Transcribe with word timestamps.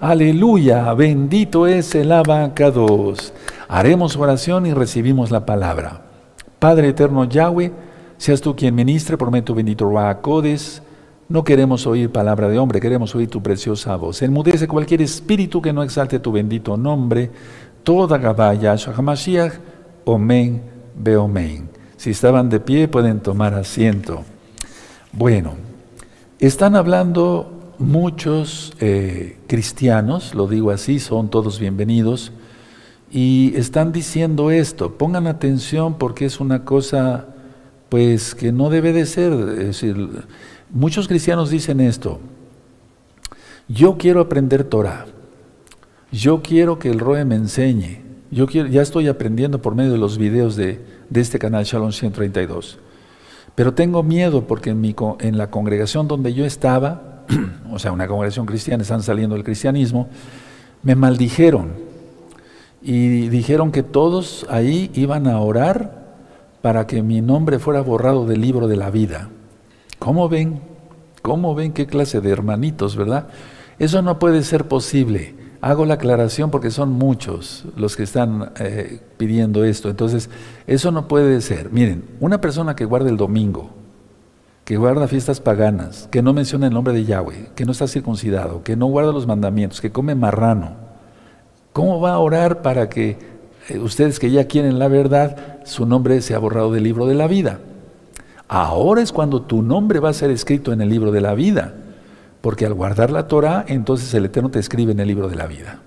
Aleluya, 0.00 0.94
bendito 0.94 1.66
es 1.66 1.94
el 1.94 2.10
abacados. 2.10 3.34
Haremos 3.68 4.16
oración 4.16 4.64
y 4.64 4.72
recibimos 4.72 5.30
la 5.30 5.44
palabra. 5.44 6.00
Padre 6.58 6.88
eterno 6.88 7.24
Yahweh, 7.24 7.70
seas 8.16 8.40
tú 8.40 8.56
quien 8.56 8.74
ministre 8.74 9.18
por 9.18 9.30
medio 9.30 9.54
bendito 9.54 9.84
Ruacodes. 9.84 10.80
No 11.28 11.44
queremos 11.44 11.86
oír 11.86 12.10
palabra 12.10 12.48
de 12.48 12.58
hombre, 12.58 12.80
queremos 12.80 13.14
oír 13.14 13.28
tu 13.28 13.42
preciosa 13.42 13.94
voz. 13.96 14.22
Enmudece 14.22 14.66
cualquier 14.66 15.02
espíritu 15.02 15.60
que 15.60 15.74
no 15.74 15.82
exalte 15.82 16.18
tu 16.18 16.32
bendito 16.32 16.78
nombre. 16.78 17.30
Toda 17.82 18.16
Gabaya, 18.16 18.74
Shahamashiach, 18.76 19.52
Omen, 20.06 20.62
Beomen. 20.96 21.68
Si 21.98 22.12
estaban 22.12 22.48
de 22.48 22.60
pie, 22.60 22.88
pueden 22.88 23.20
tomar 23.20 23.52
asiento. 23.52 24.22
Bueno, 25.12 25.56
están 26.38 26.74
hablando 26.74 27.59
muchos 27.80 28.74
eh, 28.80 29.38
cristianos, 29.46 30.34
lo 30.34 30.46
digo 30.46 30.70
así, 30.70 31.00
son 31.00 31.30
todos 31.30 31.58
bienvenidos, 31.58 32.30
y 33.10 33.52
están 33.56 33.90
diciendo 33.90 34.50
esto. 34.50 34.96
Pongan 34.96 35.26
atención 35.26 35.94
porque 35.94 36.26
es 36.26 36.38
una 36.38 36.64
cosa, 36.64 37.28
pues, 37.88 38.34
que 38.34 38.52
no 38.52 38.70
debe 38.70 38.92
de 38.92 39.06
ser. 39.06 39.32
Es 39.32 39.66
decir, 39.66 39.96
muchos 40.70 41.08
cristianos 41.08 41.50
dicen 41.50 41.80
esto. 41.80 42.20
Yo 43.66 43.96
quiero 43.98 44.20
aprender 44.20 44.62
Torah. 44.62 45.06
Yo 46.12 46.42
quiero 46.42 46.78
que 46.78 46.90
el 46.90 47.00
Roe 47.00 47.24
me 47.24 47.34
enseñe. 47.34 48.02
Yo 48.30 48.46
quiero, 48.46 48.68
ya 48.68 48.82
estoy 48.82 49.08
aprendiendo 49.08 49.60
por 49.60 49.74
medio 49.74 49.92
de 49.92 49.98
los 49.98 50.18
videos 50.18 50.54
de, 50.54 50.80
de 51.08 51.20
este 51.20 51.38
canal 51.38 51.64
Shalom 51.64 51.90
132. 51.90 52.78
Pero 53.56 53.74
tengo 53.74 54.02
miedo 54.04 54.46
porque 54.46 54.70
en, 54.70 54.80
mi, 54.80 54.94
en 55.18 55.36
la 55.36 55.50
congregación 55.50 56.06
donde 56.06 56.32
yo 56.32 56.44
estaba, 56.44 57.09
o 57.70 57.78
sea, 57.78 57.92
una 57.92 58.06
congregación 58.06 58.46
cristiana, 58.46 58.82
están 58.82 59.02
saliendo 59.02 59.34
del 59.34 59.44
cristianismo, 59.44 60.08
me 60.82 60.94
maldijeron 60.94 61.72
y 62.82 63.28
dijeron 63.28 63.72
que 63.72 63.82
todos 63.82 64.46
ahí 64.48 64.90
iban 64.94 65.26
a 65.26 65.40
orar 65.40 66.00
para 66.62 66.86
que 66.86 67.02
mi 67.02 67.20
nombre 67.20 67.58
fuera 67.58 67.80
borrado 67.80 68.26
del 68.26 68.40
libro 68.40 68.68
de 68.68 68.76
la 68.76 68.90
vida. 68.90 69.28
¿Cómo 69.98 70.28
ven? 70.28 70.60
¿Cómo 71.22 71.54
ven 71.54 71.72
qué 71.72 71.86
clase 71.86 72.20
de 72.20 72.30
hermanitos, 72.30 72.96
verdad? 72.96 73.28
Eso 73.78 74.02
no 74.02 74.18
puede 74.18 74.42
ser 74.42 74.68
posible. 74.68 75.34
Hago 75.60 75.84
la 75.84 75.94
aclaración 75.94 76.50
porque 76.50 76.70
son 76.70 76.92
muchos 76.92 77.64
los 77.76 77.96
que 77.96 78.02
están 78.04 78.52
eh, 78.58 79.00
pidiendo 79.18 79.64
esto. 79.64 79.90
Entonces, 79.90 80.30
eso 80.66 80.90
no 80.90 81.06
puede 81.06 81.40
ser. 81.42 81.70
Miren, 81.70 82.04
una 82.20 82.40
persona 82.40 82.74
que 82.74 82.86
guarda 82.86 83.10
el 83.10 83.18
domingo, 83.18 83.70
que 84.70 84.76
guarda 84.76 85.08
fiestas 85.08 85.40
paganas, 85.40 86.06
que 86.12 86.22
no 86.22 86.32
menciona 86.32 86.68
el 86.68 86.72
nombre 86.72 86.94
de 86.94 87.04
Yahweh, 87.04 87.50
que 87.56 87.64
no 87.64 87.72
está 87.72 87.88
circuncidado, 87.88 88.62
que 88.62 88.76
no 88.76 88.86
guarda 88.86 89.10
los 89.10 89.26
mandamientos, 89.26 89.80
que 89.80 89.90
come 89.90 90.14
marrano, 90.14 90.76
¿Cómo 91.72 92.00
va 92.00 92.12
a 92.12 92.20
orar 92.20 92.62
para 92.62 92.88
que 92.88 93.18
eh, 93.68 93.80
ustedes 93.80 94.20
que 94.20 94.30
ya 94.30 94.44
quieren 94.44 94.78
la 94.78 94.86
verdad, 94.86 95.58
su 95.64 95.86
nombre 95.86 96.22
sea 96.22 96.38
borrado 96.38 96.70
del 96.70 96.84
libro 96.84 97.06
de 97.06 97.16
la 97.16 97.26
vida? 97.26 97.58
Ahora 98.46 99.02
es 99.02 99.10
cuando 99.10 99.42
tu 99.42 99.60
nombre 99.60 99.98
va 99.98 100.10
a 100.10 100.12
ser 100.12 100.30
escrito 100.30 100.72
en 100.72 100.80
el 100.80 100.88
libro 100.88 101.10
de 101.10 101.20
la 101.20 101.34
vida, 101.34 101.74
porque 102.40 102.64
al 102.64 102.74
guardar 102.74 103.10
la 103.10 103.26
Torah, 103.26 103.64
entonces 103.66 104.14
el 104.14 104.26
Eterno 104.26 104.52
te 104.52 104.60
escribe 104.60 104.92
en 104.92 105.00
el 105.00 105.08
libro 105.08 105.28
de 105.28 105.34
la 105.34 105.48
vida. 105.48 105.80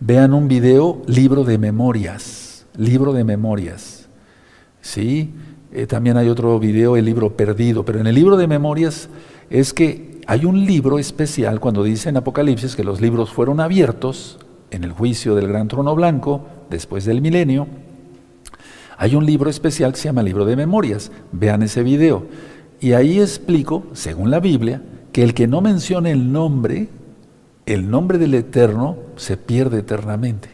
Vean 0.00 0.34
un 0.34 0.48
video, 0.48 1.00
libro 1.06 1.44
de 1.44 1.56
memorias, 1.56 2.66
libro 2.76 3.14
de 3.14 3.24
memorias. 3.24 4.06
¿Sí? 4.82 5.32
Eh, 5.76 5.86
también 5.86 6.16
hay 6.16 6.30
otro 6.30 6.58
video, 6.58 6.96
el 6.96 7.04
libro 7.04 7.36
perdido, 7.36 7.84
pero 7.84 8.00
en 8.00 8.06
el 8.06 8.14
libro 8.14 8.38
de 8.38 8.46
memorias 8.46 9.10
es 9.50 9.74
que 9.74 10.22
hay 10.26 10.46
un 10.46 10.64
libro 10.64 10.98
especial 10.98 11.60
cuando 11.60 11.84
dice 11.84 12.08
en 12.08 12.16
Apocalipsis 12.16 12.74
que 12.74 12.82
los 12.82 13.02
libros 13.02 13.30
fueron 13.30 13.60
abiertos 13.60 14.38
en 14.70 14.84
el 14.84 14.92
juicio 14.92 15.34
del 15.34 15.48
gran 15.48 15.68
trono 15.68 15.94
blanco, 15.94 16.46
después 16.70 17.04
del 17.04 17.20
milenio, 17.20 17.66
hay 18.96 19.16
un 19.16 19.26
libro 19.26 19.50
especial 19.50 19.92
que 19.92 19.98
se 19.98 20.08
llama 20.08 20.22
Libro 20.22 20.46
de 20.46 20.56
Memorias. 20.56 21.12
Vean 21.30 21.62
ese 21.62 21.82
video. 21.82 22.24
Y 22.80 22.94
ahí 22.94 23.20
explico, 23.20 23.84
según 23.92 24.30
la 24.30 24.40
Biblia, 24.40 24.80
que 25.12 25.22
el 25.22 25.34
que 25.34 25.46
no 25.46 25.60
mencione 25.60 26.10
el 26.10 26.32
nombre, 26.32 26.88
el 27.66 27.90
nombre 27.90 28.16
del 28.16 28.32
Eterno, 28.32 28.96
se 29.16 29.36
pierde 29.36 29.80
eternamente. 29.80 30.48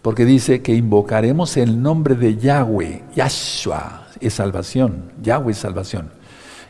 Porque 0.00 0.24
dice 0.24 0.62
que 0.62 0.74
invocaremos 0.74 1.58
el 1.58 1.82
nombre 1.82 2.14
de 2.14 2.38
Yahweh, 2.38 3.04
Yahshua, 3.14 4.02
es 4.22 4.34
salvación, 4.34 5.12
Yahweh 5.22 5.52
es 5.52 5.58
salvación. 5.58 6.10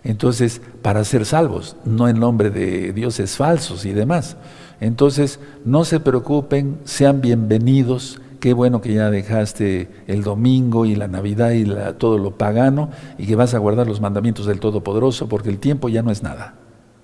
Entonces, 0.04 0.60
para 0.82 1.04
ser 1.04 1.24
salvos, 1.24 1.76
no 1.84 2.08
en 2.08 2.18
nombre 2.18 2.50
de 2.50 2.92
dioses 2.92 3.36
falsos 3.36 3.84
y 3.84 3.92
demás. 3.92 4.36
Entonces, 4.80 5.38
no 5.64 5.84
se 5.84 6.00
preocupen, 6.00 6.80
sean 6.84 7.20
bienvenidos. 7.20 8.20
Qué 8.40 8.52
bueno 8.52 8.80
que 8.80 8.94
ya 8.94 9.10
dejaste 9.10 9.88
el 10.08 10.24
domingo 10.24 10.86
y 10.86 10.96
la 10.96 11.06
Navidad 11.06 11.52
y 11.52 11.64
todo 11.98 12.18
lo 12.18 12.36
pagano 12.36 12.90
y 13.16 13.26
que 13.26 13.36
vas 13.36 13.54
a 13.54 13.58
guardar 13.58 13.86
los 13.86 14.00
mandamientos 14.00 14.46
del 14.46 14.58
Todopoderoso 14.58 15.28
porque 15.28 15.50
el 15.50 15.60
tiempo 15.60 15.88
ya 15.88 16.02
no 16.02 16.10
es 16.10 16.24
nada. 16.24 16.54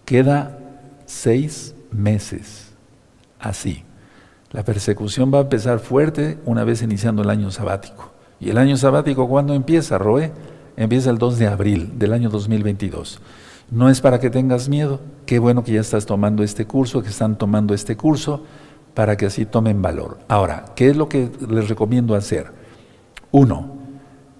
Queda 0.04 0.58
seis 1.06 1.76
meses. 1.92 2.72
Así. 3.38 3.84
La 4.50 4.64
persecución 4.64 5.32
va 5.32 5.38
a 5.38 5.42
empezar 5.42 5.78
fuerte 5.78 6.38
una 6.44 6.64
vez 6.64 6.82
iniciando 6.82 7.22
el 7.22 7.30
año 7.30 7.52
sabático. 7.52 8.17
¿Y 8.40 8.50
el 8.50 8.58
año 8.58 8.76
sabático 8.76 9.28
cuándo 9.28 9.54
empieza, 9.54 9.98
Roe? 9.98 10.32
Empieza 10.76 11.10
el 11.10 11.18
2 11.18 11.38
de 11.38 11.46
abril 11.48 11.98
del 11.98 12.12
año 12.12 12.30
2022. 12.30 13.20
No 13.70 13.90
es 13.90 14.00
para 14.00 14.20
que 14.20 14.30
tengas 14.30 14.68
miedo. 14.68 15.00
Qué 15.26 15.38
bueno 15.38 15.64
que 15.64 15.72
ya 15.72 15.80
estás 15.80 16.06
tomando 16.06 16.42
este 16.42 16.66
curso, 16.66 17.02
que 17.02 17.08
están 17.08 17.36
tomando 17.36 17.74
este 17.74 17.96
curso, 17.96 18.44
para 18.94 19.16
que 19.16 19.26
así 19.26 19.44
tomen 19.44 19.82
valor. 19.82 20.18
Ahora, 20.28 20.66
¿qué 20.74 20.88
es 20.88 20.96
lo 20.96 21.08
que 21.08 21.30
les 21.48 21.68
recomiendo 21.68 22.14
hacer? 22.14 22.52
Uno, 23.30 23.76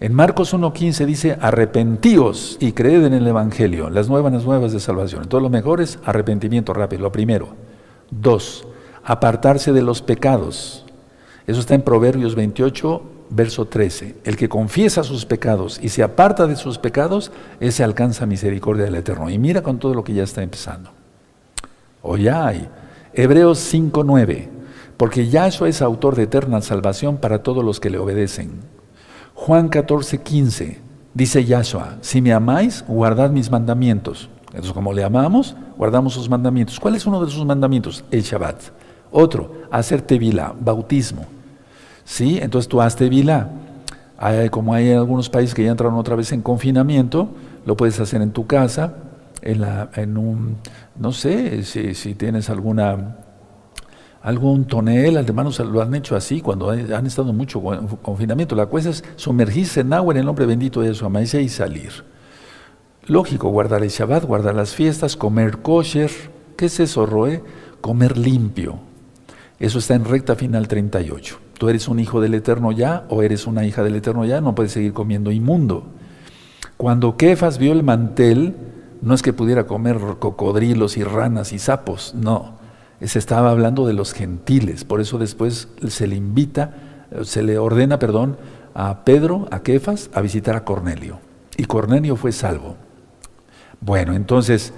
en 0.00 0.14
Marcos 0.14 0.54
1.15 0.54 1.04
dice, 1.06 1.38
arrepentíos 1.40 2.56
y 2.60 2.72
creed 2.72 3.04
en 3.04 3.14
el 3.14 3.26
Evangelio, 3.26 3.90
las 3.90 4.08
nuevas 4.08 4.44
nuevas 4.44 4.72
de 4.72 4.78
salvación. 4.78 5.24
Entonces 5.24 5.42
lo 5.42 5.50
mejor 5.50 5.80
es 5.80 5.98
arrepentimiento 6.04 6.72
rápido, 6.72 7.02
lo 7.02 7.12
primero. 7.12 7.48
Dos, 8.10 8.66
apartarse 9.04 9.72
de 9.72 9.82
los 9.82 10.00
pecados. 10.00 10.86
Eso 11.48 11.58
está 11.58 11.74
en 11.74 11.82
Proverbios 11.82 12.36
28, 12.36 13.02
verso 13.30 13.66
13. 13.66 14.16
El 14.24 14.36
que 14.36 14.48
confiesa 14.48 15.02
sus 15.02 15.24
pecados 15.24 15.78
y 15.82 15.88
se 15.88 16.02
aparta 16.02 16.46
de 16.46 16.56
sus 16.56 16.78
pecados, 16.78 17.30
ese 17.60 17.84
alcanza 17.84 18.26
misericordia 18.26 18.84
del 18.84 18.94
Eterno. 18.94 19.30
Y 19.30 19.38
mira 19.38 19.62
con 19.62 19.78
todo 19.78 19.94
lo 19.94 20.04
que 20.04 20.14
ya 20.14 20.22
está 20.22 20.42
empezando. 20.42 20.90
O 22.02 22.14
hay. 22.14 22.68
Hebreos 23.12 23.72
5.9. 23.72 24.48
Porque 24.96 25.28
Yahshua 25.28 25.68
es 25.68 25.80
autor 25.80 26.16
de 26.16 26.24
eterna 26.24 26.60
salvación 26.60 27.18
para 27.18 27.42
todos 27.42 27.64
los 27.64 27.80
que 27.80 27.90
le 27.90 27.98
obedecen. 27.98 28.60
Juan 29.34 29.70
14.15. 29.70 30.78
Dice 31.14 31.44
Yahshua, 31.44 31.98
si 32.00 32.20
me 32.20 32.32
amáis, 32.32 32.84
guardad 32.86 33.30
mis 33.30 33.50
mandamientos. 33.50 34.28
Entonces, 34.48 34.72
como 34.72 34.92
le 34.92 35.04
amamos, 35.04 35.56
guardamos 35.76 36.14
sus 36.14 36.28
mandamientos. 36.28 36.80
¿Cuál 36.80 36.96
es 36.96 37.06
uno 37.06 37.24
de 37.24 37.30
sus 37.30 37.44
mandamientos? 37.44 38.04
El 38.10 38.22
Shabbat. 38.22 38.60
Otro, 39.10 39.62
hacer 39.70 40.02
tevila, 40.02 40.54
bautismo. 40.58 41.26
¿Sí? 42.08 42.38
Entonces 42.40 42.70
tú 42.70 42.80
hazte 42.80 43.10
vila. 43.10 43.50
como 44.50 44.72
hay 44.72 44.92
algunos 44.92 45.28
países 45.28 45.54
que 45.54 45.62
ya 45.62 45.70
entraron 45.70 45.98
otra 45.98 46.16
vez 46.16 46.32
en 46.32 46.40
confinamiento, 46.40 47.28
lo 47.66 47.76
puedes 47.76 48.00
hacer 48.00 48.22
en 48.22 48.30
tu 48.32 48.46
casa, 48.46 48.94
en, 49.42 49.60
la, 49.60 49.90
en 49.94 50.16
un, 50.16 50.56
no 50.98 51.12
sé, 51.12 51.62
si, 51.64 52.14
tienes 52.14 52.48
alguna 52.48 53.18
algún 54.22 54.64
tonel, 54.64 55.18
hermanos 55.18 55.60
lo 55.60 55.82
han 55.82 55.94
hecho 55.94 56.16
así 56.16 56.40
cuando 56.40 56.70
han 56.70 57.06
estado 57.06 57.34
mucho 57.34 57.62
en 57.74 57.86
confinamiento. 57.86 58.56
La 58.56 58.66
cosa 58.66 58.88
es 58.88 59.04
sumergirse 59.16 59.80
en 59.80 59.92
agua 59.92 60.14
en 60.14 60.20
el 60.20 60.26
nombre 60.26 60.46
bendito 60.46 60.80
de 60.80 60.88
Jesús 60.88 61.34
y 61.34 61.48
salir. 61.50 61.92
Lógico, 63.06 63.50
guardar 63.50 63.82
el 63.82 63.90
Shabbat, 63.90 64.24
guardar 64.24 64.54
las 64.54 64.74
fiestas, 64.74 65.14
comer 65.14 65.58
kosher. 65.58 66.10
¿Qué 66.56 66.66
es 66.66 66.80
eso, 66.80 67.04
Roe? 67.04 67.42
Comer 67.82 68.16
limpio. 68.16 68.78
Eso 69.60 69.78
está 69.78 69.94
en 69.94 70.06
recta 70.06 70.34
final 70.36 70.68
38 70.68 71.47
tú 71.58 71.68
eres 71.68 71.88
un 71.88 71.98
hijo 71.98 72.20
del 72.20 72.34
Eterno 72.34 72.72
ya 72.72 73.04
o 73.08 73.22
eres 73.22 73.46
una 73.46 73.66
hija 73.66 73.82
del 73.82 73.96
Eterno 73.96 74.24
ya, 74.24 74.40
no 74.40 74.54
puedes 74.54 74.72
seguir 74.72 74.92
comiendo 74.92 75.30
inmundo. 75.30 75.84
Cuando 76.76 77.16
Kefas 77.16 77.58
vio 77.58 77.72
el 77.72 77.82
mantel, 77.82 78.54
no 79.02 79.14
es 79.14 79.22
que 79.22 79.32
pudiera 79.32 79.66
comer 79.66 79.98
cocodrilos 80.18 80.96
y 80.96 81.04
ranas 81.04 81.52
y 81.52 81.58
sapos, 81.58 82.14
no. 82.14 82.56
Se 83.02 83.18
estaba 83.18 83.50
hablando 83.50 83.86
de 83.86 83.92
los 83.92 84.12
gentiles, 84.12 84.84
por 84.84 85.00
eso 85.00 85.18
después 85.18 85.68
se 85.86 86.06
le 86.06 86.16
invita, 86.16 86.74
se 87.22 87.42
le 87.42 87.58
ordena, 87.58 87.98
perdón, 87.98 88.36
a 88.74 89.04
Pedro, 89.04 89.48
a 89.50 89.60
Kefas, 89.60 90.10
a 90.14 90.20
visitar 90.20 90.56
a 90.56 90.64
Cornelio. 90.64 91.18
Y 91.56 91.64
Cornelio 91.64 92.16
fue 92.16 92.32
salvo. 92.32 92.76
Bueno, 93.80 94.14
entonces, 94.14 94.72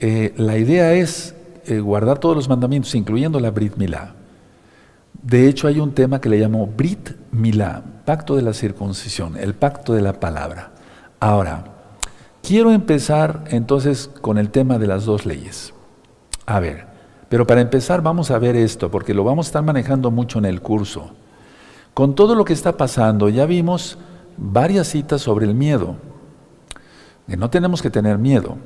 eh, 0.00 0.34
la 0.36 0.56
idea 0.56 0.92
es 0.92 1.34
eh, 1.66 1.80
guardar 1.80 2.18
todos 2.18 2.36
los 2.36 2.48
mandamientos, 2.48 2.94
incluyendo 2.94 3.40
la 3.40 3.50
Brit 3.50 3.76
Milá. 3.76 4.14
De 5.24 5.48
hecho, 5.48 5.68
hay 5.68 5.80
un 5.80 5.92
tema 5.92 6.20
que 6.20 6.28
le 6.28 6.38
llamo 6.38 6.66
Brit 6.66 7.12
Milá, 7.32 7.82
pacto 8.04 8.36
de 8.36 8.42
la 8.42 8.52
circuncisión, 8.52 9.38
el 9.38 9.54
pacto 9.54 9.94
de 9.94 10.02
la 10.02 10.20
palabra. 10.20 10.72
Ahora, 11.18 11.64
quiero 12.42 12.70
empezar 12.70 13.44
entonces 13.48 14.10
con 14.20 14.36
el 14.36 14.50
tema 14.50 14.78
de 14.78 14.86
las 14.86 15.06
dos 15.06 15.24
leyes. 15.24 15.72
A 16.44 16.60
ver, 16.60 16.92
Pero 17.30 17.46
para 17.46 17.62
empezar 17.62 18.02
vamos 18.02 18.30
a 18.30 18.38
ver 18.38 18.54
esto, 18.54 18.90
porque 18.90 19.14
lo 19.14 19.24
vamos 19.24 19.46
a 19.46 19.48
estar 19.48 19.62
manejando 19.64 20.10
mucho 20.10 20.38
en 20.38 20.44
el 20.44 20.60
curso. 20.60 21.14
Con 21.94 22.14
todo 22.14 22.34
lo 22.34 22.44
que 22.44 22.52
está 22.52 22.76
pasando, 22.76 23.30
ya 23.30 23.46
vimos 23.46 23.98
varias 24.36 24.88
citas 24.88 25.22
sobre 25.22 25.46
el 25.46 25.54
miedo, 25.54 25.96
que 27.26 27.36
no 27.36 27.48
tenemos 27.48 27.80
que 27.80 27.90
tener 27.90 28.18
miedo. 28.18 28.56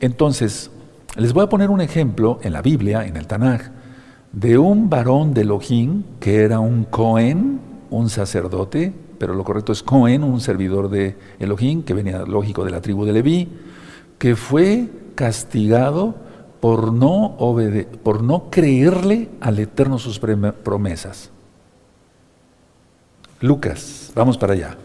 Entonces, 0.00 0.70
les 1.14 1.34
voy 1.34 1.44
a 1.44 1.48
poner 1.48 1.70
un 1.70 1.82
ejemplo 1.82 2.38
en 2.42 2.52
la 2.54 2.62
Biblia, 2.62 3.06
en 3.06 3.16
el 3.16 3.26
Tanaj, 3.26 3.70
de 4.36 4.58
un 4.58 4.90
varón 4.90 5.32
de 5.32 5.40
Elohim 5.40 6.02
que 6.20 6.42
era 6.42 6.60
un 6.60 6.84
Cohen, 6.84 7.58
un 7.88 8.10
sacerdote, 8.10 8.92
pero 9.18 9.34
lo 9.34 9.44
correcto 9.44 9.72
es 9.72 9.82
Cohen, 9.82 10.22
un 10.22 10.42
servidor 10.42 10.90
de 10.90 11.16
Elohim, 11.38 11.82
que 11.82 11.94
venía 11.94 12.18
lógico 12.18 12.62
de 12.62 12.70
la 12.70 12.82
tribu 12.82 13.06
de 13.06 13.14
Leví, 13.14 13.48
que 14.18 14.36
fue 14.36 14.90
castigado 15.14 16.14
por 16.60 16.92
no, 16.92 17.38
creerle 18.50 19.30
al 19.40 19.58
Eterno 19.58 19.98
sus 19.98 20.18
promesas. 20.18 21.30
Lucas, 23.40 24.12
vamos 24.14 24.36
para 24.36 24.52
allá. 24.52 24.76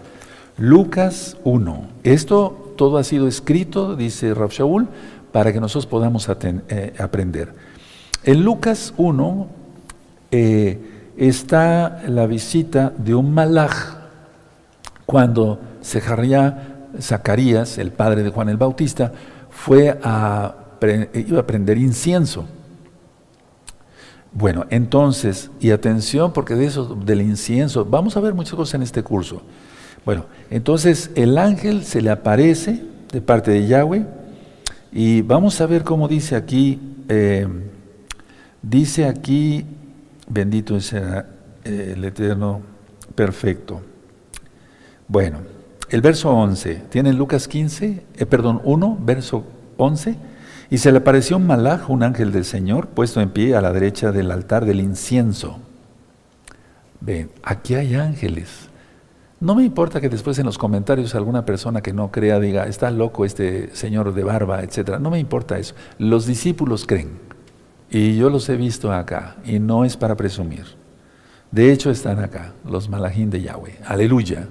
Lucas 0.57 1.38
1. 1.44 1.88
Esto 2.03 2.74
todo 2.77 2.98
ha 2.98 3.03
sido 3.03 3.27
escrito, 3.27 3.98
dice 3.98 4.33
Rab 4.33 4.51
Shaul, 4.51 4.88
para 5.33 5.51
que 5.51 5.59
nosotros 5.59 5.88
podamos 5.88 6.30
eh, 6.30 6.94
aprender. 6.98 7.53
En 8.24 8.44
Lucas 8.44 8.94
1 8.98 9.48
eh, 10.30 10.80
está 11.18 12.04
la 12.08 12.28
visita 12.28 12.94
de 12.96 13.16
un 13.16 13.34
malaj 13.34 13.96
cuando 15.08 15.60
Zacarías, 15.84 17.78
el 17.80 17.92
padre 17.92 18.22
de 18.22 18.30
Juan 18.30 18.50
el 18.50 18.58
Bautista, 18.58 19.12
fue 19.50 19.98
a, 20.04 20.56
iba 21.16 21.40
a 21.40 21.48
prender 21.48 21.80
incienso. 21.80 22.46
Bueno, 24.34 24.68
entonces, 24.70 25.50
y 25.60 25.72
atención, 25.72 26.32
porque 26.32 26.54
de 26.54 26.66
eso, 26.66 26.96
del 26.96 27.22
incienso, 27.22 27.84
vamos 27.86 28.16
a 28.16 28.20
ver 28.20 28.36
muchas 28.36 28.54
cosas 28.54 28.76
en 28.76 28.84
este 28.84 29.02
curso. 29.02 29.42
Bueno, 30.06 30.26
entonces 30.52 31.10
el 31.16 31.38
ángel 31.40 31.84
se 31.84 32.02
le 32.02 32.12
aparece 32.12 32.84
de 33.12 33.20
parte 33.20 33.52
de 33.52 33.68
Yahweh 33.68 34.06
y 34.92 35.24
vamos 35.24 35.60
a 35.60 35.66
ver 35.66 35.84
cómo 35.84 36.08
dice 36.08 36.36
aquí, 36.36 36.80
eh, 37.10 37.48
dice 38.62 39.06
aquí, 39.06 39.66
bendito 40.28 40.80
sea 40.80 41.25
eh, 41.63 41.94
el 41.96 42.04
Eterno 42.04 42.62
perfecto. 43.16 43.81
Bueno, 45.08 45.40
el 45.90 46.02
verso 46.02 46.30
11, 46.31 46.84
tienen 46.90 47.18
Lucas 47.18 47.48
15, 47.48 48.04
eh, 48.16 48.25
perdón, 48.25 48.62
1, 48.63 48.98
verso 49.02 49.44
11. 49.78 50.16
Y 50.69 50.78
se 50.78 50.92
le 50.92 51.00
apareció 51.00 51.36
un 51.36 51.48
malaj, 51.48 51.90
un 51.90 52.02
ángel 52.02 52.31
del 52.31 52.46
Señor, 52.46 52.88
puesto 52.88 53.19
en 53.19 53.31
pie 53.31 53.56
a 53.56 53.62
la 53.62 53.74
derecha 53.74 54.13
del 54.13 54.31
altar 54.31 54.66
del 54.66 54.80
incienso. 54.80 55.60
Ven, 57.02 57.30
aquí 57.44 57.75
hay 57.75 57.96
ángeles. 57.96 58.69
No 59.42 59.56
me 59.56 59.66
importa 59.66 60.00
que 60.00 60.08
después 60.08 60.40
en 60.40 60.46
los 60.46 60.58
comentarios 60.58 61.13
alguna 61.13 61.46
persona 61.46 61.81
que 61.81 61.92
no 61.92 62.12
crea 62.12 62.40
diga, 62.40 62.68
está 62.68 62.90
loco 62.90 63.25
este 63.25 63.75
señor 63.75 64.13
de 64.13 64.24
barba, 64.24 64.62
etc. 64.62 65.00
No 65.00 65.10
me 65.10 65.19
importa 65.19 65.58
eso. 65.58 65.75
Los 65.98 66.25
discípulos 66.25 66.86
creen. 66.86 67.31
Y 67.92 68.16
yo 68.16 68.30
los 68.30 68.48
he 68.50 68.56
visto 68.56 68.92
acá. 68.92 69.36
Y 69.46 69.60
no 69.60 69.86
es 69.86 69.98
para 69.98 70.16
presumir. 70.16 70.66
De 71.52 71.72
hecho 71.72 71.92
están 71.92 72.20
acá, 72.20 72.54
los 72.66 72.88
malajín 72.90 73.30
de 73.30 73.42
Yahweh. 73.42 73.80
Aleluya. 73.86 74.48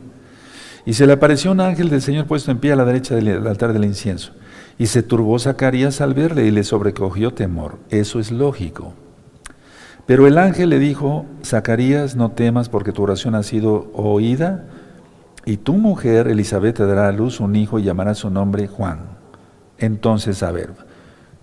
Y 0.85 0.93
se 0.93 1.07
le 1.07 1.15
apareció 1.15 1.53
un 1.53 1.61
ángel 1.61 1.89
del 1.89 2.03
Señor 2.03 2.27
puesto 2.27 2.51
en 2.51 2.59
pie 2.59 2.73
a 2.73 2.77
la 2.77 2.85
derecha 2.85 3.15
del 3.15 3.47
altar 3.47 3.73
del 3.73 3.85
incienso. 3.85 4.33
Y 4.79 4.87
se 4.87 5.03
turbó 5.03 5.39
Zacarías 5.39 6.01
al 6.01 6.15
verle 6.15 6.45
y 6.47 6.51
le 6.51 6.63
sobrecogió 6.63 7.33
temor. 7.33 7.79
Eso 7.89 8.21
es 8.21 8.31
lógico. 8.31 8.95
Pero 10.07 10.27
el 10.27 10.39
ángel 10.39 10.71
le 10.71 10.79
dijo, 10.79 11.27
Zacarías, 11.45 12.17
no 12.17 12.33
temas 12.33 12.69
porque 12.69 12.93
tu 12.93 13.03
oración 13.03 13.35
ha 13.35 13.43
sido 13.43 13.91
oída, 13.95 14.67
y 15.45 15.57
tu 15.57 15.75
mujer 15.75 16.29
Elizabeth 16.29 16.77
te 16.77 16.87
dará 16.87 17.09
a 17.09 17.13
luz 17.13 17.41
un 17.41 17.57
hijo 17.57 17.79
y 17.79 17.85
llamará 17.85 18.15
su 18.15 18.29
nombre 18.29 18.67
Juan. 18.67 19.01
Entonces, 19.79 20.43
a 20.43 20.51
ver, 20.51 20.71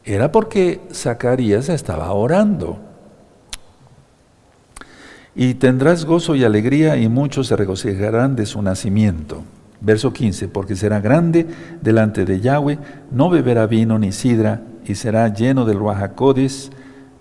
era 0.07 0.31
porque 0.31 0.79
Zacarías 0.93 1.67
estaba 1.69 2.11
orando. 2.13 2.79
Y 5.35 5.55
tendrás 5.55 6.05
gozo 6.05 6.35
y 6.35 6.43
alegría 6.43 6.97
y 6.97 7.09
muchos 7.09 7.47
se 7.47 7.55
regocijarán 7.55 8.35
de 8.35 8.45
su 8.45 8.61
nacimiento. 8.61 9.43
Verso 9.81 10.13
15, 10.13 10.47
porque 10.47 10.75
será 10.75 11.01
grande 11.01 11.45
delante 11.81 12.25
de 12.25 12.39
Yahweh, 12.39 12.79
no 13.11 13.29
beberá 13.29 13.67
vino 13.67 13.99
ni 13.99 14.11
sidra, 14.11 14.61
y 14.85 14.95
será 14.95 15.31
lleno 15.31 15.65
del 15.65 15.77
Ruajacodes, 15.77 16.71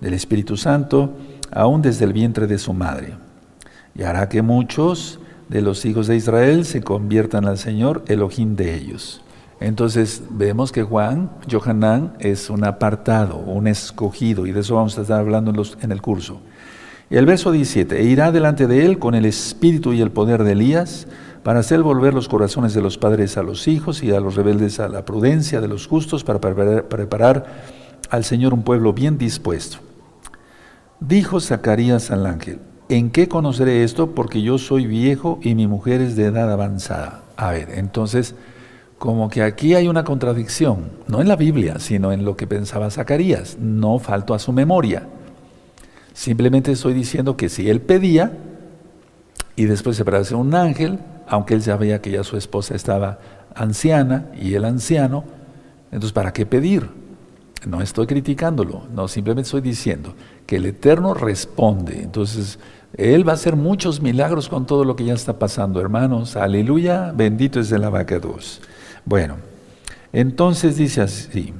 del 0.00 0.14
Espíritu 0.14 0.56
Santo, 0.56 1.16
aún 1.50 1.82
desde 1.82 2.04
el 2.04 2.12
vientre 2.12 2.46
de 2.46 2.58
su 2.58 2.72
madre. 2.72 3.14
Y 3.94 4.04
hará 4.04 4.28
que 4.28 4.42
muchos 4.42 5.18
de 5.48 5.60
los 5.60 5.84
hijos 5.84 6.06
de 6.06 6.16
Israel 6.16 6.64
se 6.64 6.82
conviertan 6.82 7.46
al 7.46 7.58
Señor, 7.58 8.04
Elohim 8.06 8.56
de 8.56 8.74
ellos. 8.74 9.22
Entonces 9.60 10.22
vemos 10.30 10.70
que 10.70 10.82
Juan, 10.82 11.30
Johanán, 11.50 12.14
es 12.18 12.50
un 12.50 12.64
apartado, 12.64 13.38
un 13.38 13.66
escogido, 13.66 14.46
y 14.46 14.52
de 14.52 14.60
eso 14.60 14.74
vamos 14.74 14.98
a 14.98 15.02
estar 15.02 15.20
hablando 15.20 15.52
en, 15.80 15.92
el 15.92 16.02
curso. 16.02 16.40
El 17.08 17.24
verso 17.24 17.52
17, 17.52 17.98
e 17.98 18.04
irá 18.04 18.32
delante 18.32 18.66
de 18.66 18.84
él 18.84 18.98
con 18.98 19.14
el 19.14 19.24
espíritu 19.24 19.92
y 19.92 20.02
el 20.02 20.10
poder 20.10 20.44
de 20.44 20.52
Elías, 20.52 21.06
para 21.42 21.60
hacer 21.60 21.82
volver 21.82 22.12
los 22.12 22.28
corazones 22.28 22.74
de 22.74 22.82
los 22.82 22.98
padres 22.98 23.38
a 23.38 23.42
los 23.42 23.68
hijos 23.68 24.02
y 24.02 24.10
a 24.10 24.20
los 24.20 24.34
rebeldes 24.34 24.80
a 24.80 24.88
la 24.88 25.04
prudencia 25.04 25.60
de 25.60 25.68
los 25.68 25.86
justos, 25.86 26.22
para 26.22 26.40
preparar, 26.40 27.46
al 28.10 28.24
Señor 28.24 28.52
un 28.52 28.62
pueblo 28.62 28.92
bien 28.92 29.16
dispuesto. 29.16 29.78
Dijo 31.00 31.40
Zacarías 31.40 32.10
al 32.10 32.26
ángel, 32.26 32.58
¿en 32.88 33.10
qué 33.10 33.28
conoceré 33.28 33.84
esto? 33.84 34.14
Porque 34.14 34.42
yo 34.42 34.58
soy 34.58 34.86
viejo 34.86 35.38
y 35.42 35.54
mi 35.54 35.66
mujer 35.66 36.00
es 36.00 36.14
de 36.16 36.26
edad 36.26 36.52
avanzada. 36.52 37.22
A 37.36 37.50
ver, 37.50 37.70
entonces, 37.70 38.34
como 38.98 39.28
que 39.28 39.42
aquí 39.42 39.74
hay 39.74 39.88
una 39.88 40.04
contradicción, 40.04 40.90
no 41.06 41.20
en 41.20 41.28
la 41.28 41.36
Biblia, 41.36 41.78
sino 41.78 42.12
en 42.12 42.24
lo 42.24 42.36
que 42.36 42.46
pensaba 42.46 42.90
Zacarías. 42.90 43.58
No 43.58 43.98
falto 43.98 44.34
a 44.34 44.38
su 44.38 44.52
memoria. 44.52 45.06
Simplemente 46.14 46.72
estoy 46.72 46.94
diciendo 46.94 47.36
que 47.36 47.48
si 47.48 47.68
él 47.68 47.80
pedía 47.80 48.32
y 49.54 49.66
después 49.66 49.96
se 49.96 50.02
aparece 50.02 50.34
un 50.34 50.54
ángel, 50.54 50.98
aunque 51.28 51.54
él 51.54 51.62
sabía 51.62 52.00
que 52.00 52.10
ya 52.10 52.24
su 52.24 52.36
esposa 52.36 52.74
estaba 52.74 53.18
anciana 53.54 54.26
y 54.40 54.54
él 54.54 54.64
anciano, 54.64 55.24
entonces 55.90 56.12
¿para 56.12 56.32
qué 56.32 56.46
pedir? 56.46 56.88
No 57.66 57.82
estoy 57.82 58.06
criticándolo, 58.06 58.82
no, 58.94 59.08
simplemente 59.08 59.46
estoy 59.46 59.60
diciendo 59.60 60.14
que 60.46 60.56
el 60.56 60.66
Eterno 60.66 61.14
responde. 61.14 62.00
Entonces, 62.02 62.58
Él 62.96 63.26
va 63.26 63.32
a 63.32 63.34
hacer 63.34 63.56
muchos 63.56 64.00
milagros 64.00 64.48
con 64.48 64.66
todo 64.66 64.84
lo 64.84 64.94
que 64.94 65.04
ya 65.04 65.14
está 65.14 65.38
pasando, 65.38 65.80
hermanos. 65.80 66.36
Aleluya, 66.36 67.12
bendito 67.14 67.58
es 67.58 67.72
el 67.72 67.82
abacados. 67.82 68.60
Bueno, 69.06 69.36
entonces 70.12 70.76
dice 70.76 71.00
así. 71.00 71.54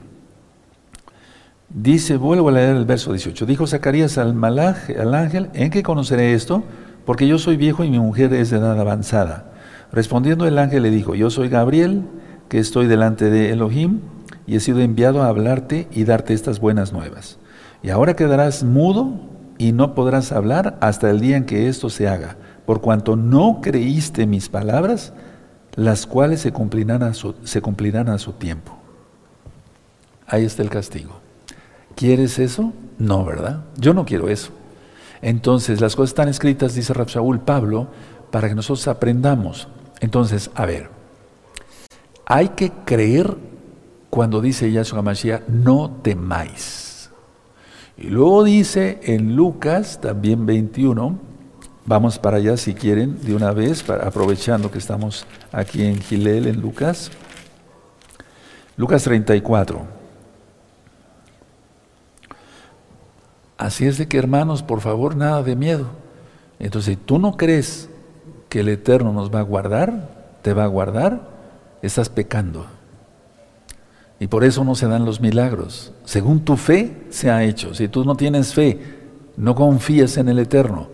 Dice, 1.69 2.17
vuelvo 2.17 2.49
a 2.49 2.53
leer 2.53 2.76
el 2.76 2.85
verso 2.85 3.12
18. 3.12 3.47
Dijo 3.47 3.67
Zacarías 3.69 4.19
al, 4.19 4.35
malaj, 4.35 4.91
al 4.99 5.15
ángel, 5.15 5.50
¿en 5.55 5.71
qué 5.71 5.83
conoceré 5.83 6.35
esto? 6.35 6.65
Porque 7.05 7.29
yo 7.29 7.38
soy 7.38 7.57
viejo 7.57 7.85
y 7.85 7.91
mi 7.91 8.00
mujer 8.00 8.35
es 8.35 8.50
de 8.50 8.59
edad 8.59 8.79
avanzada. 8.81 9.53
Respondiendo 9.93 10.47
el 10.47 10.59
ángel 10.59 10.83
le 10.83 10.91
dijo, 10.91 11.15
yo 11.15 11.31
soy 11.31 11.49
Gabriel, 11.49 12.03
que 12.49 12.59
estoy 12.59 12.88
delante 12.88 13.31
de 13.31 13.53
Elohim, 13.53 14.00
y 14.47 14.57
he 14.57 14.61
sido 14.61 14.81
enviado 14.81 15.23
a 15.23 15.29
hablarte 15.29 15.87
y 15.93 16.05
darte 16.05 16.35
estas 16.35 16.59
buenas 16.59 16.93
nuevas. 16.93 17.38
Y 17.83 17.91
ahora 17.91 18.17
quedarás 18.17 18.65
mudo 18.65 19.21
y 19.59 19.71
no 19.71 19.95
podrás 19.95 20.33
hablar 20.33 20.76
hasta 20.81 21.11
el 21.11 21.21
día 21.21 21.37
en 21.37 21.47
que 21.47 21.69
esto 21.69 21.91
se 21.91 22.09
haga, 22.09 22.37
por 22.65 22.81
cuanto 22.81 23.15
no 23.15 23.61
creíste 23.62 24.26
mis 24.26 24.49
palabras, 24.49 25.12
las 25.76 26.06
cuales 26.06 26.40
se 26.40 26.52
cumplirán 26.52 27.02
a 27.02 27.14
su, 27.14 27.35
se 27.45 27.61
cumplirán 27.61 28.09
a 28.09 28.18
su 28.18 28.33
tiempo. 28.33 28.76
Ahí 30.26 30.45
está 30.45 30.62
el 30.62 30.71
castigo. 30.71 31.21
¿Quieres 31.95 32.38
eso? 32.38 32.73
No, 32.99 33.25
¿verdad? 33.25 33.64
Yo 33.78 33.95
no 33.95 34.04
quiero 34.04 34.28
eso. 34.28 34.50
Entonces, 35.23 35.80
las 35.80 35.95
cosas 35.95 36.11
están 36.11 36.28
escritas, 36.28 36.75
dice 36.75 36.92
Rapsaúl 36.92 37.40
Pablo, 37.40 37.88
para 38.30 38.49
que 38.49 38.54
nosotros 38.54 38.88
aprendamos. 38.88 39.68
Entonces, 40.00 40.50
a 40.54 40.66
ver, 40.66 40.90
hay 42.26 42.49
que 42.50 42.73
creer 42.85 43.37
cuando 44.11 44.40
dice 44.40 44.71
Yahshua 44.73 45.02
Mashiach, 45.02 45.47
no 45.49 45.99
temáis. 46.02 47.11
Y 47.97 48.09
luego 48.09 48.45
dice 48.45 49.00
en 49.04 49.37
Lucas, 49.37 50.00
también 50.00 50.45
21, 50.45 51.18
vamos 51.87 52.19
para 52.19 52.37
allá 52.37 52.57
si 52.57 52.75
quieren, 52.75 53.19
de 53.23 53.35
una 53.35 53.52
vez, 53.52 53.88
aprovechando 53.88 54.71
que 54.71 54.78
estamos 54.78 55.25
aquí 55.52 55.85
en 55.85 56.00
Gilel, 56.00 56.47
en 56.47 56.61
Lucas. 56.61 57.11
Lucas 58.76 59.05
34. 59.05 59.97
Así 63.57 63.87
es 63.87 63.97
de 63.97 64.07
que 64.07 64.19
hermanos, 64.19 64.62
por 64.62 64.81
favor, 64.81 65.16
nada 65.16 65.43
de 65.43 65.57
miedo. 65.57 65.87
Entonces, 66.59 66.97
si 66.97 66.97
tú 66.97 67.19
no 67.19 67.37
crees 67.37 67.88
que 68.49 68.61
el 68.61 68.69
Eterno 68.69 69.12
nos 69.12 69.35
va 69.35 69.40
a 69.40 69.43
guardar, 69.43 70.11
te 70.43 70.52
va 70.52 70.64
a 70.64 70.69
guardar, 70.69 71.31
estás 71.83 72.09
pecando. 72.09 72.66
Y 74.19 74.26
por 74.26 74.45
eso 74.45 74.64
no 74.64 74.75
se 74.75 74.88
dan 74.88 75.05
los 75.05 75.21
milagros. 75.21 75.93
Según 76.05 76.40
tu 76.40 76.57
fe 76.57 77.07
se 77.11 77.31
ha 77.31 77.45
hecho. 77.45 77.75
Si 77.75 77.88
tú 77.88 78.05
no 78.05 78.14
tienes 78.14 78.55
fe, 78.55 78.78
no 79.37 79.55
confías 79.55 80.16
en 80.16 80.28
el 80.28 80.38
Eterno, 80.38 80.88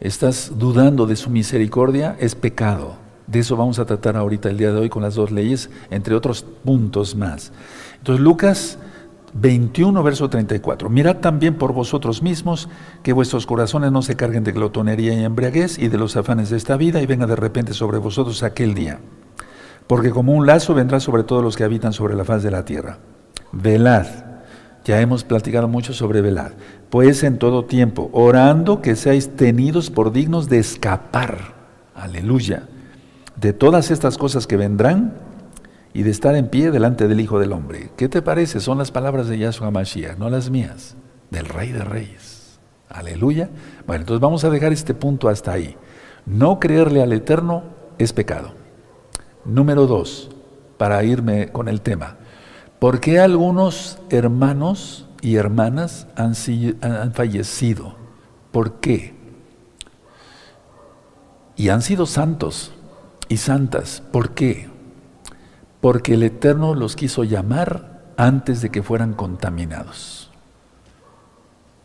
estás 0.00 0.52
dudando 0.56 1.06
de 1.06 1.16
su 1.16 1.30
misericordia, 1.30 2.16
es 2.18 2.34
pecado. 2.34 2.96
De 3.26 3.40
eso 3.40 3.56
vamos 3.56 3.78
a 3.78 3.86
tratar 3.86 4.16
ahorita 4.16 4.48
el 4.48 4.56
día 4.56 4.72
de 4.72 4.78
hoy 4.78 4.88
con 4.88 5.02
las 5.02 5.14
dos 5.16 5.32
leyes, 5.32 5.70
entre 5.90 6.14
otros 6.14 6.44
puntos 6.64 7.16
más. 7.16 7.52
Entonces 7.98 8.22
Lucas 8.22 8.78
21, 9.34 10.02
verso 10.02 10.30
34. 10.30 10.88
Mirad 10.88 11.16
también 11.16 11.56
por 11.56 11.72
vosotros 11.72 12.22
mismos 12.22 12.68
que 13.02 13.12
vuestros 13.12 13.46
corazones 13.46 13.92
no 13.92 14.02
se 14.02 14.16
carguen 14.16 14.44
de 14.44 14.52
glotonería 14.52 15.14
y 15.14 15.24
embriaguez 15.24 15.78
y 15.78 15.88
de 15.88 15.98
los 15.98 16.16
afanes 16.16 16.50
de 16.50 16.56
esta 16.56 16.76
vida 16.76 17.02
y 17.02 17.06
venga 17.06 17.26
de 17.26 17.36
repente 17.36 17.74
sobre 17.74 17.98
vosotros 17.98 18.42
aquel 18.42 18.74
día. 18.74 19.00
Porque 19.86 20.10
como 20.10 20.32
un 20.32 20.46
lazo 20.46 20.74
vendrá 20.74 21.00
sobre 21.00 21.24
todos 21.24 21.42
los 21.42 21.56
que 21.56 21.64
habitan 21.64 21.92
sobre 21.92 22.16
la 22.16 22.24
faz 22.24 22.42
de 22.42 22.50
la 22.50 22.64
tierra. 22.64 22.98
Velad. 23.52 24.25
Ya 24.86 25.00
hemos 25.00 25.24
platicado 25.24 25.66
mucho 25.66 25.92
sobre 25.92 26.20
velad. 26.20 26.52
Pues 26.90 27.24
en 27.24 27.38
todo 27.38 27.64
tiempo, 27.64 28.08
orando 28.12 28.80
que 28.80 28.94
seáis 28.94 29.34
tenidos 29.34 29.90
por 29.90 30.12
dignos 30.12 30.48
de 30.48 30.58
escapar. 30.58 31.56
Aleluya. 31.92 32.68
De 33.34 33.52
todas 33.52 33.90
estas 33.90 34.16
cosas 34.16 34.46
que 34.46 34.56
vendrán 34.56 35.14
y 35.92 36.04
de 36.04 36.10
estar 36.12 36.36
en 36.36 36.50
pie 36.50 36.70
delante 36.70 37.08
del 37.08 37.18
Hijo 37.18 37.40
del 37.40 37.52
Hombre. 37.52 37.90
¿Qué 37.96 38.08
te 38.08 38.22
parece? 38.22 38.60
Son 38.60 38.78
las 38.78 38.92
palabras 38.92 39.26
de 39.26 39.38
Yahshua 39.38 39.72
Mashiach, 39.72 40.18
no 40.18 40.30
las 40.30 40.50
mías, 40.50 40.94
del 41.32 41.46
Rey 41.46 41.72
de 41.72 41.82
Reyes. 41.82 42.60
Aleluya. 42.88 43.50
Bueno, 43.88 44.02
entonces 44.02 44.20
vamos 44.20 44.44
a 44.44 44.50
dejar 44.50 44.72
este 44.72 44.94
punto 44.94 45.28
hasta 45.28 45.50
ahí. 45.50 45.76
No 46.26 46.60
creerle 46.60 47.02
al 47.02 47.12
Eterno 47.12 47.64
es 47.98 48.12
pecado. 48.12 48.52
Número 49.44 49.88
dos, 49.88 50.30
para 50.78 51.02
irme 51.02 51.48
con 51.48 51.66
el 51.66 51.80
tema. 51.80 52.18
¿Por 52.78 53.00
qué 53.00 53.20
algunos 53.20 53.98
hermanos 54.10 55.06
y 55.22 55.36
hermanas 55.36 56.06
han, 56.16 56.34
han 56.82 57.14
fallecido? 57.14 57.96
¿Por 58.52 58.74
qué? 58.80 59.14
Y 61.56 61.70
han 61.70 61.82
sido 61.82 62.06
santos 62.06 62.72
y 63.28 63.38
santas. 63.38 64.02
¿Por 64.12 64.34
qué? 64.34 64.68
porque 65.86 66.14
el 66.14 66.24
Eterno 66.24 66.74
los 66.74 66.96
quiso 66.96 67.22
llamar 67.22 68.02
antes 68.16 68.60
de 68.60 68.70
que 68.70 68.82
fueran 68.82 69.12
contaminados. 69.12 70.32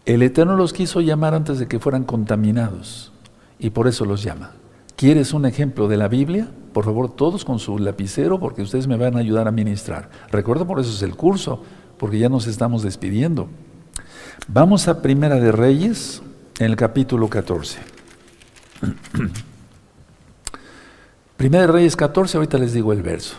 El 0.05 0.23
Eterno 0.23 0.55
los 0.55 0.73
quiso 0.73 1.01
llamar 1.01 1.35
antes 1.35 1.59
de 1.59 1.67
que 1.67 1.79
fueran 1.79 2.03
contaminados 2.03 3.11
y 3.59 3.69
por 3.69 3.87
eso 3.87 4.05
los 4.05 4.23
llama. 4.23 4.53
¿Quieres 4.95 5.33
un 5.33 5.45
ejemplo 5.45 5.87
de 5.87 5.97
la 5.97 6.07
Biblia? 6.07 6.47
Por 6.73 6.85
favor, 6.85 7.13
todos 7.13 7.43
con 7.43 7.59
su 7.59 7.77
lapicero 7.77 8.39
porque 8.39 8.61
ustedes 8.61 8.87
me 8.87 8.97
van 8.97 9.17
a 9.17 9.19
ayudar 9.19 9.47
a 9.47 9.51
ministrar. 9.51 10.09
Recuerda, 10.31 10.65
por 10.65 10.79
eso 10.79 10.91
es 10.91 11.01
el 11.01 11.15
curso, 11.15 11.63
porque 11.97 12.19
ya 12.19 12.29
nos 12.29 12.47
estamos 12.47 12.83
despidiendo. 12.83 13.47
Vamos 14.47 14.87
a 14.87 15.01
Primera 15.01 15.35
de 15.35 15.51
Reyes, 15.51 16.21
en 16.59 16.67
el 16.67 16.75
capítulo 16.75 17.27
14. 17.29 17.79
Primera 21.37 21.65
de 21.65 21.71
Reyes 21.71 21.95
14, 21.95 22.37
ahorita 22.37 22.57
les 22.57 22.73
digo 22.73 22.93
el 22.93 23.01
verso. 23.01 23.35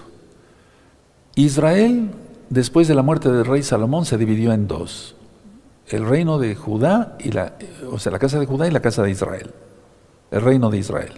Israel, 1.35 2.11
después 2.51 2.89
de 2.89 2.95
la 2.95 3.03
muerte 3.03 3.31
del 3.31 3.45
rey 3.45 3.63
Salomón, 3.63 4.05
se 4.05 4.19
dividió 4.19 4.53
en 4.53 4.67
dos. 4.69 5.15
El 5.89 6.07
reino 6.07 6.39
de 6.39 6.55
Judá, 6.55 7.17
y 7.21 7.33
la, 7.33 7.55
o 7.91 7.99
sea, 7.99 8.13
la 8.13 8.19
casa 8.19 8.39
de 8.39 8.47
Judá 8.47 8.67
y 8.67 8.71
la 8.71 8.81
casa 8.81 9.03
de 9.03 9.11
Israel. 9.11 9.53
El 10.31 10.43
reino 10.43 10.71
de 10.71 10.79
Israel. 10.79 11.13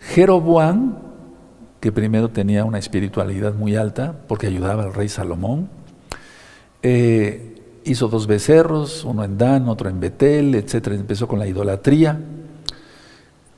Jeroboam, 0.00 0.96
que 1.84 1.92
primero 1.92 2.30
tenía 2.30 2.64
una 2.64 2.78
espiritualidad 2.78 3.52
muy 3.52 3.76
alta, 3.76 4.14
porque 4.26 4.46
ayudaba 4.46 4.84
al 4.84 4.94
rey 4.94 5.10
Salomón, 5.10 5.68
eh, 6.82 7.60
hizo 7.84 8.08
dos 8.08 8.26
becerros, 8.26 9.04
uno 9.04 9.22
en 9.22 9.36
Dan, 9.36 9.68
otro 9.68 9.90
en 9.90 10.00
Betel, 10.00 10.54
etc. 10.54 10.86
Empezó 10.92 11.28
con 11.28 11.38
la 11.38 11.46
idolatría. 11.46 12.18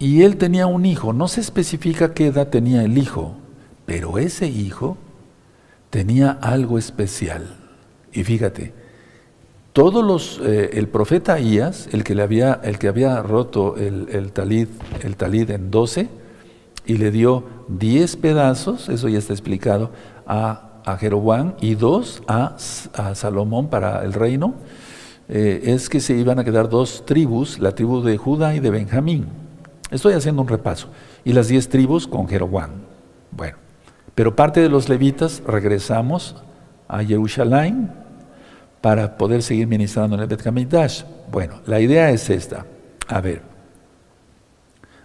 Y 0.01 0.23
él 0.23 0.39
tenía 0.39 0.67
un 0.67 0.87
hijo, 0.87 1.13
no 1.13 1.29
se 1.29 1.41
especifica 1.41 2.15
qué 2.15 2.27
edad 2.27 2.49
tenía 2.49 2.83
el 2.83 2.99
hijo, 2.99 3.37
pero 3.85 4.19
ese 4.19 4.49
hijo 4.49 4.99
tenía 5.91 6.33
algo 6.33 6.79
especial. 6.79 7.59
Y 8.13 8.25
fíjate, 8.25 8.75
todos 9.73 10.05
los, 10.05 10.41
eh, 10.43 10.71
el 10.73 10.89
profeta 10.89 11.35
Ahías, 11.35 11.89
el 11.93 12.03
que, 12.03 12.17
le 12.17 12.25
había, 12.25 12.61
el 12.65 12.81
que 12.81 12.89
había 12.89 13.23
roto 13.23 13.77
el, 13.77 14.09
el, 14.11 14.33
talid, 14.33 14.67
el 15.05 15.15
talid 15.15 15.49
en 15.51 15.71
12 15.71 16.26
y 16.87 16.97
le 16.97 17.11
dio 17.11 17.45
10 17.69 18.17
pedazos, 18.17 18.89
eso 18.89 19.09
ya 19.09 19.19
está 19.19 19.33
explicado, 19.33 19.91
a, 20.27 20.63
Jeroboam 21.01 21.55
y 21.61 21.75
dos 21.75 22.23
a, 22.29 22.55
Salomón 23.15 23.69
para 23.69 24.05
el 24.05 24.13
reino, 24.13 24.55
eh, 25.29 25.63
es 25.65 25.89
que 25.89 25.99
se 25.99 26.15
iban 26.15 26.39
a 26.39 26.45
quedar 26.45 26.69
dos 26.69 27.05
tribus, 27.05 27.59
la 27.59 27.73
tribu 27.75 28.03
de 28.03 28.17
Judá 28.17 28.55
y 28.55 28.61
de 28.61 28.71
Benjamín. 28.71 29.27
Estoy 29.91 30.13
haciendo 30.13 30.43
un 30.43 30.49
repaso. 30.49 30.89
Y 31.25 31.33
las 31.33 31.49
10 31.49 31.69
tribus 31.69 32.07
con 32.07 32.29
Jeroboam. 32.29 32.71
Bueno. 33.33 33.57
Pero 34.15 34.35
parte 34.35 34.61
de 34.61 34.69
los 34.69 34.89
levitas 34.89 35.43
regresamos 35.47 36.37
a 36.89 37.05
Jerusalén 37.05 37.93
para 38.81 39.19
poder 39.19 39.43
seguir 39.43 39.67
ministrando 39.67 40.17
en 40.17 40.23
el 40.23 40.29
Bet 40.29 40.43
Bueno, 41.31 41.61
la 41.67 41.81
idea 41.81 42.11
es 42.11 42.31
esta. 42.31 42.65
A 43.09 43.21
ver, 43.21 43.43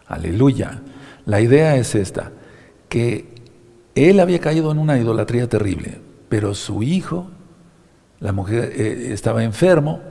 aleluya. 0.08 0.82
La 1.26 1.42
idea 1.42 1.76
es 1.76 1.96
esta, 1.96 2.32
que 2.90 3.26
él 3.96 4.20
había 4.20 4.40
caído 4.40 4.72
en 4.72 4.78
una 4.78 4.98
idolatría 4.98 5.48
terrible, 5.48 6.00
pero 6.30 6.54
su 6.56 6.84
hijo, 6.84 7.30
la 8.20 8.32
mujer 8.32 8.74
eh, 8.76 9.12
estaba 9.12 9.44
enfermo, 9.44 10.02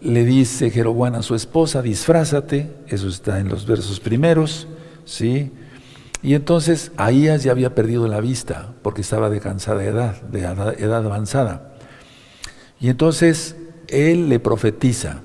le 0.00 0.24
dice 0.24 0.70
Jeroboam 0.70 1.16
a 1.16 1.22
su 1.22 1.34
esposa, 1.34 1.82
disfrázate, 1.82 2.70
eso 2.86 3.08
está 3.08 3.40
en 3.40 3.48
los 3.48 3.66
versos 3.66 3.98
primeros, 4.00 4.68
¿sí? 5.04 5.52
Y 6.22 6.34
entonces 6.34 6.92
Ahías 6.96 7.44
ya 7.44 7.52
había 7.52 7.74
perdido 7.74 8.08
la 8.08 8.20
vista 8.20 8.74
porque 8.82 9.00
estaba 9.00 9.30
de 9.30 9.40
cansada 9.40 9.84
edad, 9.84 10.20
de 10.22 10.40
edad 10.40 11.04
avanzada. 11.04 11.74
Y 12.80 12.88
entonces 12.88 13.56
él 13.88 14.28
le 14.28 14.40
profetiza 14.40 15.20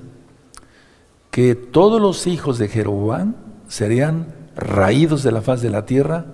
que 1.31 1.55
todos 1.55 2.01
los 2.01 2.27
hijos 2.27 2.57
de 2.57 2.67
Jeroboam 2.67 3.35
serían 3.67 4.40
raídos 4.55 5.24
de 5.24 5.31
la 5.31 5.41
faz 5.41 5.62
de 5.62 5.70
la 5.70 5.86
tierra, 5.86 6.25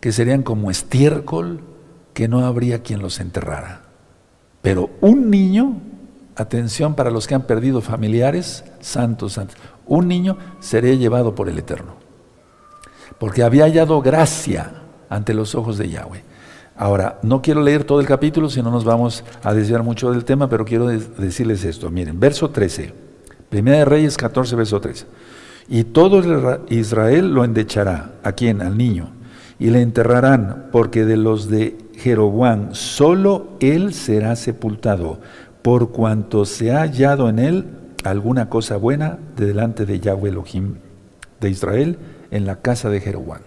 que 0.00 0.12
serían 0.12 0.42
como 0.42 0.70
estiércol, 0.70 1.60
que 2.14 2.28
no 2.28 2.44
habría 2.44 2.82
quien 2.82 3.00
los 3.00 3.20
enterrara. 3.20 3.82
Pero 4.62 4.90
un 5.00 5.30
niño, 5.30 5.80
atención 6.36 6.94
para 6.94 7.10
los 7.10 7.26
que 7.26 7.34
han 7.34 7.42
perdido 7.42 7.80
familiares, 7.80 8.64
santos, 8.80 9.34
santos, 9.34 9.56
un 9.86 10.08
niño 10.08 10.36
sería 10.60 10.94
llevado 10.94 11.34
por 11.34 11.48
el 11.48 11.58
Eterno 11.58 12.00
porque 13.20 13.42
había 13.42 13.64
hallado 13.64 14.00
gracia 14.00 14.72
ante 15.10 15.34
los 15.34 15.54
ojos 15.54 15.76
de 15.76 15.90
Yahweh. 15.90 16.24
Ahora, 16.74 17.18
no 17.22 17.42
quiero 17.42 17.60
leer 17.60 17.84
todo 17.84 18.00
el 18.00 18.06
capítulo, 18.06 18.48
si 18.48 18.62
no 18.62 18.70
nos 18.70 18.82
vamos 18.82 19.22
a 19.42 19.52
desviar 19.52 19.82
mucho 19.82 20.10
del 20.10 20.24
tema, 20.24 20.48
pero 20.48 20.64
quiero 20.64 20.86
decirles 20.86 21.62
esto. 21.64 21.90
Miren, 21.90 22.18
verso 22.18 22.48
13, 22.48 22.94
Primera 23.50 23.78
de 23.78 23.84
Reyes 23.84 24.16
14, 24.16 24.56
verso 24.56 24.80
13. 24.80 25.04
Y 25.68 25.84
todo 25.84 26.22
Israel 26.68 27.32
lo 27.32 27.44
endechará. 27.44 28.12
¿A 28.22 28.32
quién? 28.32 28.62
Al 28.62 28.76
niño. 28.76 29.10
Y 29.58 29.70
le 29.70 29.82
enterrarán, 29.82 30.68
porque 30.72 31.04
de 31.04 31.16
los 31.16 31.48
de 31.48 31.76
Jeroboam 31.96 32.74
solo 32.74 33.48
él 33.60 33.92
será 33.92 34.34
sepultado, 34.36 35.20
por 35.62 35.90
cuanto 35.90 36.44
se 36.44 36.72
ha 36.72 36.80
hallado 36.80 37.28
en 37.28 37.38
él 37.38 37.66
alguna 38.04 38.48
cosa 38.48 38.76
buena 38.76 39.18
de 39.36 39.46
delante 39.46 39.84
de 39.84 40.00
Yahweh 40.00 40.30
Elohim 40.30 40.76
de 41.40 41.50
Israel 41.50 41.98
en 42.30 42.46
la 42.46 42.56
casa 42.56 42.88
de 42.88 43.00
Jeroboam. 43.00 43.42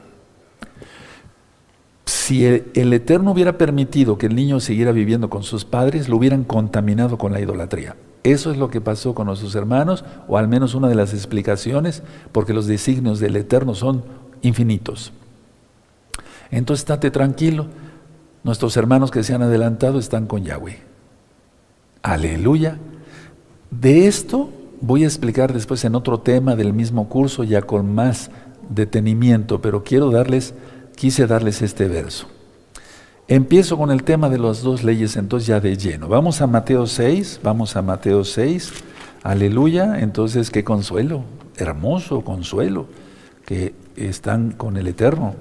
Si 2.05 2.45
el, 2.45 2.93
Eterno 2.93 3.31
hubiera 3.31 3.57
permitido 3.57 4.17
que 4.17 4.27
el 4.27 4.35
niño 4.35 4.59
siguiera 4.59 4.91
viviendo 4.91 5.29
con 5.29 5.43
sus 5.43 5.65
padres, 5.65 6.09
lo 6.09 6.17
hubieran 6.17 6.43
contaminado 6.43 7.17
con 7.17 7.33
la 7.33 7.41
idolatría. 7.41 7.95
Eso 8.23 8.51
es 8.51 8.57
lo 8.57 8.69
que 8.69 8.81
pasó 8.81 9.13
con 9.13 9.27
nuestros 9.27 9.53
hermanos, 9.55 10.05
o 10.27 10.37
al 10.37 10.47
menos 10.47 10.75
una 10.75 10.87
de 10.87 10.95
las 10.95 11.13
explicaciones, 11.13 12.03
porque 12.31 12.53
los 12.53 12.67
designios 12.67 13.19
del 13.19 13.35
Eterno 13.35 13.75
son 13.75 14.03
infinitos. 14.41 15.11
Entonces, 16.49 16.83
estate 16.83 17.11
tranquilo. 17.11 17.67
Nuestros 18.43 18.77
hermanos 18.77 19.11
que 19.11 19.23
se 19.23 19.33
han 19.33 19.41
adelantado 19.41 19.99
están 19.99 20.27
con 20.27 20.43
Yahweh. 20.43 20.79
Aleluya. 22.01 22.77
De 23.71 24.07
esto 24.07 24.49
voy 24.81 25.03
a 25.03 25.07
explicar 25.07 25.53
después 25.53 25.83
en 25.85 25.95
otro 25.95 26.19
tema 26.19 26.55
del 26.55 26.73
mismo 26.73 27.09
curso, 27.09 27.43
ya 27.43 27.61
con 27.61 27.93
más 27.93 28.29
detenimiento, 28.69 29.61
pero 29.61 29.83
quiero 29.83 30.11
darles, 30.11 30.53
quise 30.95 31.25
darles 31.25 31.61
este 31.61 31.87
verso. 31.87 32.27
Empiezo 33.27 33.77
con 33.77 33.91
el 33.91 34.03
tema 34.03 34.29
de 34.29 34.37
las 34.37 34.63
dos 34.63 34.83
leyes, 34.83 35.15
entonces 35.15 35.47
ya 35.47 35.59
de 35.59 35.77
lleno. 35.77 36.07
Vamos 36.07 36.41
a 36.41 36.47
Mateo 36.47 36.85
6, 36.85 37.39
vamos 37.41 37.75
a 37.75 37.81
Mateo 37.81 38.23
6, 38.23 38.73
aleluya, 39.23 39.99
entonces 39.99 40.51
qué 40.51 40.63
consuelo, 40.63 41.23
hermoso 41.55 42.21
consuelo, 42.21 42.87
que 43.45 43.73
están 43.95 44.51
con 44.51 44.77
el 44.77 44.87
Eterno. 44.87 45.35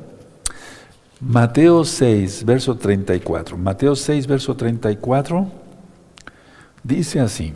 Mateo 1.21 1.85
6, 1.85 2.45
verso 2.45 2.77
34. 2.77 3.57
Mateo 3.57 3.97
6, 3.97 4.27
verso 4.27 4.57
34 4.57 5.63
dice 6.83 7.21
así, 7.21 7.53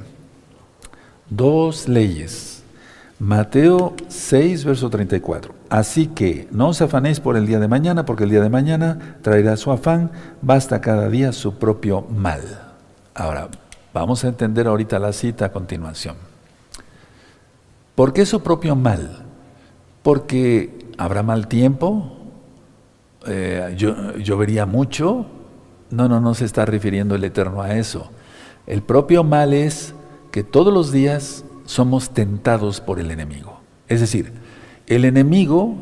dos 1.29 1.89
leyes. 1.89 2.63
Mateo 3.19 3.95
6, 4.09 4.65
verso 4.65 4.91
34. 4.91 5.55
Así 5.69 6.07
que 6.07 6.49
no 6.51 6.69
os 6.69 6.81
afanéis 6.81 7.21
por 7.21 7.37
el 7.37 7.47
día 7.47 7.59
de 7.59 7.69
mañana, 7.69 8.05
porque 8.05 8.25
el 8.25 8.31
día 8.31 8.41
de 8.41 8.51
mañana 8.51 9.19
traerá 9.23 9.57
su 9.57 9.73
afán, 9.73 10.11
basta 10.43 10.81
cada 10.81 11.09
día 11.09 11.33
su 11.33 11.59
propio 11.59 12.03
mal. 12.03 12.41
Ahora, 13.15 13.49
vamos 13.93 14.25
a 14.25 14.29
entender 14.29 14.67
ahorita 14.67 14.99
la 14.99 15.13
cita 15.13 15.47
a 15.47 15.53
continuación. 15.53 16.17
¿Por 17.95 18.13
qué 18.13 18.27
su 18.27 18.43
propio 18.43 18.77
mal? 18.77 19.25
Porque 20.03 20.91
habrá 20.99 21.23
mal 21.23 21.49
tiempo, 21.49 22.17
eh, 23.27 23.75
llovería 24.19 24.67
mucho. 24.67 25.27
No, 25.91 26.09
no, 26.09 26.21
no 26.21 26.35
se 26.35 26.45
está 26.45 26.65
refiriendo 26.65 27.15
el 27.15 27.25
Eterno 27.25 27.63
a 27.63 27.75
eso. 27.77 28.11
El 28.67 28.83
propio 28.83 29.25
mal 29.25 29.55
es 29.55 29.95
que 30.31 30.45
todos 30.45 30.73
los 30.73 30.93
días 30.93 31.45
somos 31.65 32.11
tentados 32.11 32.81
por 32.81 33.01
el 33.01 33.11
enemigo. 33.11 33.61
Es 33.89 34.01
decir, 34.01 34.33
el 34.87 35.05
enemigo, 35.05 35.75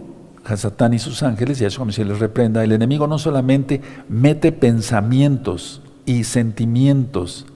Hasatán 0.45 0.95
y 0.95 0.99
sus 0.99 1.23
ángeles, 1.23 1.61
y 1.61 1.65
eso 1.65 1.79
como 1.79 1.93
se 1.93 2.05
les 2.05 2.19
reprenda, 2.19 2.63
el 2.65 2.73
enemigo 2.73 3.07
no 3.07 3.19
solamente 3.19 3.81
mete 4.09 4.53
pensamientos 4.53 5.83
y 6.05 6.25
sentimientos, 6.25 7.47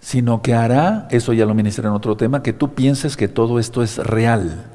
sino 0.00 0.42
que 0.42 0.54
hará, 0.54 1.08
eso 1.10 1.32
ya 1.32 1.46
lo 1.46 1.54
ministré 1.54 1.86
en 1.86 1.94
otro 1.94 2.16
tema, 2.16 2.42
que 2.42 2.52
tú 2.52 2.74
pienses 2.74 3.16
que 3.16 3.28
todo 3.28 3.58
esto 3.58 3.82
es 3.82 3.98
real. 3.98 4.66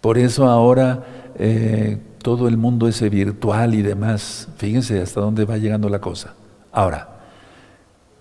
Por 0.00 0.18
eso 0.18 0.48
ahora 0.48 1.04
eh, 1.36 1.98
todo 2.22 2.48
el 2.48 2.56
mundo 2.56 2.88
es 2.88 3.00
virtual 3.08 3.74
y 3.74 3.82
demás. 3.82 4.48
Fíjense 4.56 5.00
hasta 5.00 5.20
dónde 5.20 5.44
va 5.44 5.56
llegando 5.56 5.88
la 5.88 6.00
cosa. 6.00 6.34
Ahora, 6.72 7.08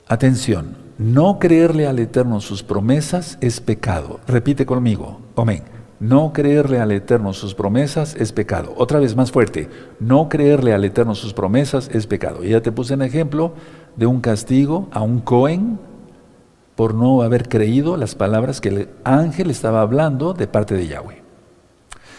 atención, 0.07 0.86
no 0.97 1.37
creerle 1.37 1.85
al 1.85 1.99
Eterno 1.99 2.41
sus 2.41 2.63
promesas 2.63 3.37
es 3.39 3.59
pecado. 3.61 4.19
Repite 4.27 4.65
conmigo. 4.65 5.21
Amén. 5.35 5.63
No 5.99 6.33
creerle 6.33 6.79
al 6.79 6.91
Eterno 6.91 7.33
sus 7.33 7.53
promesas 7.53 8.15
es 8.15 8.31
pecado. 8.31 8.73
Otra 8.77 8.99
vez 8.99 9.15
más 9.15 9.31
fuerte. 9.31 9.69
No 9.99 10.27
creerle 10.27 10.73
al 10.73 10.85
Eterno 10.85 11.13
sus 11.13 11.33
promesas 11.33 11.89
es 11.93 12.07
pecado. 12.07 12.43
Y 12.43 12.49
ya 12.49 12.61
te 12.61 12.71
puse 12.71 12.95
un 12.95 13.03
ejemplo 13.03 13.53
de 13.95 14.07
un 14.07 14.21
castigo 14.21 14.87
a 14.91 15.01
un 15.01 15.19
Cohen 15.19 15.79
por 16.75 16.93
no 16.93 17.21
haber 17.21 17.47
creído 17.47 17.95
las 17.95 18.15
palabras 18.15 18.61
que 18.61 18.69
el 18.69 18.89
ángel 19.03 19.51
estaba 19.51 19.81
hablando 19.81 20.33
de 20.33 20.47
parte 20.47 20.75
de 20.75 20.87
Yahweh. 20.87 21.21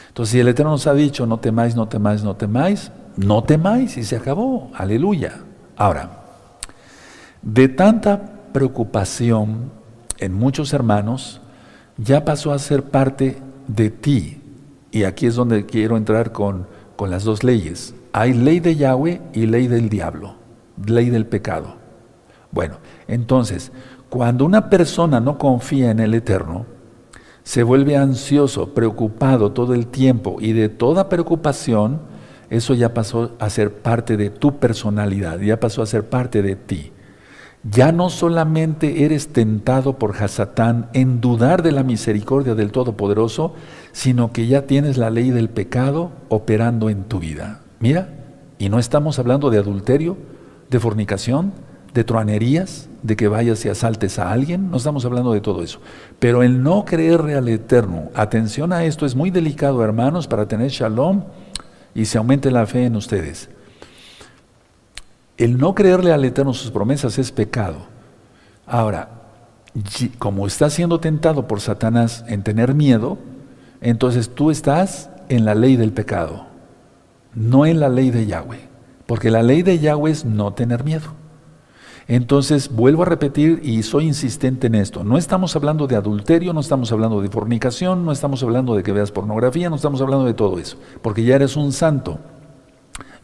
Entonces, 0.08 0.32
si 0.32 0.40
el 0.40 0.48
Eterno 0.48 0.72
nos 0.72 0.86
ha 0.86 0.94
dicho, 0.94 1.26
no 1.26 1.38
temáis, 1.38 1.76
no 1.76 1.86
temáis, 1.86 2.24
no 2.24 2.34
temáis, 2.36 2.92
no 3.16 3.42
temáis 3.42 3.96
y 3.96 4.04
se 4.04 4.16
acabó. 4.16 4.70
Aleluya. 4.74 5.40
Ahora, 5.76 6.24
de 7.42 7.68
tanta 7.68 8.37
preocupación 8.52 9.70
en 10.18 10.34
muchos 10.34 10.72
hermanos 10.72 11.40
ya 11.96 12.24
pasó 12.24 12.52
a 12.52 12.58
ser 12.58 12.84
parte 12.84 13.38
de 13.66 13.90
ti. 13.90 14.40
Y 14.90 15.04
aquí 15.04 15.26
es 15.26 15.34
donde 15.34 15.66
quiero 15.66 15.96
entrar 15.96 16.32
con, 16.32 16.66
con 16.96 17.10
las 17.10 17.24
dos 17.24 17.44
leyes. 17.44 17.94
Hay 18.12 18.32
ley 18.32 18.60
de 18.60 18.76
Yahweh 18.76 19.20
y 19.32 19.46
ley 19.46 19.68
del 19.68 19.88
diablo, 19.88 20.36
ley 20.84 21.10
del 21.10 21.26
pecado. 21.26 21.76
Bueno, 22.50 22.78
entonces, 23.06 23.70
cuando 24.08 24.44
una 24.44 24.70
persona 24.70 25.20
no 25.20 25.36
confía 25.36 25.90
en 25.90 26.00
el 26.00 26.14
Eterno, 26.14 26.64
se 27.42 27.62
vuelve 27.62 27.96
ansioso, 27.96 28.74
preocupado 28.74 29.52
todo 29.52 29.74
el 29.74 29.86
tiempo 29.86 30.38
y 30.40 30.52
de 30.52 30.68
toda 30.68 31.08
preocupación, 31.08 32.00
eso 32.48 32.72
ya 32.74 32.94
pasó 32.94 33.32
a 33.38 33.50
ser 33.50 33.74
parte 33.74 34.16
de 34.16 34.30
tu 34.30 34.58
personalidad, 34.58 35.38
ya 35.40 35.60
pasó 35.60 35.82
a 35.82 35.86
ser 35.86 36.08
parte 36.08 36.40
de 36.40 36.56
ti 36.56 36.92
ya 37.70 37.92
no 37.92 38.08
solamente 38.10 39.04
eres 39.04 39.28
tentado 39.28 39.98
por 39.98 40.16
Hasatán 40.16 40.88
en 40.92 41.20
dudar 41.20 41.62
de 41.62 41.72
la 41.72 41.82
misericordia 41.82 42.54
del 42.54 42.72
Todopoderoso, 42.72 43.54
sino 43.92 44.32
que 44.32 44.46
ya 44.46 44.62
tienes 44.62 44.96
la 44.96 45.10
ley 45.10 45.30
del 45.30 45.50
pecado 45.50 46.12
operando 46.28 46.90
en 46.90 47.04
tu 47.04 47.18
vida. 47.18 47.60
Mira, 47.80 48.10
y 48.58 48.68
no 48.68 48.78
estamos 48.78 49.18
hablando 49.18 49.50
de 49.50 49.58
adulterio, 49.58 50.16
de 50.70 50.80
fornicación, 50.80 51.52
de 51.94 52.04
truanerías, 52.04 52.88
de 53.02 53.16
que 53.16 53.28
vayas 53.28 53.64
y 53.64 53.68
asaltes 53.68 54.18
a 54.18 54.32
alguien, 54.32 54.70
no 54.70 54.76
estamos 54.76 55.04
hablando 55.04 55.32
de 55.32 55.40
todo 55.40 55.62
eso. 55.62 55.80
Pero 56.18 56.42
el 56.42 56.62
no 56.62 56.84
creerle 56.84 57.34
al 57.34 57.48
Eterno, 57.48 58.10
atención 58.14 58.72
a 58.72 58.84
esto, 58.84 59.06
es 59.06 59.14
muy 59.14 59.30
delicado, 59.30 59.82
hermanos, 59.82 60.26
para 60.26 60.46
tener 60.46 60.70
shalom 60.70 61.24
y 61.94 62.04
se 62.04 62.18
aumente 62.18 62.50
la 62.50 62.66
fe 62.66 62.84
en 62.84 62.96
ustedes. 62.96 63.48
El 65.38 65.56
no 65.56 65.74
creerle 65.74 66.12
al 66.12 66.24
Eterno 66.24 66.52
sus 66.52 66.72
promesas 66.72 67.16
es 67.18 67.30
pecado. 67.30 67.76
Ahora, 68.66 69.22
como 70.18 70.46
estás 70.48 70.72
siendo 70.72 70.98
tentado 70.98 71.46
por 71.46 71.60
Satanás 71.60 72.24
en 72.26 72.42
tener 72.42 72.74
miedo, 72.74 73.18
entonces 73.80 74.34
tú 74.34 74.50
estás 74.50 75.10
en 75.28 75.44
la 75.44 75.54
ley 75.54 75.76
del 75.76 75.92
pecado, 75.92 76.46
no 77.34 77.66
en 77.66 77.78
la 77.78 77.88
ley 77.88 78.10
de 78.10 78.26
Yahweh. 78.26 78.68
Porque 79.06 79.30
la 79.30 79.42
ley 79.42 79.62
de 79.62 79.78
Yahweh 79.78 80.10
es 80.10 80.24
no 80.24 80.52
tener 80.54 80.82
miedo. 80.82 81.14
Entonces, 82.08 82.70
vuelvo 82.74 83.02
a 83.02 83.06
repetir 83.06 83.60
y 83.62 83.82
soy 83.82 84.06
insistente 84.06 84.66
en 84.66 84.74
esto. 84.74 85.04
No 85.04 85.18
estamos 85.18 85.54
hablando 85.54 85.86
de 85.86 85.94
adulterio, 85.94 86.52
no 86.52 86.60
estamos 86.60 86.90
hablando 86.90 87.20
de 87.20 87.28
fornicación, 87.28 88.04
no 88.04 88.12
estamos 88.12 88.42
hablando 88.42 88.74
de 88.74 88.82
que 88.82 88.92
veas 88.92 89.12
pornografía, 89.12 89.70
no 89.70 89.76
estamos 89.76 90.00
hablando 90.00 90.24
de 90.24 90.34
todo 90.34 90.58
eso. 90.58 90.78
Porque 91.00 91.22
ya 91.22 91.36
eres 91.36 91.56
un 91.56 91.72
santo. 91.72 92.18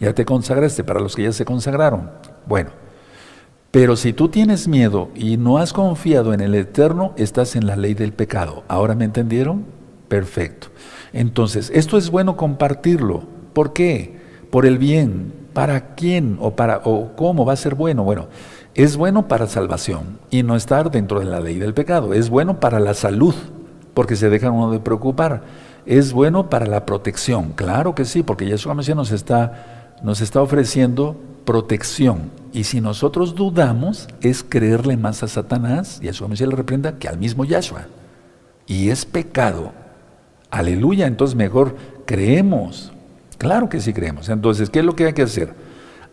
Ya 0.00 0.12
te 0.14 0.24
consagraste 0.24 0.85
para 0.85 1.00
los 1.00 1.14
que 1.16 1.24
ya 1.24 1.33
se 1.33 1.44
consagraron. 1.44 2.11
Bueno, 2.46 2.70
pero 3.70 3.96
si 3.96 4.12
tú 4.12 4.28
tienes 4.28 4.68
miedo 4.68 5.09
y 5.14 5.37
no 5.37 5.59
has 5.59 5.72
confiado 5.72 6.33
en 6.33 6.40
el 6.40 6.54
Eterno, 6.54 7.12
estás 7.16 7.57
en 7.57 7.66
la 7.66 7.74
ley 7.74 7.94
del 7.94 8.12
pecado. 8.12 8.62
¿Ahora 8.68 8.94
me 8.94 9.04
entendieron? 9.04 9.64
Perfecto. 10.07 10.68
Entonces, 11.12 11.72
esto 11.74 11.98
es 11.98 12.11
bueno 12.11 12.37
compartirlo. 12.37 13.24
¿Por 13.52 13.72
qué? 13.72 14.20
Por 14.50 14.64
el 14.64 14.78
bien. 14.78 15.33
¿Para 15.52 15.94
quién 15.94 16.37
o 16.40 16.57
para 16.57 16.83
o 16.85 17.16
cómo 17.16 17.44
va 17.44 17.52
a 17.52 17.57
ser 17.57 17.74
bueno? 17.74 18.04
Bueno, 18.04 18.28
es 18.76 18.96
bueno 18.96 19.28
para 19.28 19.46
salvación 19.46 20.18
y 20.30 20.42
no 20.42 20.57
estar 20.57 20.90
dentro 20.90 21.20
de 21.20 21.26
la 21.26 21.40
ley 21.40 21.59
del 21.59 21.74
pecado. 21.74 22.14
Es 22.14 22.30
bueno 22.30 22.61
para 22.61 22.80
la 22.80 22.94
salud, 22.94 23.35
porque 23.92 24.16
se 24.16 24.30
deja 24.30 24.50
uno 24.50 24.70
de 24.70 24.80
preocupar. 24.80 25.42
Es 25.87 26.12
bueno 26.12 26.48
para 26.48 26.66
la 26.66 26.87
protección, 26.87 27.52
claro 27.52 27.94
que 27.94 28.04
sí, 28.04 28.22
porque 28.22 28.46
Yeshua 28.46 28.74
Mesías 28.74 28.96
nos 28.96 29.12
está 29.12 29.73
nos 30.02 30.20
está 30.20 30.42
ofreciendo 30.42 31.16
protección. 31.44 32.30
Y 32.52 32.64
si 32.64 32.80
nosotros 32.80 33.35
dudamos, 33.35 34.09
es 34.20 34.42
creerle 34.42 34.96
más 34.96 35.22
a 35.22 35.28
Satanás, 35.28 36.00
y 36.02 36.09
a 36.09 36.12
su 36.12 36.26
le 36.28 36.57
reprenda, 36.57 36.98
que 36.98 37.09
al 37.09 37.18
mismo 37.18 37.44
Yahshua. 37.44 37.87
Y 38.66 38.90
es 38.90 39.04
pecado. 39.04 39.72
Aleluya, 40.50 41.07
entonces 41.07 41.37
mejor 41.37 41.76
creemos. 42.07 42.92
Claro 43.38 43.68
que 43.68 43.80
sí 43.80 43.92
creemos. 43.92 44.28
Entonces, 44.28 44.70
¿qué 44.70 44.80
es 44.80 44.85
lo 44.85 44.94
que 44.94 45.07
hay 45.07 45.12
que 45.12 45.22
hacer? 45.22 45.52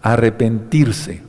Arrepentirse. 0.01 1.21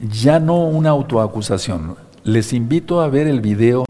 Ya 0.00 0.40
no 0.40 0.66
una 0.66 0.90
autoacusación. 0.90 1.96
Les 2.24 2.52
invito 2.52 3.00
a 3.00 3.08
ver 3.08 3.28
el 3.28 3.40
video 3.40 3.84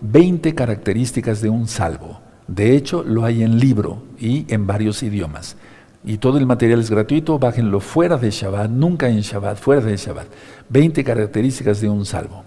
20 0.00 0.54
características 0.54 1.40
de 1.40 1.48
un 1.48 1.68
salvo. 1.68 2.20
De 2.48 2.76
hecho, 2.76 3.04
lo 3.04 3.24
hay 3.24 3.44
en 3.44 3.58
libro 3.58 4.02
y 4.18 4.52
en 4.52 4.66
varios 4.66 5.02
idiomas 5.04 5.56
y 6.04 6.18
todo 6.18 6.38
el 6.38 6.46
material 6.46 6.80
es 6.80 6.90
gratuito, 6.90 7.38
bájenlo 7.38 7.78
fuera 7.78 8.16
de 8.16 8.30
Shabbat, 8.30 8.70
nunca 8.70 9.08
en 9.08 9.20
Shabbat, 9.20 9.56
fuera 9.56 9.82
de 9.82 9.96
Shabbat. 9.96 10.26
20 10.68 11.04
características 11.04 11.80
de 11.80 11.88
un 11.88 12.04
salvo. 12.04 12.42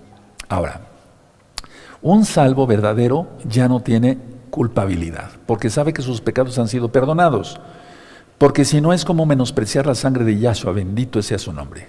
Ahora, 0.49 0.81
un 2.01 2.25
salvo 2.25 2.67
verdadero 2.67 3.27
ya 3.47 3.67
no 3.67 3.79
tiene 3.79 4.17
culpabilidad, 4.49 5.31
porque 5.45 5.69
sabe 5.69 5.93
que 5.93 6.01
sus 6.01 6.21
pecados 6.21 6.59
han 6.59 6.67
sido 6.67 6.91
perdonados. 6.91 7.59
Porque 8.37 8.65
si 8.65 8.81
no 8.81 8.91
es 8.91 9.05
como 9.05 9.25
menospreciar 9.25 9.85
la 9.85 9.95
sangre 9.95 10.25
de 10.25 10.37
Yahshua, 10.37 10.73
bendito 10.73 11.21
sea 11.21 11.39
su 11.39 11.53
nombre. 11.53 11.87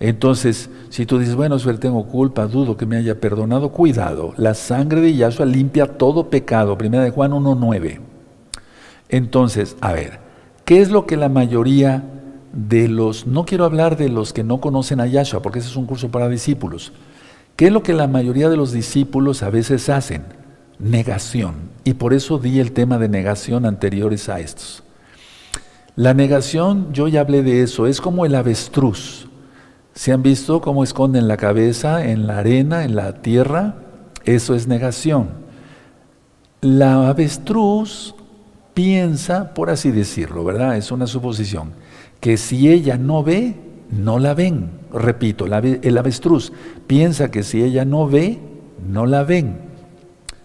Entonces, 0.00 0.68
si 0.90 1.06
tú 1.06 1.18
dices, 1.18 1.34
bueno, 1.34 1.58
si 1.58 1.72
tengo 1.78 2.06
culpa, 2.06 2.46
dudo 2.46 2.76
que 2.76 2.86
me 2.86 2.98
haya 2.98 3.18
perdonado, 3.18 3.70
cuidado, 3.70 4.34
la 4.36 4.54
sangre 4.54 5.00
de 5.00 5.16
Yahshua 5.16 5.46
limpia 5.46 5.86
todo 5.98 6.28
pecado. 6.28 6.76
Primera 6.76 7.02
de 7.02 7.10
Juan 7.10 7.32
1.9. 7.32 8.17
Entonces, 9.08 9.76
a 9.80 9.92
ver, 9.92 10.20
¿qué 10.64 10.80
es 10.80 10.90
lo 10.90 11.06
que 11.06 11.16
la 11.16 11.28
mayoría 11.28 12.04
de 12.52 12.88
los, 12.88 13.26
no 13.26 13.44
quiero 13.44 13.64
hablar 13.64 13.96
de 13.96 14.08
los 14.08 14.32
que 14.32 14.44
no 14.44 14.60
conocen 14.60 15.00
a 15.00 15.06
Yahshua, 15.06 15.42
porque 15.42 15.58
ese 15.58 15.68
es 15.68 15.76
un 15.76 15.86
curso 15.86 16.10
para 16.10 16.28
discípulos, 16.28 16.92
¿qué 17.56 17.66
es 17.66 17.72
lo 17.72 17.82
que 17.82 17.92
la 17.92 18.08
mayoría 18.08 18.48
de 18.48 18.56
los 18.56 18.72
discípulos 18.72 19.42
a 19.42 19.50
veces 19.50 19.88
hacen? 19.88 20.24
Negación. 20.78 21.70
Y 21.84 21.94
por 21.94 22.14
eso 22.14 22.38
di 22.38 22.60
el 22.60 22.72
tema 22.72 22.98
de 22.98 23.08
negación 23.08 23.66
anteriores 23.66 24.28
a 24.28 24.40
estos. 24.40 24.82
La 25.96 26.14
negación, 26.14 26.92
yo 26.92 27.08
ya 27.08 27.20
hablé 27.20 27.42
de 27.42 27.62
eso, 27.62 27.86
es 27.86 28.00
como 28.00 28.24
el 28.24 28.34
avestruz. 28.34 29.28
¿Se 29.94 30.12
han 30.12 30.22
visto 30.22 30.60
cómo 30.60 30.84
esconden 30.84 31.26
la 31.26 31.36
cabeza 31.36 32.04
en 32.04 32.28
la 32.28 32.38
arena, 32.38 32.84
en 32.84 32.94
la 32.94 33.14
tierra? 33.20 33.74
Eso 34.24 34.54
es 34.54 34.68
negación. 34.68 35.30
La 36.60 37.08
avestruz 37.08 38.14
piensa, 38.78 39.54
por 39.54 39.70
así 39.70 39.90
decirlo, 39.90 40.44
¿verdad? 40.44 40.76
Es 40.76 40.92
una 40.92 41.08
suposición, 41.08 41.72
que 42.20 42.36
si 42.36 42.70
ella 42.70 42.96
no 42.96 43.24
ve, 43.24 43.56
no 43.90 44.20
la 44.20 44.34
ven. 44.34 44.70
Repito, 44.92 45.46
el 45.46 45.98
avestruz 45.98 46.52
piensa 46.86 47.28
que 47.28 47.42
si 47.42 47.60
ella 47.60 47.84
no 47.84 48.06
ve, 48.06 48.38
no 48.88 49.04
la 49.04 49.24
ven. 49.24 49.58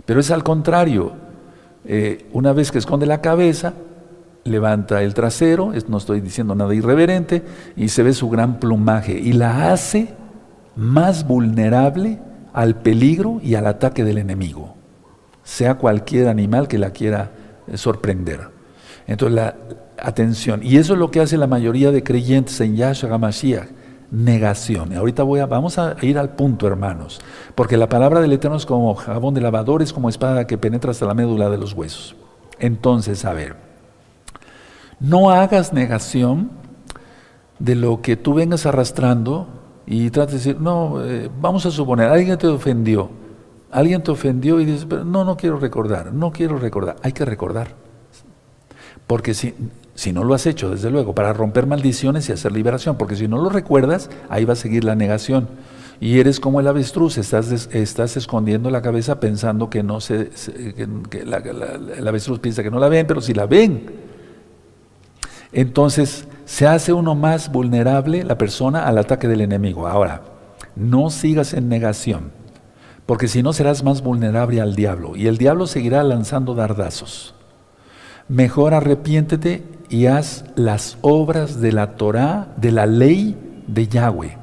Pero 0.07 0.19
es 0.19 0.31
al 0.31 0.41
contrario. 0.41 1.11
Eh, 1.85 2.27
una 2.33 2.53
vez 2.53 2.71
que 2.71 2.79
esconde 2.79 3.05
la 3.05 3.21
cabeza, 3.21 3.75
levanta 4.45 5.03
el 5.03 5.13
trasero, 5.13 5.71
no 5.87 5.97
estoy 5.97 6.19
diciendo 6.19 6.55
nada 6.55 6.73
irreverente, 6.73 7.43
y 7.75 7.89
se 7.89 8.01
ve 8.01 8.13
su 8.13 8.31
gran 8.31 8.59
plumaje 8.59 9.11
y 9.11 9.33
la 9.33 9.71
hace 9.71 10.07
más 10.75 11.27
vulnerable 11.27 12.17
al 12.51 12.81
peligro 12.81 13.39
y 13.43 13.53
al 13.53 13.67
ataque 13.67 14.03
del 14.03 14.17
enemigo, 14.17 14.73
sea 15.43 15.75
cualquier 15.75 16.29
animal 16.29 16.67
que 16.67 16.79
la 16.79 16.89
quiera 16.89 17.42
sorprender. 17.75 18.49
Entonces, 19.07 19.35
la 19.35 19.55
atención, 19.97 20.61
y 20.63 20.77
eso 20.77 20.93
es 20.93 20.99
lo 20.99 21.11
que 21.11 21.19
hace 21.19 21.37
la 21.37 21.47
mayoría 21.47 21.91
de 21.91 22.03
creyentes 22.03 22.59
en 22.61 22.75
Yahshua 22.75 23.13
HaMashiach, 23.13 23.69
negación. 24.11 24.95
Ahorita 24.95 25.23
voy 25.23 25.39
a, 25.39 25.47
vamos 25.47 25.79
a 25.79 25.95
ir 26.01 26.19
al 26.19 26.29
punto, 26.35 26.67
hermanos, 26.67 27.19
porque 27.55 27.77
la 27.77 27.89
palabra 27.89 28.21
del 28.21 28.31
Eterno 28.31 28.57
es 28.57 28.65
como 28.65 28.93
jabón 28.93 29.33
de 29.33 29.41
lavador, 29.41 29.81
es 29.81 29.91
como 29.91 30.07
espada 30.07 30.45
que 30.45 30.57
penetra 30.57 30.91
hasta 30.91 31.05
la 31.05 31.15
médula 31.15 31.49
de 31.49 31.57
los 31.57 31.73
huesos. 31.73 32.15
Entonces, 32.59 33.25
a 33.25 33.33
ver, 33.33 33.55
no 34.99 35.31
hagas 35.31 35.73
negación 35.73 36.51
de 37.59 37.75
lo 37.75 38.01
que 38.01 38.15
tú 38.15 38.35
vengas 38.35 38.65
arrastrando 38.65 39.47
y 39.85 40.09
trates 40.11 40.33
de 40.33 40.37
decir, 40.37 40.61
no, 40.61 41.03
eh, 41.03 41.29
vamos 41.41 41.65
a 41.65 41.71
suponer, 41.71 42.09
alguien 42.09 42.37
te 42.37 42.47
ofendió, 42.47 43.09
alguien 43.73 44.03
te 44.03 44.11
ofendió 44.11 44.59
y 44.59 44.65
dices, 44.65 44.85
pero 44.87 45.03
no, 45.03 45.25
no 45.25 45.35
quiero 45.35 45.57
recordar, 45.59 46.13
no 46.13 46.31
quiero 46.31 46.57
recordar, 46.57 46.95
hay 47.01 47.11
que 47.11 47.25
recordar. 47.25 47.69
Porque 49.07 49.33
si, 49.33 49.53
si 49.95 50.13
no 50.13 50.23
lo 50.23 50.33
has 50.33 50.45
hecho, 50.45 50.69
desde 50.69 50.89
luego, 50.89 51.13
para 51.13 51.33
romper 51.33 51.67
maldiciones 51.67 52.29
y 52.29 52.31
hacer 52.31 52.51
liberación, 52.51 52.97
porque 52.97 53.15
si 53.15 53.27
no 53.27 53.37
lo 53.37 53.49
recuerdas, 53.49 54.09
ahí 54.29 54.45
va 54.45 54.53
a 54.53 54.55
seguir 54.55 54.83
la 54.83 54.95
negación. 54.95 55.47
Y 55.99 56.19
eres 56.19 56.39
como 56.39 56.59
el 56.59 56.67
avestruz, 56.67 57.17
estás, 57.17 57.69
estás 57.71 58.17
escondiendo 58.17 58.69
la 58.69 58.81
cabeza 58.81 59.19
pensando 59.19 59.69
que 59.69 59.83
no 59.83 60.01
se, 60.01 60.29
que, 61.09 61.19
el 61.21 62.07
avestruz 62.07 62.39
piensa 62.39 62.63
que 62.63 62.71
no 62.71 62.79
la 62.79 62.89
ven, 62.89 63.07
pero 63.07 63.21
si 63.21 63.33
la 63.33 63.45
ven. 63.45 63.85
Entonces, 65.51 66.27
se 66.45 66.67
hace 66.67 66.91
uno 66.91 67.15
más 67.15 67.51
vulnerable 67.51 68.23
la 68.23 68.37
persona 68.37 68.85
al 68.85 68.97
ataque 68.97 69.27
del 69.27 69.41
enemigo. 69.41 69.87
Ahora, 69.87 70.23
no 70.75 71.09
sigas 71.09 71.53
en 71.53 71.69
negación, 71.69 72.31
porque 73.05 73.27
si 73.27 73.43
no 73.43 73.53
serás 73.53 73.83
más 73.83 74.01
vulnerable 74.01 74.61
al 74.61 74.75
diablo 74.75 75.15
y 75.15 75.27
el 75.27 75.37
diablo 75.37 75.67
seguirá 75.67 76.03
lanzando 76.03 76.55
dardazos. 76.55 77.35
Mejor 78.27 78.73
arrepiéntete 78.73 79.63
y 79.89 80.05
haz 80.05 80.45
las 80.55 80.97
obras 81.01 81.59
de 81.59 81.71
la 81.71 81.95
Torah, 81.95 82.53
de 82.57 82.71
la 82.71 82.85
ley 82.85 83.37
de 83.67 83.87
Yahweh. 83.87 84.37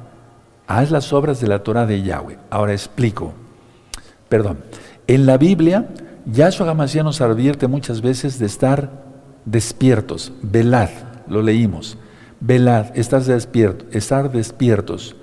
Haz 0.67 0.91
las 0.91 1.11
obras 1.11 1.41
de 1.41 1.47
la 1.47 1.63
Torah 1.63 1.85
de 1.85 2.01
Yahweh. 2.03 2.37
Ahora 2.49 2.73
explico. 2.73 3.33
Perdón. 4.29 4.59
En 5.07 5.25
la 5.25 5.37
Biblia, 5.37 5.89
Yahshua 6.25 6.69
Hamashiach 6.69 7.03
nos 7.03 7.19
advierte 7.19 7.67
muchas 7.67 8.01
veces 8.01 8.39
de 8.39 8.45
estar 8.45 9.03
despiertos, 9.45 10.31
velad 10.41 10.89
lo 11.31 11.41
leímos. 11.41 11.97
Velad, 12.39 12.97
estar 12.97 13.23
despierto, 13.23 13.85
estar 13.91 14.31
despiertos. 14.31 15.15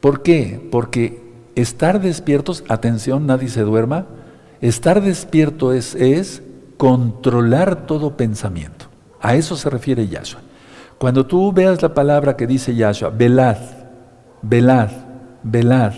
¿Por 0.00 0.22
qué? 0.22 0.68
Porque 0.70 1.29
estar 1.54 2.00
despiertos, 2.00 2.64
atención, 2.68 3.26
nadie 3.26 3.48
se 3.48 3.62
duerma. 3.62 4.06
Estar 4.60 5.02
despierto 5.02 5.72
es, 5.72 5.94
es 5.94 6.42
controlar 6.76 7.86
todo 7.86 8.16
pensamiento. 8.16 8.86
A 9.20 9.34
eso 9.34 9.56
se 9.56 9.70
refiere 9.70 10.08
Yahshua. 10.08 10.40
Cuando 10.98 11.26
tú 11.26 11.52
veas 11.52 11.80
la 11.80 11.94
palabra 11.94 12.36
que 12.36 12.46
dice 12.46 12.74
Yahshua, 12.74 13.10
velad, 13.10 13.58
velad, 14.42 14.90
velad, 15.42 15.94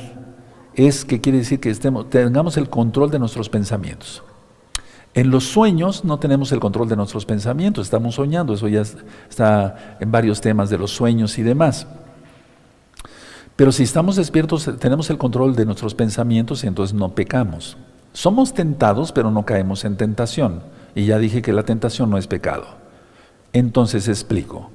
es 0.75 1.05
que 1.05 1.21
quiere 1.21 1.39
decir 1.39 1.61
que 1.61 1.71
estemos, 1.71 2.09
tengamos 2.09 2.57
el 2.57 2.69
control 2.69 3.11
de 3.11 3.19
nuestros 3.19 3.49
pensamientos. 3.49 4.23
En 5.15 5.31
los 5.31 5.45
sueños 5.45 6.05
no 6.05 6.19
tenemos 6.19 6.53
el 6.53 6.61
control 6.61 6.89
de 6.89 6.97
nuestros 6.97 7.27
pensamientos, 7.27 7.87
estamos 7.87 8.15
soñando, 8.15 8.55
eso 8.55 8.67
ya 8.69 8.81
está 8.81 9.97
en 10.01 10.11
varios 10.11 10.41
temas 10.41 10.71
de 10.71 10.79
los 10.79 10.91
sueños 10.91 11.39
y 11.39 11.43
demás. 11.43 11.87
Pero 13.57 13.73
si 13.73 13.83
estamos 13.83 14.17
despiertos, 14.17 14.71
tenemos 14.79 15.11
el 15.11 15.19
control 15.19 15.55
de 15.55 15.67
nuestros 15.67 15.95
pensamientos 15.95 16.65
y 16.65 16.67
entonces 16.67 16.95
no 16.95 17.15
pecamos. 17.15 17.77
Somos 18.13 18.55
tentados, 18.55 19.13
pero 19.13 19.31
no 19.31 19.45
caemos 19.45 19.85
en 19.85 19.97
tentación. 19.97 20.63
Y 20.95 21.07
ya 21.07 21.19
dije 21.19 21.43
que 21.43 21.53
la 21.53 21.63
tentación 21.63 22.11
no 22.11 22.19
es 22.19 22.27
pecado. 22.27 22.65
Entonces 23.53 24.09
explico. 24.09 24.71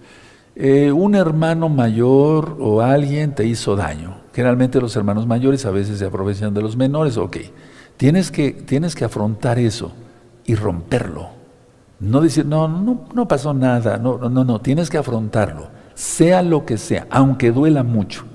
Eh, 0.56 0.92
un 0.92 1.13
hermano 1.13 1.70
mayor 1.70 2.58
o 2.60 2.82
alguien 2.82 3.36
te 3.36 3.46
hizo 3.46 3.76
daño. 3.76 4.18
Generalmente 4.34 4.82
los 4.82 4.96
hermanos 4.96 5.28
mayores 5.28 5.66
a 5.66 5.72
veces 5.72 6.00
se 6.00 6.06
aprovechan 6.06 6.54
de 6.54 6.62
los 6.62 6.76
menores. 6.76 7.18
Ok, 7.18 7.38
tienes 7.96 8.32
que, 8.32 8.52
tienes 8.52 8.96
que 8.96 9.06
afrontar 9.06 9.60
eso 9.60 9.92
y 10.46 10.56
romperlo. 10.56 11.30
No 12.00 12.22
decir, 12.22 12.46
no, 12.46 12.68
no, 12.68 13.06
no 13.13 13.28
pasó 13.28 13.54
nada, 13.54 13.98
no, 13.98 14.18
no, 14.18 14.44
no, 14.44 14.62
tienes 14.62 14.90
que 14.90 14.98
afrontarlo, 14.98 15.70
sea 15.96 16.44
lo 16.44 16.66
que 16.66 16.78
sea, 16.78 17.08
aunque 17.10 17.52
duela 17.52 17.82
mucho. 17.82 18.26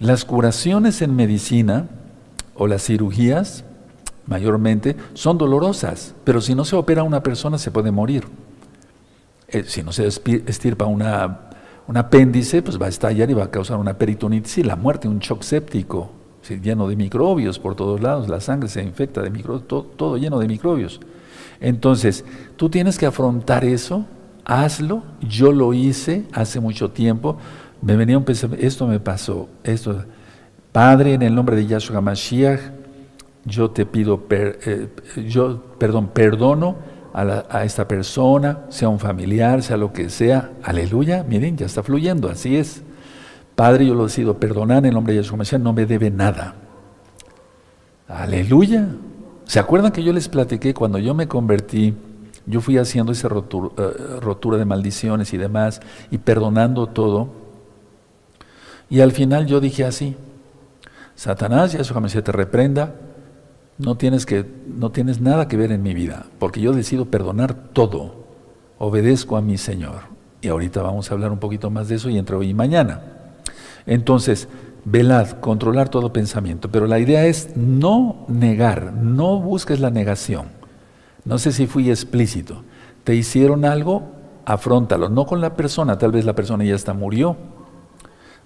Las 0.00 0.24
curaciones 0.24 1.02
en 1.02 1.14
medicina 1.14 1.86
o 2.54 2.66
las 2.66 2.84
cirugías, 2.84 3.64
mayormente, 4.26 4.96
son 5.12 5.36
dolorosas, 5.36 6.14
pero 6.24 6.40
si 6.40 6.54
no 6.54 6.64
se 6.64 6.74
opera 6.74 7.02
una 7.02 7.22
persona 7.22 7.58
se 7.58 7.70
puede 7.70 7.90
morir. 7.90 8.24
Eh, 9.48 9.64
si 9.66 9.82
no 9.82 9.92
se 9.92 10.06
estirpa 10.06 10.86
un 10.86 11.02
apéndice, 11.96 12.62
pues 12.62 12.80
va 12.80 12.86
a 12.86 12.88
estallar 12.88 13.30
y 13.30 13.34
va 13.34 13.44
a 13.44 13.50
causar 13.50 13.76
una 13.76 13.98
peritonitis 13.98 14.58
y 14.58 14.62
la 14.62 14.74
muerte, 14.74 15.06
un 15.06 15.18
shock 15.18 15.42
séptico, 15.42 16.10
lleno 16.62 16.88
de 16.88 16.96
microbios 16.96 17.58
por 17.58 17.74
todos 17.74 18.00
lados, 18.00 18.26
la 18.28 18.40
sangre 18.40 18.70
se 18.70 18.82
infecta 18.82 19.20
de 19.20 19.28
microbios, 19.28 19.68
todo 19.68 20.16
lleno 20.16 20.38
de 20.38 20.48
microbios. 20.48 20.98
Entonces, 21.60 22.24
tú 22.56 22.70
tienes 22.70 22.96
que 22.96 23.04
afrontar 23.04 23.66
eso, 23.66 24.06
hazlo, 24.46 25.02
yo 25.20 25.52
lo 25.52 25.74
hice 25.74 26.24
hace 26.32 26.58
mucho 26.58 26.90
tiempo, 26.90 27.36
me 27.82 27.96
venía 27.96 28.18
un 28.18 28.24
pensamiento, 28.24 28.66
esto 28.66 28.86
me 28.86 29.00
pasó, 29.00 29.48
esto, 29.64 30.04
Padre, 30.72 31.14
en 31.14 31.22
el 31.22 31.34
nombre 31.34 31.56
de 31.56 31.66
Yahshua 31.66 32.00
Mashiach, 32.00 32.60
yo 33.44 33.70
te 33.70 33.86
pido, 33.86 34.22
eh, 34.30 34.88
yo, 35.28 35.62
perdón, 35.78 36.08
perdono 36.08 36.76
a, 37.12 37.44
a, 37.50 37.64
esta 37.64 37.88
persona, 37.88 38.60
sea 38.68 38.88
un 38.88 38.98
familiar, 38.98 39.62
sea 39.62 39.76
lo 39.76 39.92
que 39.92 40.10
sea, 40.10 40.50
aleluya, 40.62 41.24
miren, 41.26 41.56
ya 41.56 41.66
está 41.66 41.82
fluyendo, 41.82 42.28
así 42.28 42.56
es. 42.56 42.82
Padre, 43.56 43.86
yo 43.86 43.94
lo 43.94 44.04
decido 44.04 44.38
perdonar 44.38 44.78
en 44.78 44.86
el 44.86 44.94
nombre 44.94 45.14
de 45.14 45.22
Yahshua 45.22 45.38
Mashiach, 45.38 45.60
no 45.60 45.72
me 45.72 45.86
debe 45.86 46.10
nada. 46.10 46.54
Aleluya, 48.06 48.88
¿Se 49.50 49.58
acuerdan 49.58 49.90
que 49.90 50.04
yo 50.04 50.12
les 50.12 50.28
platiqué 50.28 50.72
cuando 50.72 50.98
yo 50.98 51.12
me 51.12 51.26
convertí? 51.26 51.92
Yo 52.46 52.60
fui 52.60 52.78
haciendo 52.78 53.10
esa 53.10 53.26
eh, 53.26 53.30
rotura, 54.20 54.56
de 54.56 54.64
maldiciones 54.64 55.34
y 55.34 55.38
demás 55.38 55.80
y 56.12 56.18
perdonando 56.18 56.86
todo. 56.86 57.30
Y 58.90 59.00
al 59.00 59.12
final 59.12 59.46
yo 59.46 59.60
dije 59.60 59.84
así, 59.84 60.16
Satanás, 61.14 61.72
ya 61.72 61.84
jamás 61.84 62.12
se 62.12 62.22
te 62.22 62.32
reprenda, 62.32 62.94
no 63.78 63.96
tienes, 63.96 64.26
que, 64.26 64.44
no 64.66 64.90
tienes 64.90 65.20
nada 65.20 65.48
que 65.48 65.56
ver 65.56 65.72
en 65.72 65.82
mi 65.82 65.94
vida, 65.94 66.26
porque 66.38 66.60
yo 66.60 66.72
decido 66.72 67.06
perdonar 67.06 67.54
todo, 67.72 68.26
obedezco 68.78 69.36
a 69.36 69.40
mi 69.40 69.56
Señor. 69.56 70.10
Y 70.42 70.48
ahorita 70.48 70.82
vamos 70.82 71.10
a 71.10 71.14
hablar 71.14 71.30
un 71.32 71.38
poquito 71.38 71.70
más 71.70 71.88
de 71.88 71.96
eso 71.96 72.10
y 72.10 72.18
entre 72.18 72.36
hoy 72.36 72.50
y 72.50 72.54
mañana. 72.54 73.00
Entonces, 73.86 74.48
velad, 74.84 75.32
controlar 75.40 75.88
todo 75.88 76.12
pensamiento. 76.12 76.70
Pero 76.70 76.86
la 76.86 76.98
idea 76.98 77.26
es 77.26 77.56
no 77.56 78.24
negar, 78.28 78.92
no 78.92 79.38
busques 79.38 79.80
la 79.80 79.90
negación. 79.90 80.46
No 81.24 81.38
sé 81.38 81.52
si 81.52 81.66
fui 81.66 81.90
explícito. 81.90 82.62
Te 83.04 83.14
hicieron 83.14 83.64
algo, 83.64 84.02
afrontalo, 84.46 85.08
no 85.08 85.26
con 85.26 85.40
la 85.40 85.54
persona, 85.56 85.98
tal 85.98 86.12
vez 86.12 86.24
la 86.24 86.34
persona 86.34 86.64
ya 86.64 86.74
está 86.74 86.94
murió. 86.94 87.36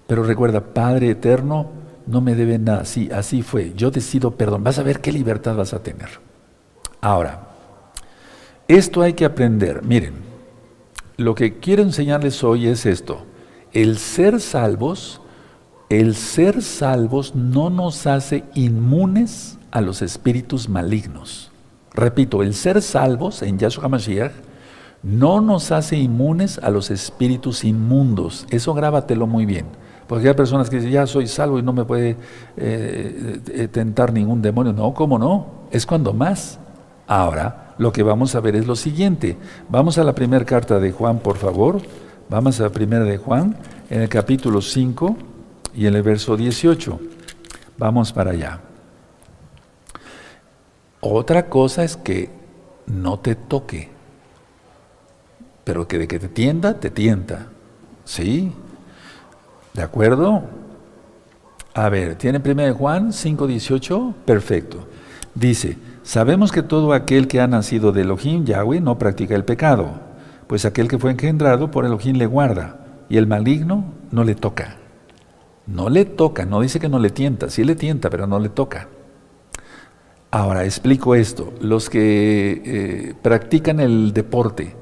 Pero 0.07 0.23
recuerda, 0.23 0.61
Padre 0.61 1.09
eterno, 1.09 1.71
no 2.05 2.21
me 2.21 2.35
debe 2.35 2.59
nada. 2.59 2.85
Sí, 2.85 3.09
así 3.11 3.41
fue. 3.41 3.73
Yo 3.75 3.91
decido 3.91 4.31
perdón. 4.31 4.63
Vas 4.63 4.79
a 4.79 4.83
ver 4.83 5.01
qué 5.01 5.11
libertad 5.11 5.55
vas 5.55 5.73
a 5.73 5.81
tener. 5.81 6.09
Ahora, 7.01 7.47
esto 8.67 9.01
hay 9.01 9.13
que 9.13 9.25
aprender. 9.25 9.83
Miren, 9.83 10.13
lo 11.17 11.35
que 11.35 11.59
quiero 11.59 11.83
enseñarles 11.83 12.43
hoy 12.43 12.67
es 12.67 12.85
esto. 12.85 13.25
El 13.73 13.97
ser 13.97 14.39
salvos 14.39 15.21
el 15.89 16.15
ser 16.15 16.63
salvos 16.63 17.35
no 17.35 17.69
nos 17.69 18.07
hace 18.07 18.43
inmunes 18.55 19.59
a 19.69 19.81
los 19.81 20.01
espíritus 20.01 20.67
malignos. 20.67 21.51
Repito, 21.93 22.41
el 22.41 22.55
ser 22.55 22.81
salvos 22.81 23.43
en 23.43 23.59
Yahshua 23.59 23.85
HaMashiach 23.85 24.31
no 25.03 25.41
nos 25.41 25.71
hace 25.71 25.97
inmunes 25.97 26.59
a 26.63 26.71
los 26.71 26.89
espíritus 26.89 27.63
inmundos. 27.63 28.47
Eso 28.49 28.73
grábatelo 28.73 29.27
muy 29.27 29.45
bien. 29.45 29.67
Porque 30.07 30.27
hay 30.27 30.33
personas 30.35 30.69
que 30.69 30.77
dicen, 30.77 30.91
ya 30.91 31.07
soy 31.07 31.27
salvo 31.27 31.57
y 31.57 31.63
no 31.63 31.73
me 31.73 31.85
puede 31.85 32.15
eh, 32.57 33.41
eh, 33.47 33.67
tentar 33.67 34.13
ningún 34.13 34.41
demonio. 34.41 34.71
No, 34.71 34.93
¿cómo 34.93 35.17
no? 35.17 35.47
Es 35.71 35.85
cuando 35.85 36.13
más. 36.13 36.59
Ahora, 37.07 37.73
lo 37.77 37.91
que 37.91 38.03
vamos 38.03 38.35
a 38.35 38.39
ver 38.39 38.55
es 38.55 38.67
lo 38.67 38.75
siguiente. 38.75 39.37
Vamos 39.69 39.97
a 39.97 40.03
la 40.03 40.13
primera 40.13 40.45
carta 40.45 40.79
de 40.79 40.91
Juan, 40.91 41.19
por 41.19 41.37
favor. 41.37 41.81
Vamos 42.29 42.59
a 42.59 42.63
la 42.63 42.69
primera 42.69 43.03
de 43.03 43.17
Juan, 43.17 43.55
en 43.89 44.01
el 44.01 44.09
capítulo 44.09 44.61
5 44.61 45.15
y 45.75 45.85
en 45.87 45.95
el 45.95 46.03
verso 46.03 46.37
18. 46.37 46.99
Vamos 47.77 48.13
para 48.13 48.31
allá. 48.31 48.61
Otra 51.01 51.49
cosa 51.49 51.83
es 51.83 51.97
que 51.97 52.29
no 52.87 53.19
te 53.19 53.35
toque, 53.35 53.89
pero 55.63 55.87
que 55.87 55.99
de 55.99 56.07
que 56.07 56.19
te 56.19 56.29
tienda, 56.29 56.79
te 56.79 56.89
tienta. 56.89 57.47
¿Sí? 58.05 58.51
¿De 59.75 59.83
acuerdo? 59.83 60.41
A 61.73 61.89
ver, 61.89 62.15
¿tiene 62.15 62.39
primera 62.39 62.69
de 62.69 62.73
Juan 62.73 63.09
5.18? 63.09 64.13
Perfecto. 64.25 64.87
Dice, 65.33 65.77
sabemos 66.01 66.53
que 66.53 66.63
todo 66.63 66.93
aquel 66.93 67.27
que 67.27 67.41
ha 67.41 67.47
nacido 67.47 67.91
de 67.91 68.03
Elohim, 68.03 68.45
Yahweh, 68.45 68.79
no 68.79 68.97
practica 68.97 69.35
el 69.35 69.43
pecado, 69.43 69.89
pues 70.47 70.63
aquel 70.63 70.87
que 70.87 70.97
fue 70.97 71.11
engendrado 71.11 71.71
por 71.71 71.83
Elohim 71.83 72.15
le 72.15 72.25
guarda, 72.25 72.85
y 73.09 73.17
el 73.17 73.27
maligno 73.27 73.83
no 74.11 74.23
le 74.23 74.35
toca. 74.35 74.77
No 75.67 75.89
le 75.89 76.05
toca, 76.05 76.45
no 76.45 76.61
dice 76.61 76.79
que 76.79 76.87
no 76.87 76.97
le 76.97 77.09
tienta, 77.09 77.49
sí 77.49 77.65
le 77.65 77.75
tienta, 77.75 78.09
pero 78.09 78.27
no 78.27 78.39
le 78.39 78.47
toca. 78.47 78.87
Ahora, 80.31 80.63
explico 80.63 81.15
esto. 81.15 81.53
Los 81.59 81.89
que 81.89 82.61
eh, 82.65 83.13
practican 83.21 83.81
el 83.81 84.13
deporte, 84.13 84.73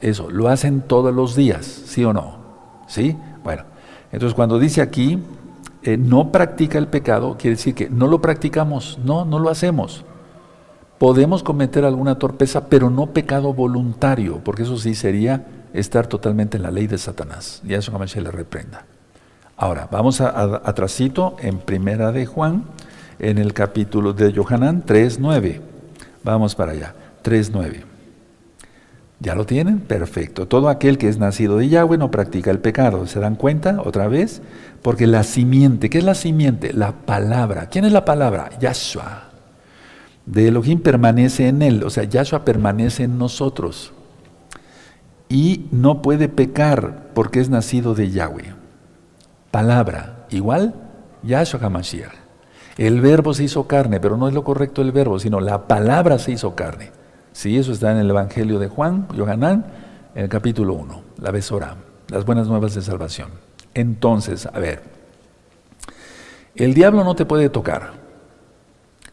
eso, 0.00 0.30
lo 0.30 0.46
hacen 0.46 0.82
todos 0.82 1.12
los 1.12 1.34
días, 1.34 1.66
¿sí 1.66 2.04
o 2.04 2.12
no? 2.12 2.38
¿Sí? 2.86 3.16
Entonces 4.16 4.34
cuando 4.34 4.58
dice 4.58 4.80
aquí, 4.80 5.18
eh, 5.82 5.98
no 5.98 6.32
practica 6.32 6.78
el 6.78 6.86
pecado, 6.86 7.36
quiere 7.38 7.56
decir 7.56 7.74
que 7.74 7.90
no 7.90 8.06
lo 8.06 8.22
practicamos, 8.22 8.98
no, 9.04 9.26
no 9.26 9.38
lo 9.38 9.50
hacemos. 9.50 10.06
Podemos 10.96 11.42
cometer 11.42 11.84
alguna 11.84 12.18
torpeza, 12.18 12.70
pero 12.70 12.88
no 12.88 13.08
pecado 13.08 13.52
voluntario, 13.52 14.40
porque 14.42 14.62
eso 14.62 14.78
sí 14.78 14.94
sería 14.94 15.44
estar 15.74 16.06
totalmente 16.06 16.56
en 16.56 16.62
la 16.62 16.70
ley 16.70 16.86
de 16.86 16.96
Satanás. 16.96 17.60
Y 17.62 17.74
a 17.74 17.78
eso 17.78 17.92
se 18.06 18.22
le 18.22 18.30
reprenda. 18.30 18.86
Ahora, 19.54 19.86
vamos 19.92 20.22
a, 20.22 20.30
a, 20.30 20.74
en 21.42 21.58
Primera 21.58 22.10
de 22.10 22.24
Juan, 22.24 22.64
en 23.18 23.36
el 23.36 23.52
capítulo 23.52 24.14
de 24.14 24.32
Johanán 24.32 24.82
3.9. 24.82 25.60
Vamos 26.24 26.54
para 26.54 26.72
allá, 26.72 26.94
3.9. 27.22 27.95
¿Ya 29.18 29.34
lo 29.34 29.46
tienen? 29.46 29.80
Perfecto. 29.80 30.46
Todo 30.46 30.68
aquel 30.68 30.98
que 30.98 31.08
es 31.08 31.18
nacido 31.18 31.56
de 31.56 31.68
Yahweh 31.68 31.96
no 31.96 32.10
practica 32.10 32.50
el 32.50 32.58
pecado. 32.58 33.06
¿Se 33.06 33.18
dan 33.18 33.36
cuenta 33.36 33.80
otra 33.82 34.08
vez? 34.08 34.42
Porque 34.82 35.06
la 35.06 35.22
simiente, 35.22 35.88
¿qué 35.88 35.98
es 35.98 36.04
la 36.04 36.14
simiente? 36.14 36.72
La 36.74 36.92
palabra. 36.92 37.68
¿Quién 37.70 37.86
es 37.86 37.92
la 37.92 38.04
palabra? 38.04 38.50
Yahshua. 38.60 39.30
De 40.26 40.48
Elohim 40.48 40.80
permanece 40.80 41.48
en 41.48 41.62
él, 41.62 41.84
o 41.84 41.90
sea, 41.90 42.04
Yahshua 42.04 42.44
permanece 42.44 43.04
en 43.04 43.16
nosotros. 43.16 43.92
Y 45.28 45.66
no 45.70 46.02
puede 46.02 46.28
pecar 46.28 47.10
porque 47.14 47.40
es 47.40 47.48
nacido 47.48 47.94
de 47.94 48.10
Yahweh. 48.10 48.54
Palabra, 49.50 50.26
igual, 50.30 50.74
Yahshua 51.22 51.60
HaMashiach. 51.62 52.12
El 52.76 53.00
verbo 53.00 53.32
se 53.32 53.44
hizo 53.44 53.66
carne, 53.66 54.00
pero 54.00 54.16
no 54.18 54.28
es 54.28 54.34
lo 54.34 54.44
correcto 54.44 54.82
el 54.82 54.92
verbo, 54.92 55.18
sino 55.18 55.40
la 55.40 55.66
palabra 55.66 56.18
se 56.18 56.32
hizo 56.32 56.54
carne. 56.54 56.90
Sí, 57.36 57.58
eso 57.58 57.72
está 57.72 57.92
en 57.92 57.98
el 57.98 58.08
Evangelio 58.08 58.58
de 58.58 58.68
Juan, 58.68 59.08
Yohanan, 59.14 59.66
en 60.14 60.22
el 60.22 60.28
capítulo 60.30 60.72
1, 60.72 61.02
la 61.20 61.30
Besora, 61.30 61.76
las 62.08 62.24
buenas 62.24 62.48
nuevas 62.48 62.74
de 62.74 62.80
salvación. 62.80 63.28
Entonces, 63.74 64.46
a 64.46 64.58
ver, 64.58 64.80
el 66.54 66.72
diablo 66.72 67.04
no 67.04 67.14
te 67.14 67.26
puede 67.26 67.50
tocar, 67.50 67.90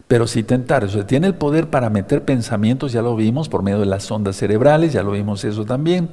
pero 0.08 0.26
sí 0.26 0.42
tentar. 0.42 0.86
O 0.86 0.88
sea, 0.88 1.06
tiene 1.06 1.28
el 1.28 1.36
poder 1.36 1.70
para 1.70 1.90
meter 1.90 2.24
pensamientos, 2.24 2.94
ya 2.94 3.02
lo 3.02 3.14
vimos 3.18 3.50
por 3.50 3.62
medio 3.62 3.82
de 3.82 3.88
las 3.88 4.10
ondas 4.10 4.38
cerebrales, 4.38 4.94
ya 4.94 5.04
lo 5.04 5.12
vimos 5.12 5.44
eso 5.44 5.66
también. 5.66 6.08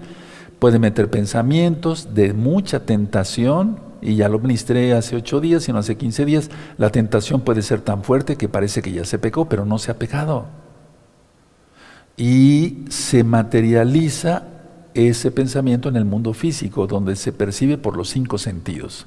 Puede 0.59 0.81
meter 0.81 1.11
pensamientos 1.11 2.12
de 2.12 2.33
mucha 2.33 2.81
tentación, 2.81 3.79
y 4.03 4.16
ya 4.16 4.29
lo 4.29 4.40
ministré 4.40 4.94
hace 4.94 5.14
ocho 5.14 5.40
días, 5.40 5.62
sino 5.62 5.79
hace 5.79 5.96
15 5.96 6.25
días. 6.25 6.51
La 6.77 6.90
tentación 6.90 7.42
puede 7.42 7.62
ser 7.62 7.83
tan 7.83 8.03
fuerte 8.03 8.35
que 8.35 8.49
parece 8.49 8.83
que 8.83 8.90
ya 8.90 9.05
se 9.05 9.20
pecó, 9.20 9.49
pero 9.49 9.64
no 9.64 9.79
se 9.79 9.92
ha 9.92 9.94
pecado 10.01 10.46
y 12.21 12.85
se 12.91 13.25
materializa 13.25 14.43
ese 14.93 15.31
pensamiento 15.31 15.89
en 15.89 15.97
el 15.97 16.05
mundo 16.05 16.35
físico, 16.35 16.87
donde 16.87 17.17
se 17.17 17.33
percibe 17.33 17.79
por 17.79 17.97
los 17.97 18.11
cinco 18.11 18.37
sentidos. 18.37 19.07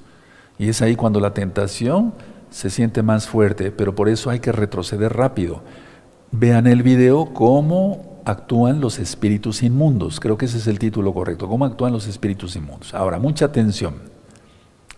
Y 0.57 0.69
es 0.69 0.81
ahí 0.81 0.95
cuando 0.95 1.19
la 1.19 1.31
tentación 1.31 2.15
se 2.49 2.71
siente 2.71 3.03
más 3.03 3.27
fuerte, 3.27 3.69
pero 3.69 3.93
por 3.93 4.09
eso 4.09 4.31
hay 4.31 4.39
que 4.39 4.51
retroceder 4.51 5.13
rápido. 5.13 5.61
Vean 6.31 6.65
el 6.65 6.81
video 6.81 7.35
cómo 7.35 8.19
actúan 8.25 8.81
los 8.81 8.97
espíritus 8.97 9.61
inmundos. 9.61 10.19
Creo 10.19 10.35
que 10.35 10.45
ese 10.45 10.57
es 10.57 10.65
el 10.65 10.79
título 10.79 11.13
correcto, 11.13 11.47
cómo 11.47 11.65
actúan 11.65 11.93
los 11.93 12.07
espíritus 12.07 12.55
inmundos. 12.55 12.95
Ahora, 12.95 13.19
mucha 13.19 13.45
atención, 13.45 13.93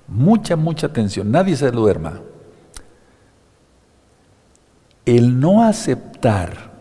mucha, 0.07 0.55
mucha 0.55 0.87
atención, 0.87 1.31
nadie 1.31 1.57
se 1.57 1.69
duerma. 1.69 2.21
El 5.05 5.37
no 5.37 5.63
aceptar 5.63 6.74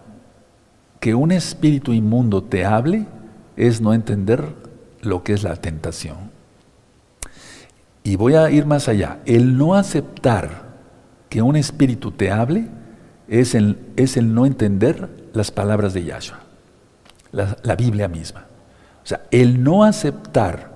que 1.04 1.14
un 1.14 1.32
espíritu 1.32 1.92
inmundo 1.92 2.42
te 2.42 2.64
hable 2.64 3.04
es 3.58 3.82
no 3.82 3.92
entender 3.92 4.54
lo 5.02 5.22
que 5.22 5.34
es 5.34 5.42
la 5.42 5.54
tentación. 5.54 6.30
Y 8.02 8.16
voy 8.16 8.36
a 8.36 8.50
ir 8.50 8.64
más 8.64 8.88
allá. 8.88 9.18
El 9.26 9.58
no 9.58 9.74
aceptar 9.74 10.62
que 11.28 11.42
un 11.42 11.56
espíritu 11.56 12.10
te 12.10 12.30
hable 12.30 12.68
es 13.28 13.54
el, 13.54 13.76
es 13.96 14.16
el 14.16 14.32
no 14.32 14.46
entender 14.46 15.28
las 15.34 15.50
palabras 15.50 15.92
de 15.92 16.04
Yahshua, 16.04 16.38
la, 17.32 17.58
la 17.62 17.76
Biblia 17.76 18.08
misma. 18.08 18.46
O 19.02 19.06
sea, 19.06 19.26
el 19.30 19.62
no 19.62 19.84
aceptar 19.84 20.72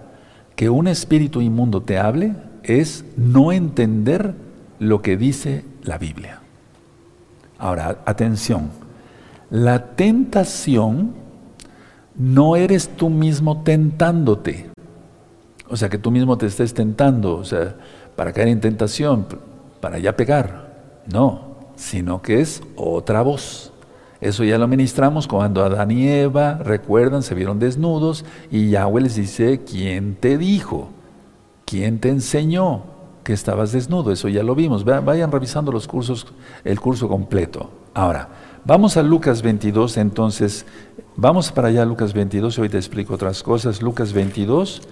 que 0.56 0.68
un 0.68 0.88
espíritu 0.88 1.40
inmundo 1.40 1.80
te 1.80 1.96
hable 1.96 2.34
es 2.64 3.02
no 3.16 3.50
entender 3.50 4.34
lo 4.78 5.00
que 5.00 5.16
dice 5.16 5.64
la 5.84 5.96
Biblia. 5.96 6.40
Ahora, 7.58 8.02
atención. 8.04 8.87
La 9.50 9.94
tentación 9.96 11.14
no 12.14 12.56
eres 12.56 12.88
tú 12.88 13.08
mismo 13.08 13.62
tentándote. 13.62 14.70
O 15.68 15.76
sea, 15.76 15.88
que 15.88 15.98
tú 15.98 16.10
mismo 16.10 16.36
te 16.36 16.46
estés 16.46 16.74
tentando, 16.74 17.36
o 17.36 17.44
sea, 17.44 17.76
para 18.16 18.32
caer 18.32 18.48
en 18.48 18.60
tentación, 18.60 19.26
para 19.80 19.98
ya 19.98 20.16
pegar. 20.16 21.02
No, 21.12 21.56
sino 21.76 22.20
que 22.20 22.40
es 22.40 22.62
otra 22.76 23.22
voz. 23.22 23.72
Eso 24.20 24.42
ya 24.42 24.58
lo 24.58 24.66
ministramos 24.66 25.28
cuando 25.28 25.64
Adán 25.64 25.92
y 25.92 26.08
Eva, 26.08 26.54
recuerdan, 26.54 27.22
se 27.22 27.34
vieron 27.34 27.60
desnudos 27.60 28.24
y 28.50 28.70
Yahweh 28.70 29.02
les 29.02 29.14
dice, 29.14 29.60
¿quién 29.60 30.16
te 30.16 30.36
dijo? 30.36 30.90
¿Quién 31.64 32.00
te 32.00 32.08
enseñó 32.08 32.82
que 33.22 33.32
estabas 33.32 33.70
desnudo? 33.72 34.10
Eso 34.10 34.28
ya 34.28 34.42
lo 34.42 34.56
vimos. 34.56 34.84
Vayan 34.84 35.30
revisando 35.30 35.70
los 35.70 35.86
cursos, 35.86 36.26
el 36.64 36.80
curso 36.80 37.08
completo. 37.08 37.70
Ahora, 37.94 38.28
Vamos 38.68 38.98
a 38.98 39.02
Lucas 39.02 39.40
22, 39.40 39.96
entonces, 39.96 40.66
vamos 41.16 41.50
para 41.50 41.68
allá 41.68 41.86
Lucas 41.86 42.12
22, 42.12 42.58
hoy 42.58 42.68
te 42.68 42.76
explico 42.76 43.14
otras 43.14 43.42
cosas. 43.42 43.80
Lucas 43.80 44.12
22, 44.12 44.82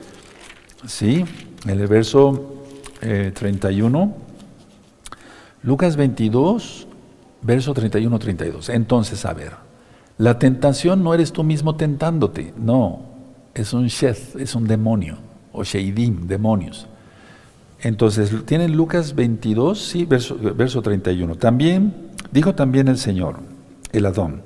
¿sí? 0.86 1.26
En 1.66 1.78
el 1.78 1.86
verso 1.86 2.54
31. 3.00 4.02
Eh, 4.02 4.10
Lucas 5.62 5.96
22, 5.96 6.86
verso 7.42 7.74
31-32. 7.74 8.70
Entonces, 8.72 9.26
a 9.26 9.34
ver, 9.34 9.52
la 10.16 10.38
tentación 10.38 11.04
no 11.04 11.12
eres 11.12 11.30
tú 11.30 11.44
mismo 11.44 11.76
tentándote, 11.76 12.54
no, 12.56 13.02
es 13.52 13.74
un 13.74 13.88
chef, 13.88 14.36
es 14.36 14.54
un 14.54 14.66
demonio, 14.66 15.18
o 15.52 15.64
sheidim, 15.64 16.26
demonios. 16.26 16.86
Entonces, 17.82 18.32
tienen 18.46 18.74
Lucas 18.74 19.14
22, 19.14 19.78
sí, 19.78 20.06
verso, 20.06 20.34
verso 20.40 20.80
31. 20.80 21.34
También, 21.34 21.92
dijo 22.32 22.54
también 22.54 22.88
el 22.88 22.96
Señor, 22.96 23.54
el 23.98 24.06
Adón. 24.06 24.42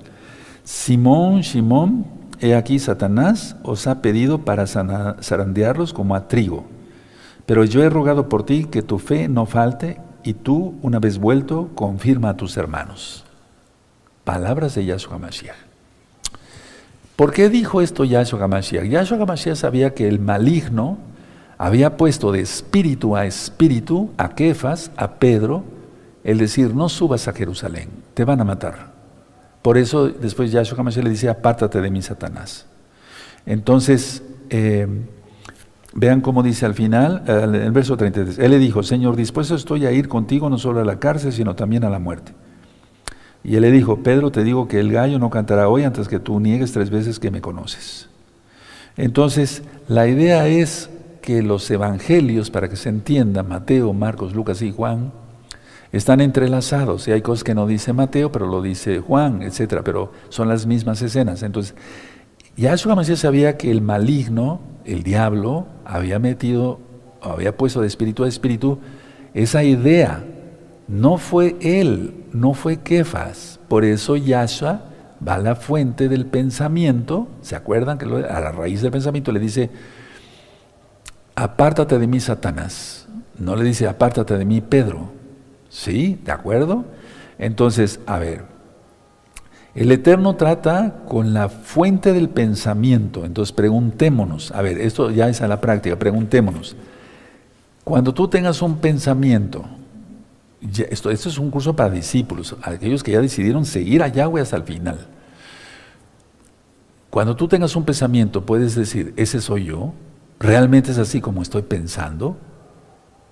Simón, 0.64 1.42
Simón, 1.42 2.06
he 2.40 2.54
aquí 2.54 2.78
Satanás 2.78 3.56
os 3.62 3.86
ha 3.86 4.02
pedido 4.02 4.44
para 4.44 4.66
zarandearlos 4.66 5.92
como 5.92 6.14
a 6.14 6.28
trigo. 6.28 6.64
Pero 7.46 7.64
yo 7.64 7.82
he 7.82 7.90
rogado 7.90 8.28
por 8.28 8.44
ti 8.44 8.64
que 8.64 8.82
tu 8.82 8.98
fe 8.98 9.28
no 9.28 9.46
falte 9.46 10.00
y 10.22 10.34
tú, 10.34 10.74
una 10.82 10.98
vez 10.98 11.18
vuelto, 11.18 11.70
confirma 11.74 12.30
a 12.30 12.36
tus 12.36 12.56
hermanos. 12.56 13.24
Palabras 14.24 14.74
de 14.74 14.84
Yahshua 14.84 15.18
Mashiach. 15.18 15.56
¿Por 17.16 17.32
qué 17.32 17.48
dijo 17.48 17.80
esto 17.80 18.04
Yahshua 18.04 18.46
Mashiach? 18.46 18.84
Yahshua 18.84 19.26
Mashiach 19.26 19.56
sabía 19.56 19.94
que 19.94 20.08
el 20.08 20.20
maligno 20.20 20.98
había 21.58 21.96
puesto 21.96 22.32
de 22.32 22.40
espíritu 22.40 23.16
a 23.16 23.26
espíritu 23.26 24.10
a 24.16 24.30
Kefas, 24.30 24.90
a 24.96 25.14
Pedro, 25.14 25.64
el 26.24 26.38
decir, 26.38 26.74
no 26.74 26.88
subas 26.88 27.28
a 27.28 27.32
Jerusalén, 27.32 27.90
te 28.14 28.24
van 28.24 28.40
a 28.40 28.44
matar. 28.44 28.89
Por 29.62 29.76
eso 29.76 30.08
después 30.08 30.52
Yahshua 30.52 30.78
HaMashiach 30.78 31.04
le 31.04 31.10
dice, 31.10 31.28
apártate 31.28 31.80
de 31.80 31.90
mí, 31.90 32.00
Satanás. 32.02 32.66
Entonces, 33.46 34.22
eh, 34.48 34.86
vean 35.92 36.20
cómo 36.20 36.42
dice 36.42 36.66
al 36.66 36.74
final, 36.74 37.24
en 37.26 37.54
el 37.54 37.72
verso 37.72 37.96
33, 37.96 38.38
Él 38.38 38.50
le 38.50 38.58
dijo, 38.58 38.82
Señor, 38.82 39.16
dispuesto 39.16 39.54
estoy 39.54 39.86
a 39.86 39.92
ir 39.92 40.08
contigo 40.08 40.48
no 40.48 40.58
solo 40.58 40.80
a 40.80 40.84
la 40.84 40.98
cárcel, 40.98 41.32
sino 41.32 41.54
también 41.54 41.84
a 41.84 41.90
la 41.90 41.98
muerte. 41.98 42.32
Y 43.42 43.56
él 43.56 43.62
le 43.62 43.70
dijo, 43.70 44.02
Pedro, 44.02 44.30
te 44.30 44.44
digo 44.44 44.68
que 44.68 44.80
el 44.80 44.92
gallo 44.92 45.18
no 45.18 45.30
cantará 45.30 45.68
hoy 45.68 45.84
antes 45.84 46.08
que 46.08 46.18
tú 46.18 46.40
niegues 46.40 46.72
tres 46.72 46.90
veces 46.90 47.18
que 47.18 47.30
me 47.30 47.40
conoces. 47.40 48.08
Entonces, 48.96 49.62
la 49.88 50.06
idea 50.06 50.46
es 50.46 50.90
que 51.22 51.42
los 51.42 51.70
evangelios, 51.70 52.50
para 52.50 52.68
que 52.68 52.76
se 52.76 52.90
entienda, 52.90 53.42
Mateo, 53.42 53.92
Marcos, 53.94 54.34
Lucas 54.34 54.60
y 54.60 54.72
Juan, 54.72 55.12
están 55.92 56.20
entrelazados. 56.20 57.08
Y 57.08 57.12
hay 57.12 57.22
cosas 57.22 57.44
que 57.44 57.54
no 57.54 57.66
dice 57.66 57.92
Mateo, 57.92 58.30
pero 58.30 58.46
lo 58.46 58.62
dice 58.62 59.00
Juan, 59.00 59.42
etcétera, 59.42 59.82
pero 59.82 60.12
son 60.28 60.48
las 60.48 60.66
mismas 60.66 61.02
escenas. 61.02 61.42
Entonces, 61.42 61.74
Yahshua 62.56 62.94
Mashiach 62.94 63.18
sabía 63.18 63.56
que 63.56 63.70
el 63.70 63.80
maligno, 63.80 64.60
el 64.84 65.02
diablo, 65.02 65.66
había 65.84 66.18
metido, 66.18 66.80
había 67.22 67.56
puesto 67.56 67.80
de 67.80 67.86
espíritu 67.86 68.24
a 68.24 68.28
espíritu 68.28 68.78
esa 69.34 69.64
idea. 69.64 70.24
No 70.88 71.18
fue 71.18 71.56
él, 71.60 72.24
no 72.32 72.54
fue 72.54 72.78
Kefas. 72.78 73.60
Por 73.68 73.84
eso 73.84 74.16
Yahshua 74.16 74.82
va 75.26 75.34
a 75.34 75.38
la 75.38 75.54
fuente 75.54 76.08
del 76.08 76.26
pensamiento, 76.26 77.28
¿se 77.42 77.54
acuerdan 77.54 77.98
que 77.98 78.06
a 78.06 78.40
la 78.40 78.52
raíz 78.52 78.82
del 78.82 78.90
pensamiento 78.90 79.32
le 79.32 79.40
dice, 79.40 79.70
apártate 81.34 81.98
de 81.98 82.06
mí, 82.06 82.20
Satanás? 82.20 83.06
No 83.38 83.54
le 83.56 83.64
dice, 83.64 83.86
apártate 83.86 84.36
de 84.36 84.44
mí, 84.44 84.60
Pedro. 84.60 85.19
¿Sí? 85.70 86.18
¿De 86.24 86.32
acuerdo? 86.32 86.84
Entonces, 87.38 88.00
a 88.06 88.18
ver, 88.18 88.44
el 89.74 89.92
Eterno 89.92 90.34
trata 90.36 91.04
con 91.08 91.32
la 91.32 91.48
fuente 91.48 92.12
del 92.12 92.28
pensamiento. 92.28 93.24
Entonces, 93.24 93.52
preguntémonos, 93.52 94.50
a 94.52 94.60
ver, 94.60 94.78
esto 94.78 95.10
ya 95.10 95.28
es 95.28 95.40
a 95.40 95.48
la 95.48 95.60
práctica, 95.60 95.96
preguntémonos. 95.96 96.76
Cuando 97.84 98.12
tú 98.12 98.28
tengas 98.28 98.60
un 98.62 98.78
pensamiento, 98.78 99.64
esto, 100.60 101.10
esto 101.10 101.28
es 101.28 101.38
un 101.38 101.50
curso 101.50 101.74
para 101.74 101.90
discípulos, 101.90 102.56
aquellos 102.62 103.02
que 103.02 103.12
ya 103.12 103.20
decidieron 103.20 103.64
seguir 103.64 104.02
a 104.02 104.08
Yahweh 104.08 104.42
hasta 104.42 104.56
el 104.56 104.64
final. 104.64 105.06
Cuando 107.08 107.34
tú 107.36 107.48
tengas 107.48 107.74
un 107.74 107.84
pensamiento, 107.84 108.44
puedes 108.44 108.74
decir, 108.74 109.14
ese 109.16 109.40
soy 109.40 109.66
yo, 109.66 109.94
realmente 110.38 110.90
es 110.90 110.98
así 110.98 111.20
como 111.20 111.42
estoy 111.42 111.62
pensando, 111.62 112.36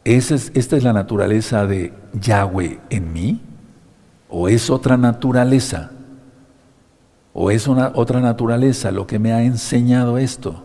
¿Esa 0.04 0.34
es, 0.34 0.52
¿esta 0.54 0.76
es 0.76 0.84
la 0.84 0.92
naturaleza 0.92 1.66
de 1.66 1.92
Yahweh 2.14 2.80
en 2.90 3.12
mí? 3.12 3.40
¿O 4.28 4.48
es 4.48 4.70
otra 4.70 4.96
naturaleza? 4.96 5.90
¿O 7.32 7.50
es 7.50 7.68
una, 7.68 7.92
otra 7.94 8.20
naturaleza 8.20 8.90
lo 8.90 9.06
que 9.06 9.18
me 9.18 9.32
ha 9.32 9.42
enseñado 9.42 10.18
esto? 10.18 10.64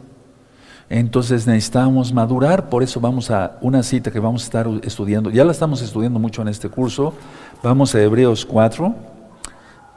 Entonces 0.90 1.48
necesitamos 1.48 2.14
madurar, 2.14 2.70
por 2.70 2.84
eso 2.84 3.00
vamos 3.00 3.32
a 3.32 3.58
una 3.62 3.84
cita 3.84 4.12
que 4.12 4.20
vamos 4.20 4.44
a 4.44 4.46
estar 4.46 4.68
estudiando, 4.84 5.30
ya 5.30 5.44
la 5.44 5.52
estamos 5.52 5.82
estudiando 5.82 6.20
mucho 6.20 6.42
en 6.42 6.50
este 6.50 6.70
curso, 6.70 7.14
vamos 7.64 7.96
a 7.96 8.02
Hebreos 8.02 8.46
4, 8.46 8.94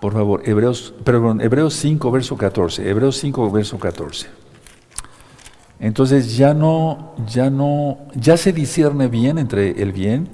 por 0.01 0.13
favor, 0.13 0.43
Hebreos, 0.49 0.95
perdón, 1.05 1.41
Hebreos 1.41 1.75
5, 1.75 2.11
verso 2.11 2.37
14, 2.37 2.89
Hebreos 2.89 3.17
5, 3.17 3.51
verso 3.51 3.79
14. 3.79 4.29
Entonces 5.79 6.37
ya 6.37 6.55
no, 6.55 7.15
ya 7.27 7.51
no, 7.51 7.99
ya 8.15 8.37
se 8.37 8.53
discierne 8.53 9.09
bien 9.09 9.39
entre 9.39 9.83
el 9.83 9.93
bien 9.93 10.29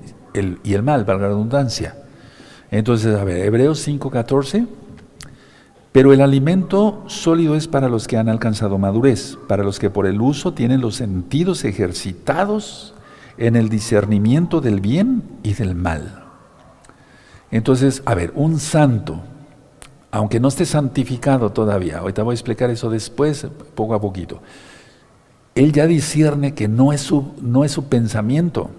y 0.63 0.75
el 0.75 0.83
mal, 0.83 1.05
valga 1.05 1.25
la 1.25 1.29
redundancia. 1.29 1.97
Entonces, 2.71 3.19
a 3.19 3.25
ver, 3.25 3.45
Hebreos 3.45 3.81
5, 3.81 4.11
14. 4.11 4.67
Pero 5.93 6.15
el 6.15 6.23
alimento 6.23 7.05
sólido 7.07 7.55
es 7.55 7.69
para 7.69 7.91
los 7.91 8.09
que 8.09 8.17
han 8.17 8.31
alcanzado 8.31 8.79
madurez, 8.79 9.37
para 9.47 9.63
los 9.63 9.79
que 9.79 9.91
por 9.91 10.07
el 10.07 10.23
uso 10.23 10.55
tienen 10.55 10.81
los 10.81 10.97
sentidos 10.97 11.65
ejercitados 11.65 12.95
en 13.37 13.57
el 13.57 13.69
discernimiento 13.69 14.63
del 14.63 14.81
bien 14.81 15.23
y 15.43 15.53
del 15.53 15.75
mal. 15.75 16.25
Entonces, 17.51 18.03
a 18.07 18.15
ver, 18.15 18.33
un 18.35 18.59
santo, 18.59 19.21
aunque 20.11 20.41
no 20.41 20.49
esté 20.49 20.65
santificado 20.65 21.53
todavía, 21.53 21.99
ahorita 21.99 22.23
voy 22.23 22.33
a 22.33 22.37
explicar 22.37 22.71
eso 22.71 22.89
después, 22.89 23.47
poco 23.75 23.95
a 23.95 24.01
poquito, 24.01 24.41
él 25.55 25.73
ya 25.73 25.87
discierne 25.87 26.55
que 26.55 26.69
no 26.69 26.93
es 26.93 27.01
su, 27.01 27.33
no 27.41 27.65
es 27.65 27.73
su 27.73 27.85
pensamiento, 27.85 28.71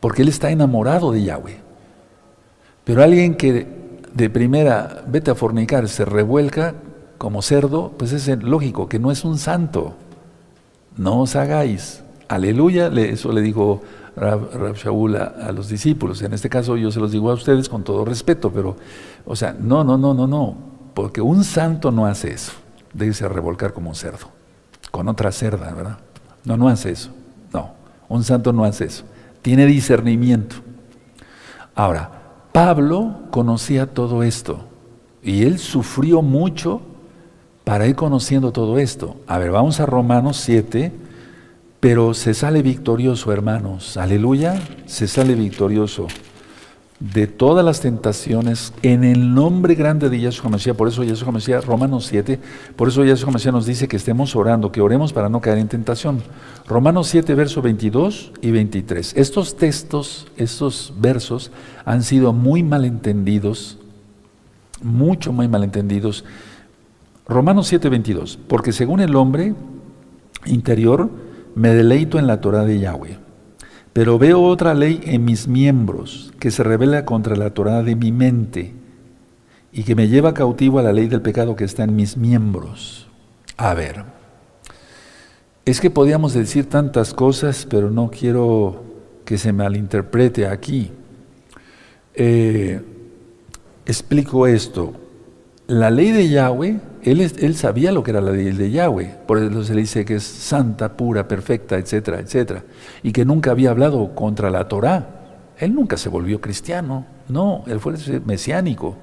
porque 0.00 0.22
él 0.22 0.28
está 0.28 0.50
enamorado 0.50 1.12
de 1.12 1.22
Yahweh. 1.22 1.58
Pero 2.84 3.02
alguien 3.02 3.34
que 3.34 3.66
de 4.14 4.30
primera, 4.30 5.04
vete 5.06 5.30
a 5.30 5.34
fornicar, 5.34 5.88
se 5.88 6.04
revuelca 6.04 6.74
como 7.18 7.42
cerdo, 7.42 7.92
pues 7.96 8.12
es 8.12 8.28
lógico 8.42 8.88
que 8.88 8.98
no 8.98 9.10
es 9.10 9.24
un 9.24 9.38
santo. 9.38 9.94
No 10.96 11.20
os 11.20 11.34
hagáis. 11.36 12.02
Aleluya, 12.28 12.88
eso 12.88 13.32
le 13.32 13.40
dijo 13.40 13.82
Rab, 14.16 14.74
Shaul 14.76 15.16
a, 15.16 15.52
los 15.52 15.68
discípulos. 15.68 16.22
En 16.22 16.32
este 16.32 16.48
caso 16.48 16.76
yo 16.76 16.90
se 16.90 17.00
los 17.00 17.12
digo 17.12 17.30
a 17.30 17.34
ustedes 17.34 17.68
con 17.68 17.82
todo 17.82 18.04
respeto, 18.04 18.52
pero, 18.52 18.76
o 19.26 19.34
sea, 19.34 19.56
no, 19.58 19.82
no, 19.82 19.98
no, 19.98 20.14
no, 20.14 20.26
no. 20.26 20.56
Porque 20.94 21.20
un 21.20 21.42
santo 21.42 21.90
no 21.90 22.06
hace 22.06 22.32
eso, 22.32 22.52
de 22.92 23.06
irse 23.06 23.24
a 23.24 23.28
revolcar 23.28 23.72
como 23.72 23.90
un 23.90 23.96
cerdo, 23.96 24.28
con 24.94 25.08
otra 25.08 25.32
cerda, 25.32 25.72
¿verdad? 25.72 25.98
No, 26.44 26.56
no 26.56 26.68
hace 26.68 26.92
eso. 26.92 27.10
No, 27.52 27.72
un 28.08 28.22
santo 28.22 28.52
no 28.52 28.62
hace 28.62 28.84
eso. 28.84 29.02
Tiene 29.42 29.66
discernimiento. 29.66 30.54
Ahora, 31.74 32.12
Pablo 32.52 33.22
conocía 33.32 33.92
todo 33.92 34.22
esto 34.22 34.68
y 35.20 35.42
él 35.42 35.58
sufrió 35.58 36.22
mucho 36.22 36.80
para 37.64 37.88
ir 37.88 37.96
conociendo 37.96 38.52
todo 38.52 38.78
esto. 38.78 39.16
A 39.26 39.38
ver, 39.38 39.50
vamos 39.50 39.80
a 39.80 39.86
Romanos 39.86 40.36
7, 40.36 40.92
pero 41.80 42.14
se 42.14 42.32
sale 42.32 42.62
victorioso, 42.62 43.32
hermanos. 43.32 43.96
Aleluya, 43.96 44.62
se 44.86 45.08
sale 45.08 45.34
victorioso 45.34 46.06
de 47.12 47.26
todas 47.26 47.62
las 47.64 47.80
tentaciones 47.80 48.72
en 48.82 49.04
el 49.04 49.34
nombre 49.34 49.74
grande 49.74 50.08
de 50.08 50.20
Yahshua 50.20 50.48
Mashiach. 50.48 50.74
Por 50.74 50.88
eso 50.88 51.04
Yahshua 51.04 51.32
Mashiach, 51.32 51.64
Romanos 51.64 52.06
7, 52.06 52.40
por 52.76 52.88
eso 52.88 53.04
Yahshua 53.04 53.30
Mashiach 53.30 53.52
nos 53.52 53.66
dice 53.66 53.88
que 53.88 53.96
estemos 53.96 54.34
orando, 54.34 54.72
que 54.72 54.80
oremos 54.80 55.12
para 55.12 55.28
no 55.28 55.40
caer 55.40 55.58
en 55.58 55.68
tentación. 55.68 56.22
Romanos 56.66 57.08
7, 57.08 57.34
versos 57.34 57.62
22 57.62 58.32
y 58.40 58.50
23. 58.52 59.14
Estos 59.16 59.56
textos, 59.56 60.28
estos 60.38 60.94
versos 60.98 61.50
han 61.84 62.02
sido 62.02 62.32
muy 62.32 62.62
malentendidos, 62.62 63.78
mucho, 64.82 65.32
muy 65.32 65.46
malentendidos. 65.46 66.24
Romanos 67.28 67.66
7, 67.66 67.90
22. 67.90 68.38
Porque 68.48 68.72
según 68.72 69.00
el 69.00 69.14
hombre 69.14 69.54
interior, 70.46 71.10
me 71.54 71.68
deleito 71.74 72.18
en 72.18 72.26
la 72.26 72.40
Torah 72.40 72.64
de 72.64 72.78
Yahweh 72.80 73.23
pero 73.94 74.18
veo 74.18 74.42
otra 74.42 74.74
ley 74.74 75.00
en 75.04 75.24
mis 75.24 75.46
miembros 75.46 76.34
que 76.40 76.50
se 76.50 76.64
revela 76.64 77.04
contra 77.04 77.36
la 77.36 77.50
Torah 77.50 77.84
de 77.84 77.94
mi 77.94 78.10
mente 78.10 78.74
y 79.72 79.84
que 79.84 79.94
me 79.94 80.08
lleva 80.08 80.34
cautivo 80.34 80.80
a 80.80 80.82
la 80.82 80.92
ley 80.92 81.06
del 81.06 81.22
pecado 81.22 81.54
que 81.54 81.64
está 81.64 81.84
en 81.84 81.94
mis 81.94 82.16
miembros. 82.16 83.08
A 83.56 83.72
ver, 83.72 84.04
es 85.64 85.80
que 85.80 85.90
podíamos 85.90 86.34
decir 86.34 86.68
tantas 86.68 87.14
cosas, 87.14 87.66
pero 87.70 87.88
no 87.88 88.10
quiero 88.10 88.82
que 89.24 89.38
se 89.38 89.52
malinterprete 89.52 90.48
aquí. 90.48 90.90
Eh, 92.14 92.82
explico 93.86 94.48
esto. 94.48 94.92
La 95.68 95.90
ley 95.90 96.10
de 96.10 96.28
Yahweh 96.28 96.80
él, 97.04 97.54
sabía 97.54 97.92
lo 97.92 98.02
que 98.02 98.10
era 98.10 98.20
la 98.20 98.32
ley 98.32 98.50
de 98.50 98.70
Yahweh, 98.70 99.18
por 99.26 99.38
eso 99.38 99.62
se 99.62 99.74
le 99.74 99.82
dice 99.82 100.04
que 100.04 100.16
es 100.16 100.24
santa, 100.24 100.96
pura, 100.96 101.28
perfecta, 101.28 101.76
etcétera, 101.76 102.20
etcétera, 102.20 102.64
y 103.02 103.12
que 103.12 103.24
nunca 103.24 103.50
había 103.50 103.70
hablado 103.70 104.14
contra 104.14 104.50
la 104.50 104.66
Torá. 104.68 105.20
Él 105.58 105.74
nunca 105.74 105.96
se 105.96 106.08
volvió 106.08 106.40
cristiano, 106.40 107.06
no, 107.28 107.62
él 107.66 107.78
fue 107.78 107.94
mesiánico. 108.24 108.96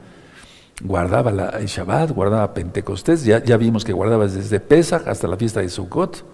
Guardaba 0.84 1.32
la, 1.32 1.50
el 1.50 1.68
Shabbat, 1.68 2.12
guardaba 2.12 2.54
Pentecostés, 2.54 3.24
ya, 3.24 3.40
vimos 3.58 3.86
que 3.86 3.94
guardaba 3.94 4.28
desde 4.28 4.60
Pesach 4.60 5.08
hasta 5.08 5.28
la 5.28 5.38
fiesta 5.38 5.60
de 5.60 5.70
Sukkot, 5.70 6.26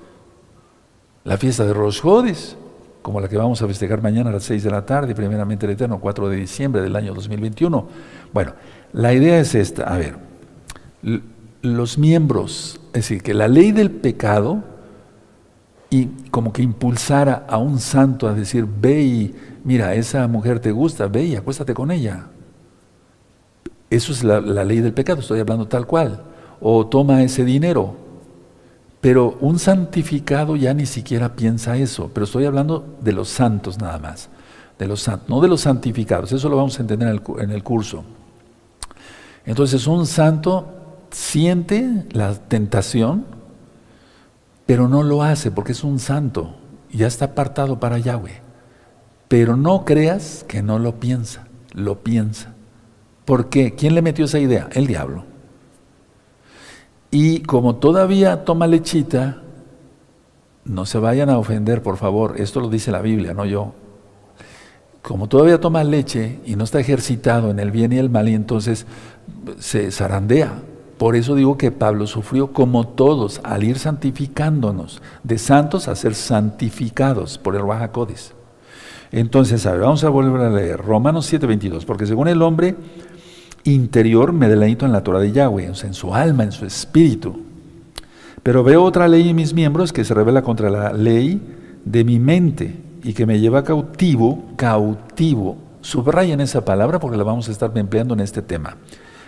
la 1.26 1.38
fiesta 1.38 1.66
de 1.66 1.74
Rosh 1.74 2.02
como 3.02 3.22
la 3.22 3.28
que 3.28 3.38
vamos 3.38 3.62
a 3.62 3.68
festejar 3.68 4.02
mañana 4.02 4.30
a 4.30 4.34
las 4.34 4.44
6 4.44 4.64
de 4.64 4.70
la 4.70 4.86
tarde, 4.86 5.16
primeramente 5.16 5.66
el 5.66 5.74
Eterno, 5.74 6.00
4 6.00 6.30
de 6.30 6.36
diciembre 6.38 6.82
del 6.82 6.96
año 6.96 7.14
2021. 7.14 7.88
Bueno, 8.34 8.54
la 8.94 9.14
idea 9.14 9.40
es 9.40 9.56
esta, 9.56 9.84
a 9.84 9.98
ver, 9.98 10.18
los 11.62 11.98
miembros, 11.98 12.80
es 12.88 12.94
decir, 12.94 13.24
que 13.24 13.34
la 13.34 13.48
ley 13.48 13.72
del 13.72 13.92
pecado 13.92 14.64
y 15.90 16.08
como 16.32 16.52
que 16.52 16.62
impulsara 16.62 17.46
a 17.48 17.58
un 17.58 17.80
santo 17.80 18.28
a 18.28 18.34
decir, 18.34 18.66
ve 18.66 19.02
y 19.02 19.36
mira, 19.64 19.94
esa 19.96 20.28
mujer 20.28 20.60
te 20.60 20.72
gusta, 20.72 21.08
ve 21.08 21.26
y 21.26 21.36
acuéstate 21.36 21.74
con 21.74 21.92
ella. 21.92 22.28
Eso 23.90 24.12
es 24.12 24.24
la, 24.24 24.42
la 24.42 24.64
ley 24.64 24.82
del 24.82 24.94
pecado, 24.94 25.22
estoy 25.22 25.40
hablando 25.40 25.68
tal 25.68 25.88
cual. 25.88 26.24
O 26.60 26.88
toma 26.88 27.24
ese 27.24 27.46
dinero. 27.46 27.96
Pero 29.00 29.38
un 29.40 29.60
santificado 29.60 30.56
ya 30.56 30.74
ni 30.74 30.86
siquiera 30.86 31.36
piensa 31.36 31.78
eso, 31.78 32.10
pero 32.14 32.26
estoy 32.26 32.46
hablando 32.46 32.98
de 33.02 33.14
los 33.14 33.30
santos 33.30 33.78
nada 33.78 34.00
más, 34.00 34.28
de 34.78 34.88
los 34.88 35.10
no 35.28 35.40
de 35.40 35.48
los 35.48 35.62
santificados, 35.62 36.32
eso 36.32 36.50
lo 36.50 36.58
vamos 36.58 36.78
a 36.78 36.82
entender 36.82 37.08
en 37.08 37.14
el, 37.16 37.42
en 37.42 37.52
el 37.52 37.64
curso. 37.64 38.04
Entonces 39.46 39.86
un 39.88 40.06
santo 40.08 40.77
siente 41.12 42.06
la 42.12 42.34
tentación, 42.34 43.26
pero 44.66 44.88
no 44.88 45.04
lo 45.04 45.24
hace 45.24 45.52
porque 45.52 45.72
es 45.72 45.84
un 45.84 46.00
santo, 46.00 46.56
ya 46.92 47.08
está 47.08 47.26
apartado 47.26 47.80
para 47.80 47.98
Yahweh. 47.98 48.42
Pero 49.28 49.58
no 49.58 49.86
creas 49.86 50.46
que 50.48 50.62
no 50.62 50.80
lo 50.80 51.00
piensa, 51.00 51.48
lo 51.74 52.00
piensa. 52.00 52.54
¿Por 53.26 53.50
qué? 53.50 53.76
¿Quién 53.76 53.94
le 53.94 54.02
metió 54.02 54.26
esa 54.26 54.40
idea? 54.40 54.70
El 54.72 54.88
diablo. 54.88 55.26
Y 57.12 57.42
como 57.42 57.76
todavía 57.76 58.46
toma 58.46 58.68
lechita, 58.68 59.42
no 60.66 60.86
se 60.86 60.98
vayan 60.98 61.30
a 61.30 61.38
ofender, 61.38 61.82
por 61.82 61.98
favor, 61.98 62.40
esto 62.40 62.60
lo 62.60 62.70
dice 62.70 62.92
la 62.92 63.02
Biblia, 63.02 63.34
no 63.34 63.46
yo. 63.46 63.74
Como 65.02 65.28
todavía 65.28 65.60
toma 65.62 65.84
leche 65.84 66.40
y 66.46 66.58
no 66.58 66.66
está 66.66 66.80
ejercitado 66.80 67.50
en 67.50 67.60
el 67.60 67.72
bien 67.72 67.94
y 67.94 67.98
el 67.98 68.10
mal, 68.10 68.28
y 68.28 68.34
entonces 68.34 68.86
se 69.58 69.92
zarandea. 69.92 70.62
Por 70.98 71.16
eso 71.16 71.36
digo 71.36 71.58
que 71.58 71.72
Pablo 71.72 72.08
sufrió 72.08 72.54
como 72.54 72.88
todos 72.88 73.40
al 73.44 73.64
ir 73.64 73.78
santificándonos, 73.78 75.02
de 75.24 75.38
santos 75.38 75.88
a 75.88 75.96
ser 75.96 76.16
santificados 76.16 77.38
por 77.38 77.56
el 77.56 77.64
Bajacodes. 77.64 78.34
Entonces, 79.12 79.66
a 79.66 79.72
ver, 79.72 79.82
vamos 79.82 80.04
a 80.04 80.10
volver 80.10 80.42
a 80.42 80.50
leer 80.50 80.78
Romanos 80.78 81.32
7:22, 81.32 81.86
porque 81.86 82.06
según 82.06 82.28
el 82.28 82.42
hombre 82.42 82.76
interior 83.64 84.34
me 84.34 84.50
deleito 84.50 84.86
en 84.86 84.92
la 84.92 85.04
Torah 85.04 85.20
de 85.20 85.32
Yahweh, 85.32 85.66
en 85.66 85.94
su 85.94 86.14
alma, 86.14 86.44
en 86.44 86.52
su 86.52 86.66
espíritu. 86.66 87.42
Pero 88.44 88.64
veo 88.64 88.84
otra 88.84 89.08
ley 89.08 89.30
en 89.30 89.36
mis 89.36 89.54
miembros 89.54 89.94
que 89.94 90.04
se 90.04 90.14
revela 90.14 90.42
contra 90.42 90.70
la 90.70 90.94
ley 90.94 91.42
de 91.86 92.04
mi 92.04 92.20
mente 92.20 92.76
y 93.04 93.14
que 93.14 93.26
me 93.26 93.40
lleva 93.40 93.64
cautivo, 93.64 94.46
cautivo. 94.56 95.58
Subrayen 95.82 96.42
esa 96.42 96.66
palabra 96.66 97.00
porque 97.00 97.18
la 97.18 97.24
vamos 97.24 97.50
a 97.50 97.52
estar 97.52 97.72
empleando 97.78 98.14
en 98.14 98.22
este 98.22 98.42
tema. 98.42 98.78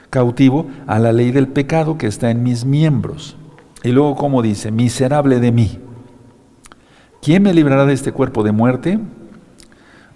Cautivo 0.09 0.67
a 0.87 0.99
la 0.99 1.11
ley 1.13 1.31
del 1.31 1.47
pecado 1.47 1.97
que 1.97 2.07
está 2.07 2.31
en 2.31 2.43
mis 2.43 2.65
miembros. 2.65 3.37
Y 3.83 3.89
luego, 3.89 4.15
como 4.15 4.41
dice, 4.41 4.71
miserable 4.71 5.39
de 5.39 5.51
mí. 5.51 5.79
¿Quién 7.21 7.43
me 7.43 7.53
librará 7.53 7.85
de 7.85 7.93
este 7.93 8.11
cuerpo 8.11 8.43
de 8.43 8.51
muerte? 8.51 8.99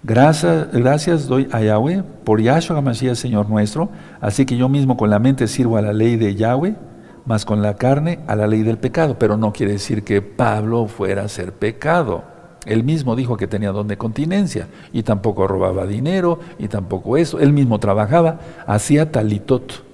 Gracias, 0.02 0.70
gracias 0.72 1.28
doy 1.28 1.48
a 1.50 1.62
Yahweh 1.62 2.02
por 2.24 2.40
Yahshua 2.40 2.78
HaMashiach, 2.78 3.14
Señor 3.14 3.48
nuestro. 3.48 3.88
Así 4.20 4.44
que 4.44 4.56
yo 4.56 4.68
mismo 4.68 4.96
con 4.96 5.10
la 5.10 5.18
mente 5.18 5.46
sirvo 5.48 5.76
a 5.76 5.82
la 5.82 5.92
ley 5.92 6.16
de 6.16 6.34
Yahweh, 6.34 6.76
más 7.24 7.44
con 7.44 7.62
la 7.62 7.76
carne 7.76 8.20
a 8.26 8.36
la 8.36 8.46
ley 8.46 8.62
del 8.62 8.78
pecado. 8.78 9.18
Pero 9.18 9.36
no 9.36 9.52
quiere 9.52 9.72
decir 9.72 10.04
que 10.04 10.20
Pablo 10.20 10.86
fuera 10.88 11.22
a 11.22 11.28
ser 11.28 11.52
pecado. 11.52 12.33
Él 12.66 12.84
mismo 12.84 13.16
dijo 13.16 13.36
que 13.36 13.46
tenía 13.46 13.72
don 13.72 13.88
de 13.88 13.96
continencia 13.96 14.68
y 14.92 15.02
tampoco 15.02 15.46
robaba 15.46 15.86
dinero 15.86 16.38
y 16.58 16.68
tampoco 16.68 17.16
eso. 17.16 17.38
Él 17.38 17.52
mismo 17.52 17.78
trabajaba, 17.78 18.40
hacía 18.66 19.12
talitot. 19.12 19.84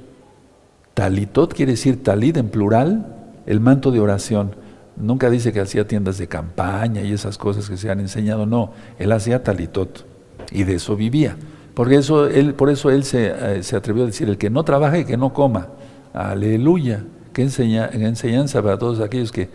Talitot 0.94 1.54
quiere 1.54 1.72
decir 1.72 2.02
talit 2.02 2.36
en 2.36 2.48
plural, 2.48 3.16
el 3.46 3.60
manto 3.60 3.90
de 3.90 4.00
oración. 4.00 4.54
Nunca 4.96 5.30
dice 5.30 5.52
que 5.52 5.60
hacía 5.60 5.86
tiendas 5.86 6.18
de 6.18 6.26
campaña 6.26 7.02
y 7.02 7.12
esas 7.12 7.38
cosas 7.38 7.68
que 7.68 7.76
se 7.76 7.90
han 7.90 8.00
enseñado, 8.00 8.46
no, 8.46 8.72
él 8.98 9.10
hacía 9.12 9.42
talitot 9.42 10.04
y 10.52 10.64
de 10.64 10.74
eso 10.74 10.96
vivía. 10.96 11.36
Porque 11.74 11.96
eso, 11.96 12.26
él, 12.26 12.54
por 12.54 12.68
eso 12.68 12.90
él 12.90 13.04
se, 13.04 13.28
eh, 13.28 13.62
se 13.62 13.76
atrevió 13.76 14.02
a 14.02 14.06
decir, 14.06 14.28
el 14.28 14.36
que 14.36 14.50
no 14.50 14.64
trabaja 14.64 14.98
y 14.98 15.04
que 15.04 15.16
no 15.16 15.32
coma. 15.32 15.68
Aleluya. 16.12 17.04
Qué 17.32 17.42
enseña, 17.42 17.88
enseñanza 17.92 18.60
para 18.62 18.78
todos 18.78 19.00
aquellos 19.00 19.30
que, 19.30 19.48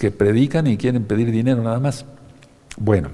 que 0.00 0.10
predican 0.10 0.66
y 0.66 0.76
quieren 0.76 1.04
pedir 1.04 1.30
dinero 1.30 1.62
nada 1.62 1.80
más. 1.80 2.06
Bueno, 2.76 3.10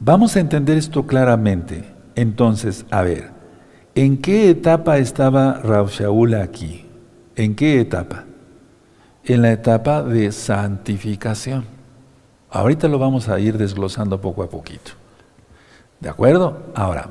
vamos 0.00 0.36
a 0.36 0.40
entender 0.40 0.78
esto 0.78 1.06
claramente. 1.06 1.84
Entonces, 2.14 2.86
a 2.90 3.02
ver, 3.02 3.30
¿en 3.94 4.18
qué 4.18 4.50
etapa 4.50 4.98
estaba 4.98 5.60
Raúl 5.62 5.90
Shaul 5.90 6.34
aquí? 6.34 6.86
¿En 7.36 7.54
qué 7.54 7.80
etapa? 7.80 8.24
en 9.24 9.42
la 9.42 9.52
etapa 9.52 10.02
de 10.02 10.32
santificación. 10.32 11.64
Ahorita 12.50 12.88
lo 12.88 12.98
vamos 12.98 13.28
a 13.28 13.40
ir 13.40 13.58
desglosando 13.58 14.20
poco 14.20 14.42
a 14.42 14.48
poquito. 14.48 14.92
¿De 16.00 16.08
acuerdo? 16.08 16.62
Ahora, 16.74 17.08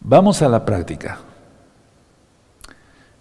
vamos 0.00 0.42
a 0.42 0.48
la 0.48 0.64
práctica. 0.64 1.18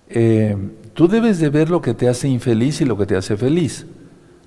Eh, 0.09 0.57
tú 0.93 1.07
debes 1.07 1.39
de 1.39 1.49
ver 1.49 1.69
lo 1.69 1.81
que 1.81 1.93
te 1.93 2.09
hace 2.09 2.27
infeliz 2.27 2.81
y 2.81 2.85
lo 2.85 2.97
que 2.97 3.05
te 3.05 3.15
hace 3.15 3.37
feliz. 3.37 3.85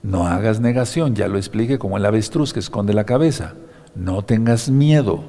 No 0.02 0.26
hagas 0.26 0.60
negación, 0.60 1.14
ya 1.14 1.28
lo 1.28 1.38
expliqué 1.38 1.78
como 1.78 1.96
el 1.96 2.04
avestruz 2.04 2.52
que 2.52 2.60
esconde 2.60 2.92
la 2.92 3.04
cabeza. 3.04 3.54
No 3.94 4.22
tengas 4.22 4.68
miedo. 4.68 5.22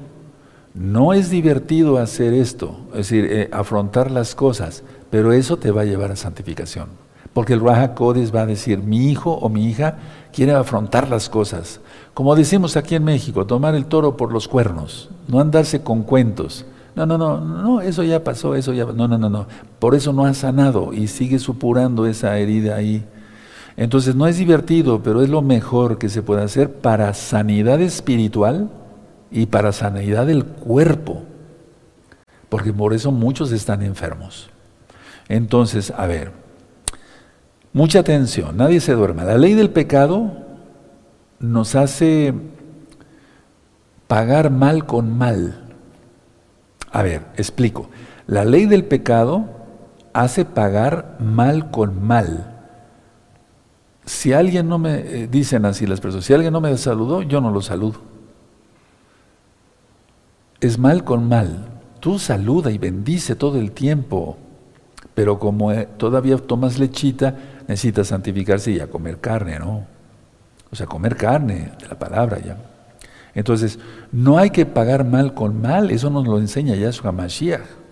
No 0.73 1.13
es 1.13 1.29
divertido 1.29 1.99
hacer 1.99 2.33
esto, 2.33 2.79
es 2.91 3.09
decir, 3.09 3.27
eh, 3.29 3.49
afrontar 3.51 4.09
las 4.09 4.33
cosas, 4.33 4.83
pero 5.11 5.31
eso 5.31 5.57
te 5.57 5.69
va 5.69 5.81
a 5.81 5.85
llevar 5.85 6.11
a 6.11 6.15
santificación. 6.15 6.87
Porque 7.33 7.53
el 7.53 7.61
Raja 7.61 7.93
Kodesh 7.93 8.33
va 8.33 8.41
a 8.41 8.45
decir, 8.47 8.79
mi 8.79 9.11
hijo 9.11 9.33
o 9.33 9.49
mi 9.49 9.67
hija 9.67 9.97
quiere 10.31 10.53
afrontar 10.53 11.09
las 11.09 11.29
cosas. 11.29 11.79
Como 12.15 12.35
decimos 12.35 12.75
aquí 12.75 12.95
en 12.95 13.03
México, 13.03 13.45
tomar 13.45 13.75
el 13.75 13.85
toro 13.85 14.17
por 14.17 14.33
los 14.33 14.47
cuernos, 14.47 15.11
no 15.27 15.39
andarse 15.39 15.83
con 15.83 16.01
cuentos. 16.01 16.65
No, 16.95 17.05
no, 17.05 17.17
no, 17.17 17.39
no, 17.39 17.81
eso 17.81 18.03
ya 18.03 18.23
pasó, 18.23 18.55
eso 18.55 18.73
ya, 18.73 18.85
no, 18.85 19.07
no, 19.07 19.17
no, 19.17 19.29
no. 19.29 19.47
Por 19.77 19.93
eso 19.93 20.13
no 20.13 20.25
ha 20.25 20.33
sanado 20.33 20.93
y 20.93 21.07
sigue 21.07 21.37
supurando 21.37 22.07
esa 22.07 22.37
herida 22.37 22.75
ahí. 22.75 23.03
Entonces 23.75 24.15
no 24.15 24.27
es 24.27 24.37
divertido, 24.37 25.01
pero 25.01 25.21
es 25.21 25.29
lo 25.29 25.41
mejor 25.41 25.97
que 25.97 26.09
se 26.09 26.21
puede 26.21 26.43
hacer 26.43 26.71
para 26.71 27.13
sanidad 27.13 27.81
espiritual 27.81 28.69
y 29.31 29.47
para 29.47 29.71
sanidad 29.71 30.27
del 30.27 30.45
cuerpo. 30.45 31.23
Porque 32.49 32.71
por 32.71 32.93
eso 32.93 33.11
muchos 33.11 33.51
están 33.51 33.81
enfermos. 33.81 34.49
Entonces, 35.27 35.91
a 35.95 36.05
ver, 36.05 36.43
Mucha 37.73 37.99
atención, 37.99 38.55
nadie 38.55 38.79
se 38.79 38.93
duerma. 38.93 39.23
La 39.23 39.39
ley 39.39 39.55
del 39.55 39.71
pecado 39.71 40.31
nos 41.39 41.73
hace 41.73 42.31
pagar 44.07 44.51
mal 44.51 44.85
con 44.85 45.17
mal. 45.17 45.71
A 46.91 47.01
ver, 47.01 47.23
explico. 47.35 47.89
La 48.27 48.45
ley 48.45 48.67
del 48.67 48.85
pecado 48.85 49.49
hace 50.13 50.45
pagar 50.45 51.17
mal 51.19 51.71
con 51.71 52.05
mal. 52.05 52.52
Si 54.05 54.33
alguien 54.33 54.67
no 54.67 54.77
me, 54.77 54.95
eh, 54.95 55.27
dicen 55.27 55.65
así 55.65 55.85
las 55.87 56.01
personas, 56.01 56.25
si 56.25 56.33
alguien 56.33 56.51
no 56.51 56.61
me 56.61 56.75
saludó, 56.77 57.21
yo 57.21 57.39
no 57.39 57.51
lo 57.51 57.61
saludo. 57.61 58.01
Es 60.59 60.77
mal 60.77 61.03
con 61.03 61.27
mal. 61.27 61.69
Tú 61.99 62.19
saluda 62.19 62.71
y 62.71 62.77
bendice 62.77 63.35
todo 63.35 63.57
el 63.57 63.71
tiempo, 63.71 64.37
pero 65.13 65.39
como 65.39 65.71
eh, 65.71 65.87
todavía 65.97 66.37
tomas 66.37 66.79
lechita, 66.79 67.35
necesita 67.67 68.03
santificarse 68.03 68.71
y 68.71 68.79
a 68.79 68.87
comer 68.87 69.19
carne, 69.19 69.59
¿no? 69.59 69.85
O 70.69 70.75
sea, 70.75 70.85
comer 70.85 71.15
carne 71.15 71.71
de 71.79 71.87
la 71.87 71.97
palabra 71.97 72.39
ya. 72.39 72.57
Entonces, 73.35 73.79
no 74.11 74.37
hay 74.37 74.49
que 74.49 74.65
pagar 74.65 75.05
mal 75.05 75.33
con 75.33 75.61
mal, 75.61 75.91
eso 75.91 76.09
nos 76.09 76.27
lo 76.27 76.39
enseña 76.39 76.75
Yahshua 76.75 77.11
Mashiach. 77.11 77.82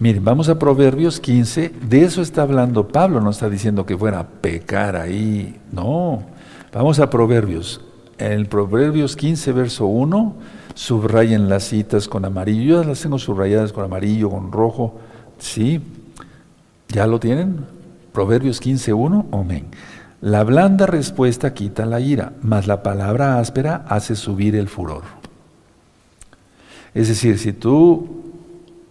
Miren, 0.00 0.24
vamos 0.24 0.48
a 0.48 0.58
Proverbios 0.58 1.20
15, 1.20 1.74
de 1.86 2.04
eso 2.04 2.22
está 2.22 2.40
hablando 2.40 2.88
Pablo, 2.88 3.20
no 3.20 3.28
está 3.28 3.50
diciendo 3.50 3.84
que 3.84 3.98
fuera 3.98 4.20
a 4.20 4.26
pecar 4.26 4.96
ahí, 4.96 5.60
no. 5.72 6.22
Vamos 6.72 6.98
a 7.00 7.10
Proverbios. 7.10 7.82
En 8.16 8.46
Proverbios 8.46 9.14
15, 9.14 9.52
verso 9.52 9.84
1, 9.84 10.36
subrayen 10.72 11.50
las 11.50 11.64
citas 11.64 12.08
con 12.08 12.24
amarillo, 12.24 12.82
yo 12.82 12.84
las 12.84 13.02
tengo 13.02 13.18
subrayadas 13.18 13.74
con 13.74 13.84
amarillo, 13.84 14.30
con 14.30 14.50
rojo, 14.50 14.98
¿sí? 15.38 15.82
¿Ya 16.88 17.06
lo 17.06 17.20
tienen? 17.20 17.66
Proverbios 18.14 18.62
15.1, 18.62 19.26
amén. 19.32 19.66
La 20.22 20.44
blanda 20.44 20.86
respuesta 20.86 21.52
quita 21.52 21.84
la 21.84 22.00
ira, 22.00 22.32
mas 22.40 22.66
la 22.66 22.82
palabra 22.82 23.38
áspera 23.38 23.84
hace 23.86 24.16
subir 24.16 24.56
el 24.56 24.68
furor. 24.68 25.02
Es 26.94 27.08
decir, 27.08 27.38
si 27.38 27.52
tú 27.52 28.29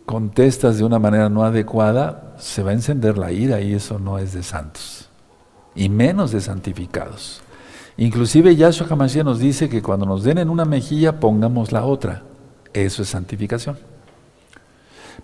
contestas 0.09 0.79
de 0.79 0.83
una 0.83 0.97
manera 0.97 1.29
no 1.29 1.43
adecuada, 1.43 2.33
se 2.39 2.63
va 2.63 2.71
a 2.71 2.73
encender 2.73 3.19
la 3.19 3.31
ira 3.31 3.61
y 3.61 3.75
eso 3.75 3.99
no 3.99 4.17
es 4.17 4.33
de 4.33 4.41
santos, 4.41 5.07
y 5.75 5.87
menos 5.87 6.31
de 6.31 6.41
santificados. 6.41 7.41
Inclusive 7.95 8.55
Yahshua 8.55 8.87
Hamashiach 8.89 9.23
nos 9.23 9.37
dice 9.37 9.69
que 9.69 9.83
cuando 9.83 10.07
nos 10.07 10.23
den 10.23 10.39
en 10.39 10.49
una 10.49 10.65
mejilla 10.65 11.19
pongamos 11.19 11.71
la 11.71 11.85
otra. 11.85 12.23
Eso 12.73 13.03
es 13.03 13.09
santificación. 13.09 13.77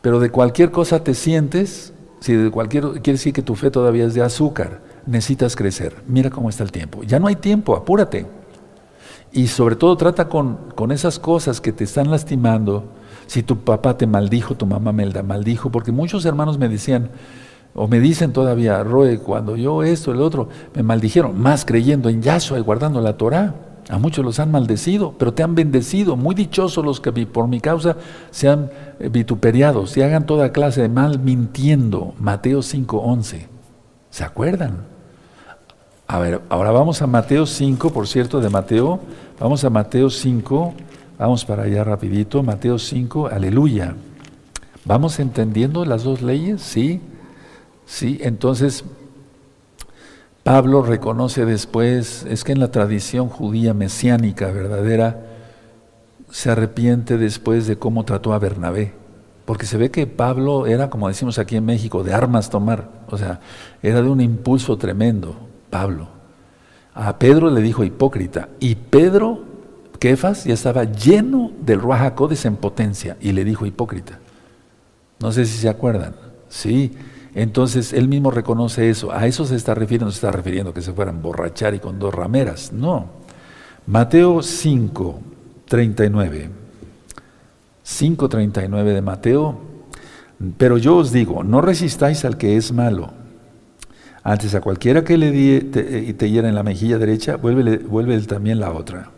Pero 0.03 0.19
de 0.19 0.29
cualquier 0.29 0.69
cosa 0.69 1.03
te 1.03 1.15
sientes, 1.15 1.91
si 2.19 2.33
de 2.33 2.51
cualquier, 2.51 2.83
quiere 3.01 3.13
decir 3.13 3.33
que 3.33 3.41
tu 3.41 3.55
fe 3.55 3.71
todavía 3.71 4.05
es 4.05 4.13
de 4.13 4.21
azúcar, 4.21 4.81
necesitas 5.07 5.55
crecer. 5.55 5.95
Mira 6.07 6.29
cómo 6.29 6.47
está 6.47 6.61
el 6.61 6.71
tiempo. 6.71 7.01
Ya 7.01 7.19
no 7.19 7.25
hay 7.25 7.37
tiempo, 7.37 7.75
apúrate. 7.75 8.27
Y 9.31 9.47
sobre 9.47 9.77
todo 9.77 9.97
trata 9.97 10.29
con, 10.29 10.57
con 10.75 10.91
esas 10.91 11.17
cosas 11.17 11.59
que 11.59 11.73
te 11.73 11.85
están 11.85 12.11
lastimando. 12.11 12.91
Si 13.27 13.43
tu 13.43 13.57
papá 13.57 13.97
te 13.97 14.07
maldijo, 14.07 14.55
tu 14.55 14.65
mamá 14.65 14.91
me 14.91 15.05
maldijo, 15.23 15.71
porque 15.71 15.91
muchos 15.91 16.25
hermanos 16.25 16.57
me 16.57 16.69
decían, 16.69 17.09
o 17.73 17.87
me 17.87 17.99
dicen 17.99 18.31
todavía, 18.31 18.83
Roe, 18.83 19.19
cuando 19.19 19.55
yo 19.57 19.83
esto, 19.83 20.11
el 20.11 20.21
otro, 20.21 20.49
me 20.73 20.83
maldijeron, 20.83 21.39
más 21.39 21.65
creyendo 21.65 22.09
en 22.09 22.21
Yahshua 22.21 22.57
y 22.57 22.61
guardando 22.61 23.01
la 23.01 23.17
Torah. 23.17 23.53
A 23.89 23.99
muchos 23.99 24.25
los 24.25 24.39
han 24.39 24.49
maldecido, 24.49 25.13
pero 25.17 25.33
te 25.33 25.43
han 25.43 25.53
bendecido. 25.53 26.15
Muy 26.15 26.33
dichosos 26.33 26.83
los 26.83 26.99
que 26.99 27.11
por 27.27 27.47
mi 27.47 27.59
causa 27.59 27.97
sean 28.31 28.71
vituperiados 29.11 29.95
y 29.95 30.01
hagan 30.01 30.25
toda 30.25 30.51
clase 30.51 30.81
de 30.81 30.89
mal 30.89 31.19
mintiendo. 31.19 32.15
Mateo 32.19 32.63
5:11. 32.63 33.47
¿Se 34.09 34.23
acuerdan? 34.23 34.85
A 36.07 36.19
ver, 36.19 36.41
ahora 36.49 36.71
vamos 36.71 37.01
a 37.01 37.07
Mateo 37.07 37.45
5, 37.45 37.91
por 37.91 38.07
cierto, 38.07 38.39
de 38.39 38.49
Mateo. 38.49 38.99
Vamos 39.39 39.63
a 39.63 39.69
Mateo 39.69 40.09
5. 40.09 40.73
Vamos 41.17 41.45
para 41.45 41.63
allá 41.63 41.83
rapidito. 41.83 42.43
Mateo 42.43 42.77
5, 42.77 43.27
aleluya. 43.27 43.95
¿Vamos 44.83 45.19
entendiendo 45.19 45.85
las 45.85 46.03
dos 46.03 46.21
leyes? 46.21 46.61
Sí. 46.61 47.01
Sí, 47.85 48.19
entonces 48.21 48.83
Pablo 50.43 50.81
reconoce 50.81 51.45
después, 51.45 52.25
es 52.29 52.43
que 52.43 52.51
en 52.51 52.59
la 52.59 52.69
tradición 52.69 53.29
judía 53.29 53.73
mesiánica 53.73 54.51
verdadera, 54.51 55.25
se 56.29 56.51
arrepiente 56.51 57.17
después 57.17 57.65
de 57.65 57.77
cómo 57.77 58.03
trató 58.03 58.33
a 58.33 58.39
Bernabé. 58.39 58.93
Porque 59.45 59.65
se 59.65 59.77
ve 59.77 59.91
que 59.91 60.07
Pablo 60.07 60.67
era, 60.67 60.89
como 60.89 61.07
decimos 61.07 61.39
aquí 61.39 61.55
en 61.55 61.65
México, 61.65 62.03
de 62.03 62.13
armas 62.13 62.49
tomar. 62.49 62.89
O 63.09 63.17
sea, 63.17 63.39
era 63.81 64.01
de 64.01 64.09
un 64.09 64.19
impulso 64.19 64.77
tremendo, 64.77 65.35
Pablo. 65.69 66.09
A 66.93 67.17
Pedro 67.17 67.49
le 67.49 67.61
dijo 67.61 67.83
hipócrita. 67.83 68.49
Y 68.59 68.75
Pedro, 68.75 69.54
Kefas, 69.97 70.45
ya 70.45 70.53
estaba 70.53 70.83
lleno 70.83 71.51
del 71.61 71.79
Ruajacodes 71.79 72.45
en 72.45 72.55
potencia. 72.55 73.17
Y 73.21 73.31
le 73.31 73.43
dijo 73.43 73.65
hipócrita. 73.65 74.19
No 75.19 75.31
sé 75.31 75.45
si 75.45 75.57
se 75.57 75.69
acuerdan. 75.69 76.15
Sí. 76.49 76.93
Entonces 77.33 77.93
él 77.93 78.07
mismo 78.07 78.31
reconoce 78.31 78.89
eso. 78.89 79.11
A 79.11 79.27
eso 79.27 79.45
se 79.45 79.55
está 79.55 79.73
refiriendo. 79.73 80.11
se 80.11 80.17
está 80.17 80.31
refiriendo 80.31 80.73
que 80.73 80.81
se 80.81 80.93
fueran 80.93 81.21
borrachar 81.21 81.73
y 81.73 81.79
con 81.79 81.99
dos 81.99 82.13
rameras. 82.13 82.71
No. 82.71 83.07
Mateo 83.87 84.41
5, 84.41 85.19
39. 85.67 86.49
5.39 87.85 88.83
de 88.83 89.01
Mateo. 89.01 89.59
Pero 90.57 90.77
yo 90.77 90.97
os 90.97 91.11
digo, 91.11 91.43
no 91.43 91.61
resistáis 91.61 92.25
al 92.25 92.37
que 92.37 92.57
es 92.57 92.71
malo. 92.71 93.11
Antes 94.23 94.55
a 94.55 94.61
cualquiera 94.61 95.03
que 95.03 95.17
le 95.17 95.31
die 95.31 95.57
y 96.07 96.13
te 96.13 96.29
hiera 96.29 96.49
en 96.49 96.55
la 96.55 96.63
mejilla 96.63 96.97
derecha, 96.97 97.37
vuelve, 97.37 97.77
vuelve 97.77 98.19
también 98.21 98.59
la 98.59 98.71
otra. 98.71 99.11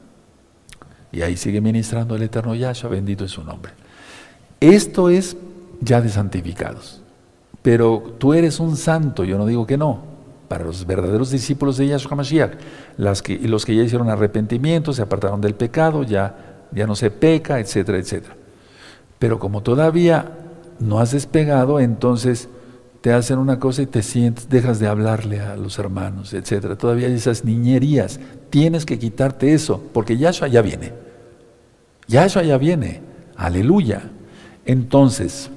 Y 1.12 1.22
ahí 1.22 1.38
sigue 1.38 1.62
ministrando 1.62 2.16
el 2.16 2.24
eterno 2.24 2.53
Yahshua, 2.55 2.89
bendito 2.89 3.26
es 3.26 3.32
su 3.32 3.43
nombre. 3.43 3.72
Esto 4.60 5.10
es 5.10 5.38
ya 5.82 6.01
de 6.01 6.10
santificados. 6.10 7.01
Pero 7.62 8.16
tú 8.18 8.34
eres 8.34 8.60
un 8.60 8.78
santo, 8.78 9.24
yo 9.24 9.38
no 9.38 9.45
digo 9.45 9.66
que 9.66 9.78
no. 9.78 10.01
Para 10.47 10.64
los 10.64 10.86
verdaderos 10.86 11.32
discípulos 11.32 11.78
de 11.78 11.88
Yahshua 11.88 12.16
Mashiach, 12.16 12.53
las 12.97 13.22
que, 13.22 13.38
los 13.39 13.66
que 13.66 13.76
ya 13.76 13.84
hicieron 13.84 14.10
arrepentimiento, 14.10 14.93
se 14.93 15.01
apartaron 15.01 15.41
del 15.41 15.55
pecado, 15.55 16.03
ya, 16.03 16.66
ya 16.72 16.88
no 16.88 16.95
se 16.95 17.12
peca, 17.12 17.60
etcétera, 17.60 17.97
etcétera. 17.97 18.36
Pero 19.20 19.39
como 19.39 19.62
todavía 19.64 20.32
no 20.80 20.99
has 20.99 21.12
despegado, 21.12 21.80
entonces 21.80 22.49
te 23.01 23.14
hacen 23.14 23.39
una 23.39 23.60
cosa 23.60 23.82
y 23.82 23.86
te 23.86 24.01
sientes, 24.03 24.49
dejas 24.49 24.80
de 24.80 24.88
hablarle 24.88 25.39
a 25.39 25.55
los 25.55 25.80
hermanos, 25.80 26.34
etcétera. 26.34 26.78
Todavía 26.78 27.08
hay 27.08 27.14
esas 27.14 27.45
niñerías. 27.45 28.20
Tienes 28.49 28.85
que 28.85 28.97
quitarte 28.97 29.53
eso, 29.53 29.83
porque 29.93 30.17
Yahshua 30.17 30.47
ya 30.47 30.61
viene. 30.61 30.93
Yahshua 32.07 32.43
ya 32.43 32.57
viene. 32.57 33.01
Aleluya. 33.35 34.09
Entonces, 34.65 35.49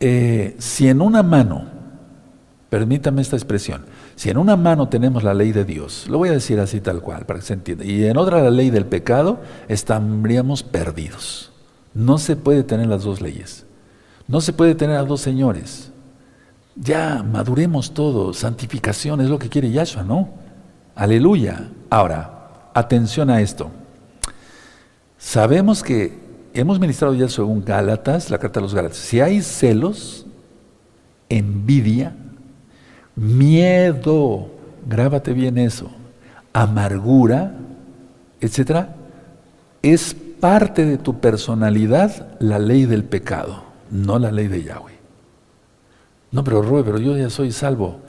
eh, 0.00 0.56
si 0.58 0.88
en 0.88 1.00
una 1.00 1.22
mano, 1.22 1.66
permítame 2.70 3.22
esta 3.22 3.36
expresión, 3.36 3.84
si 4.16 4.30
en 4.30 4.38
una 4.38 4.56
mano 4.56 4.88
tenemos 4.88 5.22
la 5.22 5.34
ley 5.34 5.52
de 5.52 5.64
Dios, 5.64 6.06
lo 6.08 6.18
voy 6.18 6.28
a 6.30 6.32
decir 6.32 6.58
así 6.60 6.80
tal 6.80 7.00
cual, 7.00 7.26
para 7.26 7.40
que 7.40 7.46
se 7.46 7.54
entienda, 7.54 7.84
y 7.84 8.04
en 8.04 8.16
otra 8.16 8.42
la 8.42 8.50
ley 8.50 8.70
del 8.70 8.86
pecado, 8.86 9.40
estaríamos 9.68 10.62
perdidos. 10.62 11.52
No 11.94 12.18
se 12.18 12.36
puede 12.36 12.62
tener 12.62 12.86
las 12.86 13.04
dos 13.04 13.20
leyes. 13.20 13.64
No 14.26 14.40
se 14.40 14.52
puede 14.52 14.74
tener 14.74 14.96
a 14.96 15.04
dos 15.04 15.20
señores. 15.20 15.90
Ya 16.76 17.22
maduremos 17.22 17.92
todo, 17.92 18.32
santificación 18.34 19.20
es 19.20 19.28
lo 19.28 19.38
que 19.38 19.48
quiere 19.48 19.70
Yahshua, 19.70 20.04
¿no? 20.04 20.28
Aleluya. 20.98 21.68
Ahora, 21.90 22.70
atención 22.74 23.30
a 23.30 23.40
esto. 23.40 23.70
Sabemos 25.16 25.84
que 25.84 26.18
hemos 26.52 26.80
ministrado 26.80 27.14
ya 27.14 27.28
según 27.28 27.64
Gálatas, 27.64 28.30
la 28.30 28.38
carta 28.38 28.58
de 28.58 28.64
los 28.64 28.74
Gálatas. 28.74 28.98
Si 28.98 29.20
hay 29.20 29.40
celos, 29.40 30.26
envidia, 31.28 32.16
miedo, 33.14 34.50
grábate 34.88 35.34
bien 35.34 35.56
eso, 35.56 35.88
amargura, 36.52 37.54
etcétera, 38.40 38.96
es 39.82 40.16
parte 40.40 40.84
de 40.84 40.98
tu 40.98 41.20
personalidad 41.20 42.36
la 42.40 42.58
ley 42.58 42.86
del 42.86 43.04
pecado, 43.04 43.62
no 43.92 44.18
la 44.18 44.32
ley 44.32 44.48
de 44.48 44.64
Yahweh. 44.64 44.98
No, 46.32 46.42
pero 46.42 46.60
Rubén, 46.60 46.84
pero 46.84 46.98
yo 46.98 47.16
ya 47.16 47.30
soy 47.30 47.52
salvo. 47.52 48.00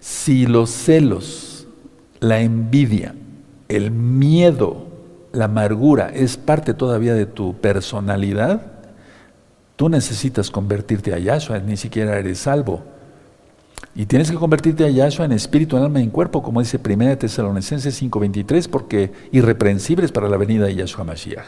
Si 0.00 0.46
los 0.46 0.68
celos, 0.68 1.55
la 2.20 2.40
envidia, 2.40 3.14
el 3.68 3.90
miedo, 3.90 4.86
la 5.32 5.46
amargura 5.46 6.10
es 6.12 6.36
parte 6.36 6.74
todavía 6.74 7.14
de 7.14 7.26
tu 7.26 7.54
personalidad, 7.54 8.62
tú 9.76 9.88
necesitas 9.88 10.50
convertirte 10.50 11.12
a 11.12 11.18
Yahshua, 11.18 11.58
ni 11.58 11.76
siquiera 11.76 12.18
eres 12.18 12.38
salvo. 12.38 12.82
Y 13.94 14.06
tienes 14.06 14.30
que 14.30 14.36
convertirte 14.36 14.84
a 14.84 14.90
Yahshua 14.90 15.24
en 15.24 15.32
espíritu, 15.32 15.76
en 15.76 15.84
alma 15.84 16.00
y 16.00 16.04
en 16.04 16.10
cuerpo, 16.10 16.42
como 16.42 16.60
dice 16.60 16.78
1 16.78 17.16
Tesalonicenses 17.18 17.94
5:23, 17.94 18.68
porque 18.68 19.12
irreprensibles 19.32 20.12
para 20.12 20.28
la 20.28 20.36
venida 20.36 20.66
de 20.66 20.74
Yahshua 20.74 21.04
Mashiach. 21.04 21.46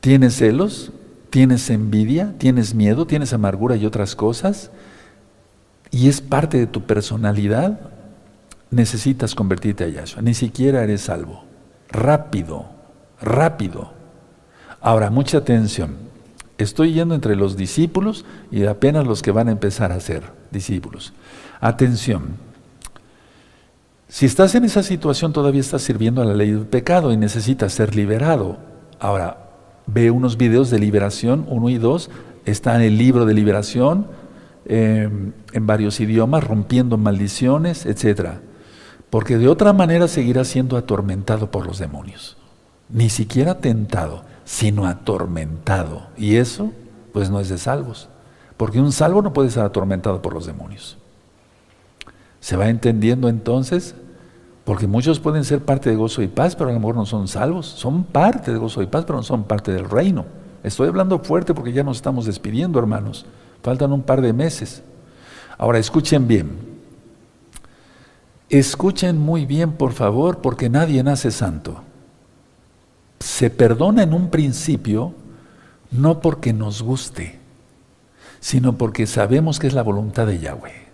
¿Tienes 0.00 0.36
celos? 0.36 0.92
¿Tienes 1.30 1.68
envidia? 1.70 2.34
¿Tienes 2.38 2.74
miedo? 2.74 3.06
¿Tienes 3.06 3.32
amargura 3.32 3.76
y 3.76 3.86
otras 3.86 4.14
cosas? 4.14 4.70
Y 5.90 6.08
es 6.08 6.20
parte 6.20 6.58
de 6.58 6.66
tu 6.66 6.82
personalidad. 6.82 7.80
Necesitas 8.70 9.34
convertirte 9.34 9.84
a 9.84 9.88
Yahshua. 9.88 10.22
Ni 10.22 10.34
siquiera 10.34 10.82
eres 10.82 11.02
salvo. 11.02 11.44
Rápido, 11.88 12.66
rápido. 13.20 13.92
Ahora, 14.80 15.10
mucha 15.10 15.38
atención. 15.38 15.96
Estoy 16.58 16.94
yendo 16.94 17.14
entre 17.14 17.36
los 17.36 17.56
discípulos 17.56 18.24
y 18.50 18.64
apenas 18.64 19.06
los 19.06 19.22
que 19.22 19.30
van 19.30 19.48
a 19.48 19.52
empezar 19.52 19.92
a 19.92 20.00
ser 20.00 20.24
discípulos. 20.50 21.12
Atención. 21.60 22.46
Si 24.08 24.24
estás 24.24 24.54
en 24.54 24.64
esa 24.64 24.82
situación, 24.82 25.32
todavía 25.32 25.60
estás 25.60 25.82
sirviendo 25.82 26.22
a 26.22 26.24
la 26.24 26.34
ley 26.34 26.52
del 26.52 26.66
pecado 26.66 27.12
y 27.12 27.16
necesitas 27.16 27.72
ser 27.72 27.94
liberado. 27.94 28.58
Ahora, 29.00 29.50
ve 29.86 30.10
unos 30.10 30.36
videos 30.36 30.70
de 30.70 30.78
liberación, 30.78 31.44
uno 31.48 31.68
y 31.68 31.78
dos, 31.78 32.10
está 32.44 32.76
en 32.76 32.82
el 32.82 32.98
libro 32.98 33.26
de 33.26 33.34
liberación, 33.34 34.06
em, 34.64 35.32
en 35.52 35.66
varios 35.66 36.00
idiomas, 36.00 36.44
rompiendo 36.44 36.96
maldiciones, 36.96 37.84
etc. 37.84 38.38
Porque 39.10 39.38
de 39.38 39.48
otra 39.48 39.72
manera 39.72 40.08
seguirás 40.08 40.48
siendo 40.48 40.76
atormentado 40.76 41.50
por 41.50 41.66
los 41.66 41.78
demonios. 41.78 42.36
Ni 42.88 43.08
siquiera 43.08 43.58
tentado, 43.58 44.22
sino 44.44 44.86
atormentado. 44.86 46.08
Y 46.16 46.36
eso, 46.36 46.72
pues 47.12 47.30
no 47.30 47.40
es 47.40 47.48
de 47.48 47.58
salvos. 47.58 48.08
Porque 48.56 48.80
un 48.80 48.92
salvo 48.92 49.22
no 49.22 49.32
puede 49.32 49.50
ser 49.50 49.62
atormentado 49.62 50.22
por 50.22 50.32
los 50.32 50.46
demonios. 50.46 50.98
¿Se 52.40 52.56
va 52.56 52.68
entendiendo 52.68 53.28
entonces? 53.28 53.94
Porque 54.64 54.86
muchos 54.86 55.20
pueden 55.20 55.44
ser 55.44 55.64
parte 55.64 55.90
de 55.90 55.96
gozo 55.96 56.22
y 56.22 56.26
paz, 56.26 56.56
pero 56.56 56.70
a 56.70 56.72
lo 56.72 56.80
mejor 56.80 56.96
no 56.96 57.06
son 57.06 57.28
salvos. 57.28 57.66
Son 57.66 58.04
parte 58.04 58.52
de 58.52 58.58
gozo 58.58 58.82
y 58.82 58.86
paz, 58.86 59.04
pero 59.04 59.16
no 59.16 59.22
son 59.22 59.44
parte 59.44 59.72
del 59.72 59.88
reino. 59.88 60.24
Estoy 60.64 60.88
hablando 60.88 61.20
fuerte 61.20 61.54
porque 61.54 61.72
ya 61.72 61.84
nos 61.84 61.98
estamos 61.98 62.26
despidiendo, 62.26 62.78
hermanos. 62.78 63.26
Faltan 63.62 63.92
un 63.92 64.02
par 64.02 64.20
de 64.20 64.32
meses. 64.32 64.82
Ahora, 65.58 65.78
escuchen 65.78 66.26
bien. 66.26 66.75
Escuchen 68.48 69.18
muy 69.18 69.46
bien, 69.46 69.72
por 69.72 69.92
favor, 69.92 70.38
porque 70.38 70.68
nadie 70.68 71.02
nace 71.02 71.30
santo. 71.30 71.82
Se 73.18 73.50
perdona 73.50 74.02
en 74.02 74.14
un 74.14 74.30
principio 74.30 75.14
no 75.90 76.20
porque 76.20 76.52
nos 76.52 76.82
guste, 76.82 77.38
sino 78.40 78.76
porque 78.76 79.06
sabemos 79.06 79.58
que 79.58 79.66
es 79.66 79.74
la 79.74 79.82
voluntad 79.82 80.26
de 80.26 80.38
Yahweh. 80.38 80.86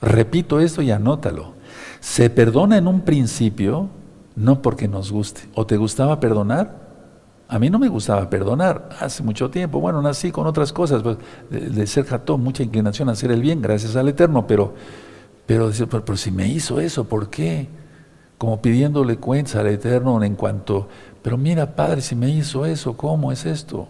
Repito 0.00 0.60
esto 0.60 0.82
y 0.82 0.90
anótalo. 0.90 1.52
Se 2.00 2.30
perdona 2.30 2.76
en 2.76 2.88
un 2.88 3.02
principio, 3.02 3.88
no 4.34 4.62
porque 4.62 4.88
nos 4.88 5.12
guste. 5.12 5.42
¿O 5.54 5.66
te 5.66 5.76
gustaba 5.76 6.18
perdonar? 6.20 6.82
A 7.48 7.58
mí 7.58 7.70
no 7.70 7.78
me 7.78 7.88
gustaba 7.88 8.28
perdonar 8.30 8.88
hace 8.98 9.22
mucho 9.22 9.50
tiempo. 9.50 9.78
Bueno, 9.78 10.02
nací 10.02 10.32
con 10.32 10.46
otras 10.46 10.72
cosas, 10.72 11.02
pues, 11.02 11.18
de, 11.50 11.86
ser 11.86 12.06
jatón, 12.06 12.42
mucha 12.42 12.62
inclinación 12.62 13.08
a 13.08 13.12
hacer 13.12 13.30
el 13.30 13.42
bien, 13.42 13.60
gracias 13.60 13.94
al 13.94 14.08
Eterno, 14.08 14.46
pero, 14.46 14.74
pero, 15.52 16.02
pero, 16.04 16.16
si 16.16 16.30
me 16.30 16.48
hizo 16.48 16.80
eso, 16.80 17.04
¿por 17.04 17.28
qué? 17.28 17.68
Como 18.38 18.62
pidiéndole 18.62 19.16
cuentas 19.16 19.56
al 19.56 19.66
Eterno 19.66 20.22
en 20.24 20.34
cuanto, 20.34 20.88
pero 21.22 21.36
mira, 21.36 21.74
Padre, 21.76 22.00
si 22.00 22.14
me 22.14 22.30
hizo 22.30 22.64
eso, 22.64 22.96
¿cómo 22.96 23.30
es 23.32 23.44
esto? 23.44 23.88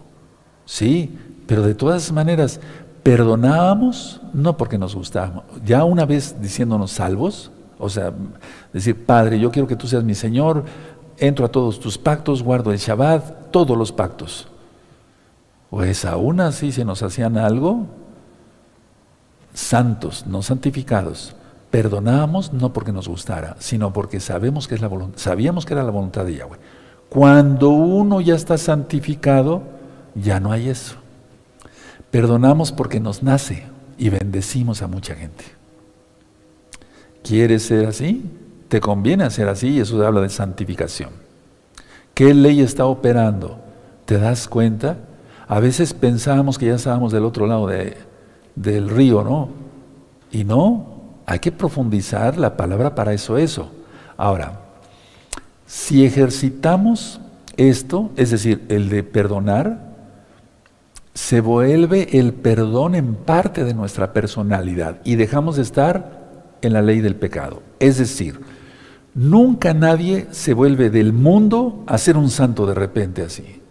Sí, 0.65 1.17
pero 1.47 1.61
de 1.61 1.73
todas 1.73 2.11
maneras, 2.11 2.59
perdonábamos 3.01 4.21
no 4.33 4.57
porque 4.57 4.77
nos 4.77 4.93
gustaba. 4.93 5.43
Ya 5.65 5.83
una 5.83 6.05
vez 6.05 6.35
diciéndonos 6.41 6.91
salvos, 6.91 7.51
o 7.79 7.89
sea, 7.89 8.11
decir, 8.73 9.05
Padre, 9.05 9.39
yo 9.39 9.49
quiero 9.49 9.67
que 9.67 9.75
tú 9.75 9.87
seas 9.87 10.03
mi 10.03 10.15
Señor, 10.15 10.65
entro 11.17 11.45
a 11.45 11.49
todos 11.49 11.79
tus 11.79 11.97
pactos, 11.97 12.43
guardo 12.43 12.71
el 12.71 12.77
Shabbat, 12.77 13.51
todos 13.51 13.77
los 13.77 13.91
pactos. 13.91 14.47
Pues 15.69 16.05
aún 16.05 16.41
así 16.41 16.71
se 16.71 16.85
nos 16.85 17.01
hacían 17.03 17.37
algo, 17.37 17.87
santos, 19.53 20.25
no 20.27 20.41
santificados. 20.41 21.35
Perdonábamos 21.73 22.53
no 22.53 22.71
porque 22.71 22.91
nos 22.91 23.07
gustara, 23.07 23.55
sino 23.57 23.93
porque 23.93 24.19
sabemos 24.19 24.67
que 24.67 24.75
es 24.75 24.81
la 24.81 24.91
sabíamos 25.15 25.65
que 25.65 25.73
era 25.73 25.81
la 25.81 25.89
voluntad 25.89 26.23
de 26.23 26.35
Yahweh. 26.35 26.59
Cuando 27.09 27.69
uno 27.69 28.21
ya 28.21 28.35
está 28.35 28.59
santificado, 28.59 29.63
ya 30.13 30.39
no 30.39 30.51
hay 30.51 30.69
eso. 30.69 30.97
Perdonamos 32.11 32.71
porque 32.71 32.99
nos 32.99 33.23
nace 33.23 33.63
y 33.97 34.09
bendecimos 34.09 34.83
a 34.83 34.87
mucha 34.87 35.15
gente. 35.15 35.45
¿Quieres 37.23 37.63
ser 37.63 37.87
así? 37.87 38.21
Te 38.67 38.79
conviene 38.79 39.27
ser 39.31 39.49
así 39.49 39.69
y 39.69 39.79
eso 39.79 40.05
habla 40.05 40.21
de 40.21 40.29
santificación. 40.29 41.09
¿Qué 42.13 42.35
ley 42.35 42.61
está 42.61 42.85
operando? 42.85 43.57
¿Te 44.05 44.19
das 44.19 44.47
cuenta? 44.47 44.97
A 45.47 45.59
veces 45.59 45.95
pensábamos 45.95 46.59
que 46.59 46.67
ya 46.67 46.75
estábamos 46.75 47.11
del 47.11 47.25
otro 47.25 47.47
lado 47.47 47.67
del 48.53 48.89
río, 48.89 49.23
¿no? 49.23 49.49
Y 50.31 50.43
no, 50.43 50.92
hay 51.25 51.39
que 51.39 51.51
profundizar 51.51 52.37
la 52.37 52.57
palabra 52.57 52.95
para 52.95 53.13
eso, 53.13 53.37
eso. 53.37 53.71
Ahora, 54.17 54.59
si 55.65 56.05
ejercitamos 56.05 57.19
esto, 57.57 58.11
es 58.15 58.31
decir, 58.31 58.65
el 58.69 58.89
de 58.89 59.03
perdonar, 59.03 59.93
se 61.13 61.41
vuelve 61.41 62.19
el 62.19 62.33
perdón 62.33 62.95
en 62.95 63.15
parte 63.15 63.63
de 63.63 63.73
nuestra 63.73 64.13
personalidad 64.13 64.99
y 65.03 65.15
dejamos 65.15 65.57
de 65.57 65.61
estar 65.61 66.23
en 66.61 66.73
la 66.73 66.81
ley 66.81 67.01
del 67.01 67.15
pecado. 67.15 67.61
Es 67.79 67.97
decir, 67.97 68.39
nunca 69.13 69.73
nadie 69.73 70.27
se 70.31 70.53
vuelve 70.53 70.89
del 70.89 71.13
mundo 71.13 71.83
a 71.87 71.97
ser 71.97 72.17
un 72.17 72.29
santo 72.29 72.65
de 72.65 72.73
repente 72.73 73.21
así. 73.21 73.61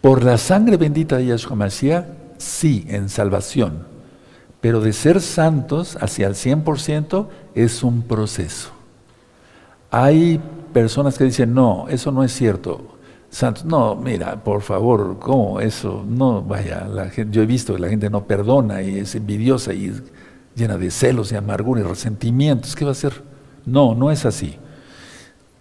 Por 0.00 0.22
la 0.22 0.38
sangre 0.38 0.76
bendita 0.76 1.16
de 1.16 1.26
Yahshua 1.26 1.56
Mashiach, 1.56 2.04
sí, 2.36 2.84
en 2.88 3.08
salvación. 3.08 3.97
Pero 4.60 4.80
de 4.80 4.92
ser 4.92 5.20
santos 5.20 5.96
hacia 6.00 6.26
el 6.26 6.34
100% 6.34 7.28
es 7.54 7.82
un 7.82 8.02
proceso. 8.02 8.70
Hay 9.90 10.40
personas 10.72 11.16
que 11.16 11.24
dicen, 11.24 11.54
no, 11.54 11.86
eso 11.88 12.12
no 12.12 12.24
es 12.24 12.32
cierto. 12.32 12.98
Santos, 13.30 13.64
no, 13.64 13.94
mira, 13.94 14.42
por 14.42 14.62
favor, 14.62 15.18
¿cómo 15.20 15.60
eso? 15.60 16.04
No, 16.06 16.42
vaya, 16.42 16.88
yo 17.30 17.42
he 17.42 17.46
visto 17.46 17.74
que 17.74 17.80
la 17.80 17.88
gente 17.88 18.10
no 18.10 18.24
perdona 18.24 18.82
y 18.82 18.98
es 18.98 19.14
envidiosa 19.14 19.72
y 19.74 19.92
llena 20.56 20.76
de 20.76 20.90
celos 20.90 21.30
y 21.32 21.36
amargura 21.36 21.80
y 21.80 21.84
resentimientos. 21.84 22.74
¿Qué 22.74 22.84
va 22.84 22.90
a 22.90 22.92
hacer? 22.92 23.22
No, 23.64 23.94
no 23.94 24.10
es 24.10 24.24
así. 24.24 24.56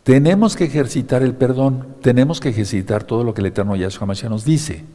Tenemos 0.03 0.55
que 0.55 0.63
ejercitar 0.63 1.21
el 1.21 1.33
perdón, 1.33 1.85
tenemos 2.01 2.39
que 2.39 2.49
ejercitar 2.49 3.03
todo 3.03 3.25
lo 3.25 3.33
que 3.33 3.41
el 3.41 3.47
Eterno 3.47 3.75
Yahshua 3.75 4.07
Mashiach 4.07 4.29
nos 4.29 4.45
dice. 4.45 4.85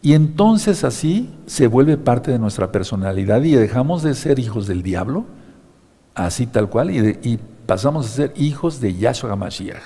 Y 0.00 0.14
entonces 0.14 0.84
así 0.84 1.30
se 1.46 1.66
vuelve 1.66 1.96
parte 1.96 2.30
de 2.30 2.38
nuestra 2.38 2.70
personalidad 2.70 3.42
y 3.42 3.52
dejamos 3.52 4.02
de 4.02 4.14
ser 4.14 4.38
hijos 4.38 4.66
del 4.66 4.82
diablo, 4.82 5.24
así 6.14 6.46
tal 6.46 6.68
cual, 6.68 6.90
y, 6.90 7.38
pasamos 7.66 8.06
a 8.06 8.08
ser 8.08 8.32
hijos 8.36 8.80
de 8.80 8.94
Yahshua 8.94 9.36
Mashiach. 9.36 9.82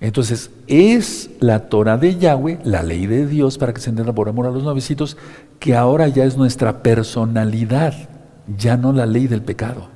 Entonces, 0.00 0.52
es 0.68 1.28
la 1.40 1.68
Torah 1.68 1.96
de 1.96 2.16
Yahweh, 2.16 2.60
la 2.62 2.84
ley 2.84 3.06
de 3.06 3.26
Dios, 3.26 3.58
para 3.58 3.74
que 3.74 3.80
se 3.80 3.90
entienda 3.90 4.12
por 4.12 4.28
amor 4.28 4.46
a 4.46 4.50
los 4.50 4.62
novecitos, 4.62 5.16
que 5.58 5.74
ahora 5.74 6.06
ya 6.06 6.24
es 6.24 6.36
nuestra 6.36 6.84
personalidad, 6.84 7.94
ya 8.56 8.76
no 8.76 8.92
la 8.92 9.06
ley 9.06 9.26
del 9.26 9.42
pecado. 9.42 9.88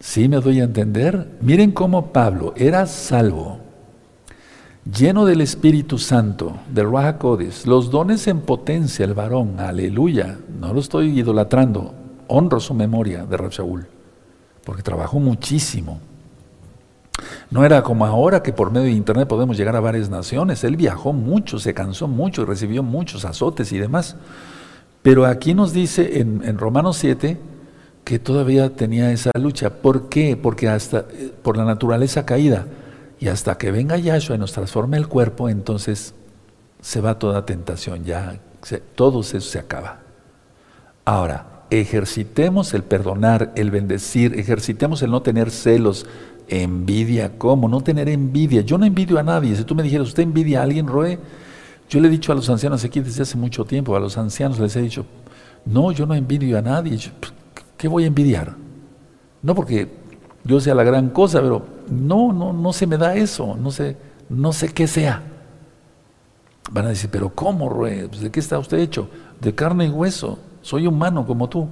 ¿Sí 0.00 0.28
me 0.28 0.40
doy 0.40 0.60
a 0.60 0.64
entender? 0.64 1.38
Miren 1.40 1.70
cómo 1.70 2.12
Pablo 2.12 2.54
era 2.56 2.86
salvo, 2.86 3.60
lleno 4.96 5.24
del 5.24 5.40
Espíritu 5.40 5.98
Santo, 5.98 6.54
del 6.72 6.86
Ruach 6.86 7.22
los 7.66 7.90
dones 7.90 8.26
en 8.26 8.40
potencia, 8.40 9.04
el 9.04 9.14
varón, 9.14 9.60
aleluya, 9.60 10.38
no 10.60 10.72
lo 10.72 10.80
estoy 10.80 11.18
idolatrando, 11.18 11.94
honro 12.28 12.60
su 12.60 12.74
memoria 12.74 13.24
de 13.24 13.36
Rab 13.36 13.52
porque 14.64 14.82
trabajó 14.82 15.18
muchísimo. 15.18 15.98
No 17.50 17.64
era 17.64 17.82
como 17.82 18.04
ahora 18.04 18.42
que 18.42 18.52
por 18.52 18.70
medio 18.70 18.86
de 18.86 18.92
internet 18.92 19.26
podemos 19.26 19.56
llegar 19.56 19.74
a 19.74 19.80
varias 19.80 20.10
naciones. 20.10 20.62
Él 20.62 20.76
viajó 20.76 21.12
mucho, 21.12 21.58
se 21.58 21.74
cansó 21.74 22.06
mucho 22.06 22.44
recibió 22.44 22.82
muchos 22.82 23.24
azotes 23.24 23.72
y 23.72 23.78
demás. 23.78 24.16
Pero 25.02 25.24
aquí 25.24 25.54
nos 25.54 25.72
dice 25.72 26.20
en, 26.20 26.58
Romanos 26.58 26.98
7 26.98 27.38
que 28.04 28.18
todavía 28.18 28.76
tenía 28.76 29.10
esa 29.10 29.30
lucha. 29.38 29.70
¿Por 29.70 30.08
qué? 30.08 30.36
Porque 30.36 30.68
hasta 30.68 31.06
eh, 31.12 31.32
por 31.42 31.56
la 31.56 31.64
naturaleza 31.64 32.26
caída. 32.26 32.66
Y 33.20 33.28
hasta 33.28 33.58
que 33.58 33.70
venga 33.70 33.96
Yahshua 33.96 34.36
y 34.36 34.38
nos 34.38 34.52
transforme 34.52 34.96
el 34.96 35.08
cuerpo, 35.08 35.48
entonces 35.48 36.14
se 36.80 37.00
va 37.00 37.18
toda 37.18 37.44
tentación, 37.44 38.04
ya 38.04 38.40
todo 38.94 39.20
eso 39.20 39.40
se 39.40 39.58
acaba. 39.58 40.00
Ahora, 41.04 41.64
ejercitemos 41.70 42.74
el 42.74 42.82
perdonar, 42.84 43.52
el 43.56 43.70
bendecir, 43.70 44.38
ejercitemos 44.38 45.02
el 45.02 45.10
no 45.10 45.22
tener 45.22 45.50
celos, 45.50 46.06
Envidia, 46.48 47.36
¿cómo? 47.36 47.68
No 47.68 47.82
tener 47.82 48.08
envidia. 48.08 48.62
Yo 48.62 48.78
no 48.78 48.86
envidio 48.86 49.18
a 49.18 49.22
nadie. 49.22 49.54
Si 49.54 49.64
tú 49.64 49.74
me 49.74 49.82
dijeras, 49.82 50.08
¿usted 50.08 50.22
envidia 50.22 50.60
a 50.60 50.62
alguien, 50.62 50.86
Roe? 50.86 51.18
Yo 51.90 52.00
le 52.00 52.08
he 52.08 52.10
dicho 52.10 52.32
a 52.32 52.34
los 52.34 52.48
ancianos 52.48 52.82
aquí 52.84 53.00
desde 53.00 53.22
hace 53.22 53.36
mucho 53.36 53.64
tiempo, 53.64 53.94
a 53.94 54.00
los 54.00 54.16
ancianos 54.16 54.58
les 54.58 54.74
he 54.76 54.80
dicho, 54.80 55.04
no, 55.66 55.92
yo 55.92 56.06
no 56.06 56.14
envidio 56.14 56.58
a 56.58 56.62
nadie. 56.62 56.98
Pues, 57.20 57.32
¿Qué 57.76 57.86
voy 57.86 58.04
a 58.04 58.06
envidiar? 58.06 58.54
No 59.42 59.54
porque 59.54 59.88
yo 60.44 60.60
sea 60.60 60.74
la 60.74 60.84
gran 60.84 61.10
cosa, 61.10 61.40
pero 61.40 61.66
no, 61.90 62.32
no, 62.32 62.52
no 62.52 62.72
se 62.72 62.86
me 62.86 62.96
da 62.96 63.14
eso. 63.14 63.56
No 63.56 63.70
sé, 63.70 63.96
no 64.28 64.52
sé 64.52 64.68
qué 64.68 64.86
sea. 64.86 65.22
Van 66.70 66.86
a 66.86 66.90
decir, 66.90 67.10
pero 67.10 67.30
¿cómo, 67.30 67.68
Roe? 67.68 68.08
Pues, 68.08 68.20
¿De 68.20 68.30
qué 68.30 68.40
está 68.40 68.58
usted 68.58 68.78
hecho? 68.78 69.08
De 69.40 69.54
carne 69.54 69.86
y 69.86 69.90
hueso. 69.90 70.38
Soy 70.62 70.86
humano 70.86 71.26
como 71.26 71.48
tú. 71.48 71.68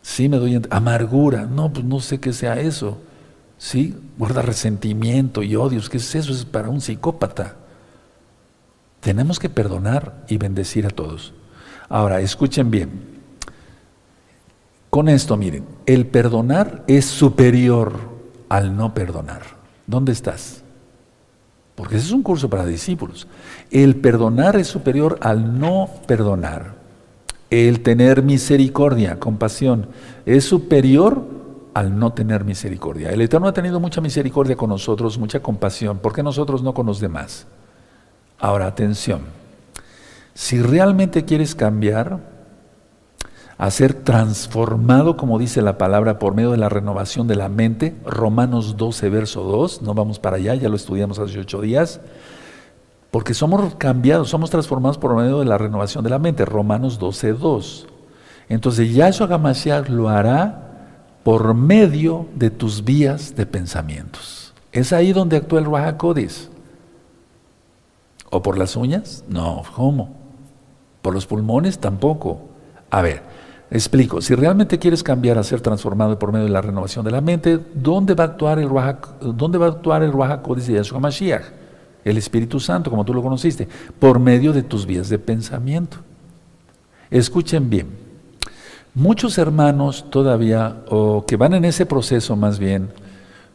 Sí 0.00 0.28
me 0.28 0.36
doy 0.36 0.60
amargura. 0.70 1.46
No, 1.46 1.72
pues 1.72 1.84
no 1.84 2.00
sé 2.00 2.20
qué 2.20 2.32
sea 2.32 2.60
eso. 2.60 2.98
¿sí? 3.62 3.96
Guarda 4.18 4.42
resentimiento 4.42 5.44
y 5.44 5.54
odios. 5.54 5.88
¿Qué 5.88 5.98
es 5.98 6.14
eso? 6.16 6.32
Es 6.32 6.44
para 6.44 6.68
un 6.68 6.80
psicópata. 6.80 7.54
Tenemos 8.98 9.38
que 9.38 9.48
perdonar 9.48 10.24
y 10.28 10.36
bendecir 10.36 10.84
a 10.84 10.90
todos. 10.90 11.32
Ahora, 11.88 12.20
escuchen 12.20 12.72
bien. 12.72 13.11
Con 14.94 15.08
esto, 15.08 15.38
miren, 15.38 15.64
el 15.86 16.06
perdonar 16.06 16.84
es 16.86 17.06
superior 17.06 17.94
al 18.50 18.76
no 18.76 18.92
perdonar. 18.92 19.40
¿Dónde 19.86 20.12
estás? 20.12 20.60
Porque 21.74 21.96
ese 21.96 22.08
es 22.08 22.12
un 22.12 22.22
curso 22.22 22.50
para 22.50 22.66
discípulos. 22.66 23.26
El 23.70 23.96
perdonar 23.96 24.56
es 24.56 24.66
superior 24.66 25.16
al 25.22 25.58
no 25.58 25.88
perdonar. 26.06 26.74
El 27.48 27.80
tener 27.80 28.22
misericordia, 28.22 29.18
compasión, 29.18 29.86
es 30.26 30.44
superior 30.44 31.24
al 31.72 31.98
no 31.98 32.12
tener 32.12 32.44
misericordia. 32.44 33.12
El 33.12 33.22
Eterno 33.22 33.48
ha 33.48 33.54
tenido 33.54 33.80
mucha 33.80 34.02
misericordia 34.02 34.56
con 34.56 34.68
nosotros, 34.68 35.16
mucha 35.16 35.40
compasión. 35.40 36.00
¿Por 36.00 36.12
qué 36.12 36.22
nosotros 36.22 36.62
no 36.62 36.74
con 36.74 36.84
los 36.84 37.00
demás? 37.00 37.46
Ahora, 38.38 38.66
atención. 38.66 39.22
Si 40.34 40.60
realmente 40.60 41.24
quieres 41.24 41.54
cambiar, 41.54 42.31
a 43.62 43.70
ser 43.70 43.94
transformado, 43.94 45.16
como 45.16 45.38
dice 45.38 45.62
la 45.62 45.78
palabra, 45.78 46.18
por 46.18 46.34
medio 46.34 46.50
de 46.50 46.56
la 46.56 46.68
renovación 46.68 47.28
de 47.28 47.36
la 47.36 47.48
mente, 47.48 47.94
Romanos 48.04 48.76
12, 48.76 49.08
verso 49.08 49.44
2, 49.44 49.82
no 49.82 49.94
vamos 49.94 50.18
para 50.18 50.34
allá, 50.34 50.56
ya 50.56 50.68
lo 50.68 50.74
estudiamos 50.74 51.20
hace 51.20 51.38
ocho 51.38 51.60
días, 51.60 52.00
porque 53.12 53.34
somos 53.34 53.76
cambiados, 53.76 54.30
somos 54.30 54.50
transformados 54.50 54.98
por 54.98 55.14
medio 55.14 55.38
de 55.38 55.44
la 55.44 55.58
renovación 55.58 56.02
de 56.02 56.10
la 56.10 56.18
mente, 56.18 56.44
Romanos 56.44 56.98
12, 56.98 57.34
2. 57.34 57.86
Entonces 58.48 58.92
Yahshua 58.94 59.32
Hamashiach 59.32 59.88
lo 59.90 60.08
hará 60.08 60.96
por 61.22 61.54
medio 61.54 62.26
de 62.34 62.50
tus 62.50 62.82
vías 62.82 63.36
de 63.36 63.46
pensamientos. 63.46 64.54
Es 64.72 64.92
ahí 64.92 65.12
donde 65.12 65.36
actúa 65.36 65.60
el 65.60 65.66
Ruach 65.66 66.02
¿O 68.28 68.42
por 68.42 68.58
las 68.58 68.74
uñas? 68.74 69.22
No, 69.28 69.62
¿cómo? 69.76 70.16
¿Por 71.00 71.14
los 71.14 71.26
pulmones? 71.26 71.78
Tampoco. 71.78 72.40
A 72.90 73.02
ver, 73.02 73.22
explico. 73.72 74.20
Si 74.20 74.34
realmente 74.34 74.78
quieres 74.78 75.02
cambiar 75.02 75.38
a 75.38 75.42
ser 75.42 75.60
transformado 75.60 76.18
por 76.18 76.30
medio 76.30 76.44
de 76.44 76.52
la 76.52 76.60
renovación 76.60 77.04
de 77.04 77.10
la 77.10 77.20
mente, 77.20 77.58
¿dónde 77.74 78.14
va 78.14 78.24
a 78.24 78.26
actuar 78.28 78.58
el 78.58 78.68
Ruach, 78.68 78.98
¿dónde 79.20 79.58
va 79.58 79.66
a 79.66 79.70
actuar 79.70 80.02
el 80.02 80.12
Ruach 80.12 80.46
de 80.46 80.74
Yahshua 80.74 81.00
Mashiach? 81.00 81.44
El 82.04 82.18
Espíritu 82.18 82.60
Santo, 82.60 82.90
como 82.90 83.04
tú 83.04 83.14
lo 83.14 83.22
conociste, 83.22 83.66
por 83.98 84.18
medio 84.18 84.52
de 84.52 84.62
tus 84.62 84.84
vías 84.84 85.08
de 85.08 85.18
pensamiento. 85.18 85.98
Escuchen 87.10 87.70
bien. 87.70 87.86
Muchos 88.94 89.38
hermanos 89.38 90.10
todavía, 90.10 90.82
o 90.88 91.24
que 91.24 91.36
van 91.36 91.54
en 91.54 91.64
ese 91.64 91.86
proceso 91.86 92.36
más 92.36 92.58
bien, 92.58 92.90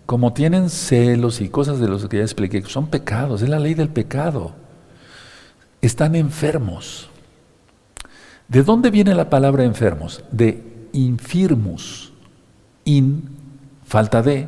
como 0.07 0.33
tienen 0.33 0.69
celos 0.69 1.41
y 1.41 1.49
cosas 1.49 1.79
de 1.79 1.87
los 1.89 2.07
que 2.07 2.17
ya 2.17 2.23
expliqué, 2.23 2.63
son 2.63 2.87
pecados, 2.87 3.41
es 3.41 3.49
la 3.49 3.59
ley 3.59 3.75
del 3.75 3.89
pecado. 3.89 4.53
Están 5.81 6.15
enfermos. 6.15 7.09
¿De 8.47 8.63
dónde 8.63 8.89
viene 8.91 9.13
la 9.13 9.29
palabra 9.29 9.63
enfermos? 9.63 10.23
De 10.31 10.63
infirmus. 10.93 12.13
In, 12.85 13.29
falta 13.85 14.21
de 14.21 14.47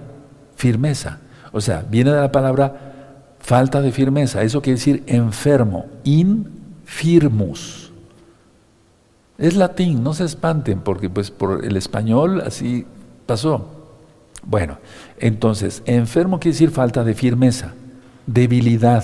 firmeza. 0.56 1.20
O 1.52 1.60
sea, 1.60 1.86
viene 1.89 2.12
de 2.12 2.22
la 2.22 2.32
palabra 2.32 3.36
falta 3.39 3.82
de 3.82 3.91
firmeza. 3.91 4.43
Eso 4.43 4.62
quiere 4.62 4.78
decir 4.78 5.04
enfermo. 5.08 5.88
Infirmus. 6.04 7.91
Es 9.38 9.56
latín, 9.56 10.04
no 10.04 10.14
se 10.14 10.26
espanten, 10.26 10.82
porque 10.82 11.10
pues 11.10 11.32
por 11.32 11.64
el 11.64 11.78
español 11.78 12.41
así 12.45 12.86
pasó. 13.26 13.80
Bueno, 14.45 14.78
entonces, 15.18 15.82
enfermo 15.86 16.39
quiere 16.39 16.54
decir 16.54 16.72
falta 16.72 17.04
de 17.04 17.14
firmeza, 17.14 17.74
debilidad, 18.26 19.04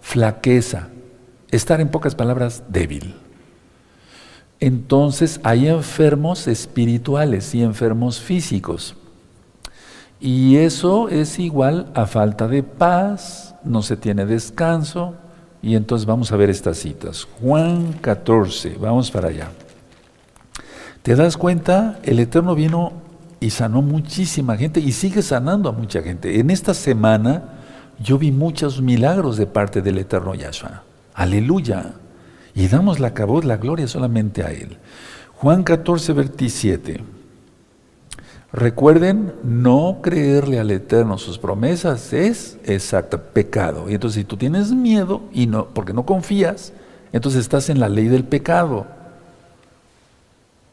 flaqueza. 0.00 0.88
estar 1.50 1.80
en 1.80 1.88
pocas 1.88 2.14
palabras 2.14 2.62
débil. 2.68 3.14
Entonces 4.60 5.40
hay 5.42 5.68
enfermos 5.68 6.46
espirituales 6.46 7.54
y 7.54 7.62
enfermos 7.62 8.20
físicos. 8.20 8.94
Y 10.20 10.56
eso 10.56 11.08
es 11.08 11.38
igual 11.38 11.90
a 11.94 12.04
falta 12.04 12.46
de 12.46 12.62
paz, 12.62 13.54
no 13.64 13.80
se 13.80 13.96
tiene 13.96 14.26
descanso. 14.26 15.14
Y 15.62 15.76
entonces 15.76 16.06
vamos 16.06 16.30
a 16.30 16.36
ver 16.36 16.50
estas 16.50 16.78
citas. 16.78 17.26
Juan 17.40 17.94
14, 18.00 18.76
vamos 18.78 19.10
para 19.10 19.28
allá. 19.28 19.50
¿Te 21.02 21.16
das 21.16 21.38
cuenta? 21.38 21.98
El 22.02 22.18
Eterno 22.18 22.54
vino 22.54 22.92
y 23.40 23.50
sanó 23.50 23.80
muchísima 23.80 24.58
gente 24.58 24.80
y 24.80 24.92
sigue 24.92 25.22
sanando 25.22 25.70
a 25.70 25.72
mucha 25.72 26.02
gente. 26.02 26.38
En 26.38 26.50
esta 26.50 26.74
semana 26.74 27.42
yo 27.98 28.18
vi 28.18 28.30
muchos 28.30 28.82
milagros 28.82 29.38
de 29.38 29.46
parte 29.46 29.80
del 29.80 29.98
Eterno 29.98 30.34
Yahshua. 30.34 30.82
Aleluya. 31.14 31.94
Y 32.54 32.68
damos 32.68 33.00
la 33.00 33.14
cabot, 33.14 33.44
la 33.44 33.56
gloria 33.56 33.86
solamente 33.86 34.42
a 34.42 34.50
Él. 34.50 34.78
Juan 35.36 35.62
14, 35.62 36.12
27. 36.12 37.00
Recuerden, 38.52 39.32
no 39.44 39.98
creerle 40.02 40.58
al 40.58 40.72
Eterno 40.72 41.18
sus 41.18 41.38
promesas 41.38 42.12
es 42.12 42.58
exacto 42.64 43.22
pecado. 43.32 43.88
Y 43.88 43.94
entonces 43.94 44.20
si 44.20 44.24
tú 44.24 44.36
tienes 44.36 44.72
miedo 44.72 45.22
y 45.32 45.46
no, 45.46 45.66
porque 45.66 45.92
no 45.92 46.04
confías, 46.04 46.72
entonces 47.12 47.42
estás 47.42 47.68
en 47.68 47.78
la 47.78 47.88
ley 47.88 48.08
del 48.08 48.24
pecado. 48.24 48.86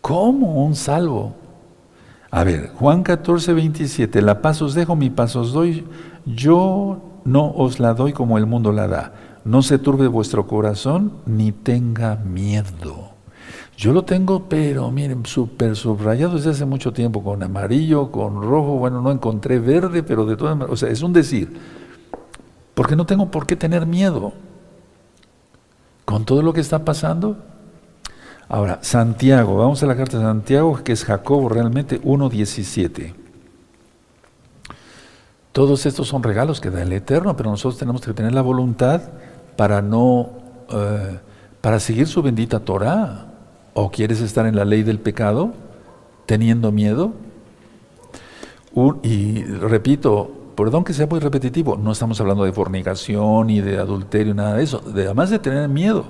¿Cómo 0.01 0.65
un 0.65 0.75
salvo? 0.75 1.36
A 2.32 2.43
ver, 2.43 2.71
Juan 2.75 3.03
14, 3.03 3.53
27, 3.53 4.21
la 4.21 4.41
paz 4.41 4.61
os 4.61 4.73
dejo, 4.73 4.95
mi 4.95 5.09
paz 5.09 5.36
os 5.36 5.53
doy, 5.53 5.86
yo 6.25 7.01
no 7.25 7.51
os 7.51 7.80
la 7.80 7.93
doy 7.93 8.11
como 8.11 8.38
el 8.38 8.45
mundo 8.47 8.71
la 8.71 8.88
da. 8.88 9.13
No 9.47 9.61
se 9.61 9.79
turbe 9.79 10.07
vuestro 10.07 10.45
corazón 10.45 11.13
ni 11.25 11.53
tenga 11.53 12.17
miedo. 12.17 13.11
Yo 13.77 13.93
lo 13.93 14.03
tengo, 14.03 14.49
pero 14.49 14.91
miren, 14.91 15.25
súper 15.25 15.77
subrayado 15.77 16.35
desde 16.35 16.49
hace 16.49 16.65
mucho 16.65 16.91
tiempo, 16.91 17.23
con 17.23 17.41
amarillo, 17.41 18.11
con 18.11 18.41
rojo, 18.41 18.73
bueno, 18.73 19.01
no 19.01 19.09
encontré 19.09 19.59
verde, 19.59 20.03
pero 20.03 20.25
de 20.25 20.35
todas 20.35 20.57
maneras, 20.57 20.73
o 20.73 20.75
sea, 20.75 20.89
es 20.89 21.01
un 21.01 21.13
decir, 21.13 21.57
porque 22.73 22.97
no 22.97 23.05
tengo 23.05 23.31
por 23.31 23.47
qué 23.47 23.55
tener 23.55 23.85
miedo 23.85 24.33
con 26.03 26.25
todo 26.25 26.41
lo 26.41 26.51
que 26.51 26.59
está 26.59 26.83
pasando. 26.83 27.37
Ahora, 28.49 28.79
Santiago, 28.81 29.55
vamos 29.55 29.81
a 29.81 29.85
la 29.85 29.95
carta 29.95 30.17
de 30.17 30.25
Santiago, 30.25 30.83
que 30.83 30.91
es 30.91 31.05
Jacobo 31.05 31.47
realmente 31.47 32.01
1.17. 32.01 33.13
Todos 35.53 35.85
estos 35.85 36.09
son 36.09 36.21
regalos 36.21 36.59
que 36.59 36.69
da 36.69 36.81
el 36.81 36.91
Eterno, 36.91 37.37
pero 37.37 37.49
nosotros 37.49 37.79
tenemos 37.79 38.01
que 38.01 38.11
tener 38.11 38.33
la 38.33 38.41
voluntad 38.41 39.03
para 39.57 39.81
no, 39.81 40.29
eh, 40.71 41.19
para 41.59 41.79
seguir 41.79 42.07
su 42.07 42.21
bendita 42.21 42.61
Torah. 42.61 43.25
¿O 43.73 43.91
quieres 43.91 44.21
estar 44.21 44.47
en 44.47 44.55
la 44.55 44.65
ley 44.65 44.83
del 44.83 44.99
pecado 44.99 45.53
teniendo 46.25 46.71
miedo? 46.71 47.13
y 49.01 49.43
repito, 49.43 50.29
perdón 50.55 50.83
que 50.83 50.93
sea 50.93 51.07
muy 51.07 51.19
repetitivo, 51.19 51.77
no 51.77 51.93
estamos 51.93 52.21
hablando 52.21 52.43
de 52.43 52.53
fornicación 52.53 53.49
y 53.49 53.59
de 53.59 53.79
adulterio, 53.79 54.35
nada 54.35 54.53
de 54.53 54.63
eso, 54.63 54.83
además 54.85 55.31
de 55.31 55.39
tener 55.39 55.67
miedo. 55.67 56.05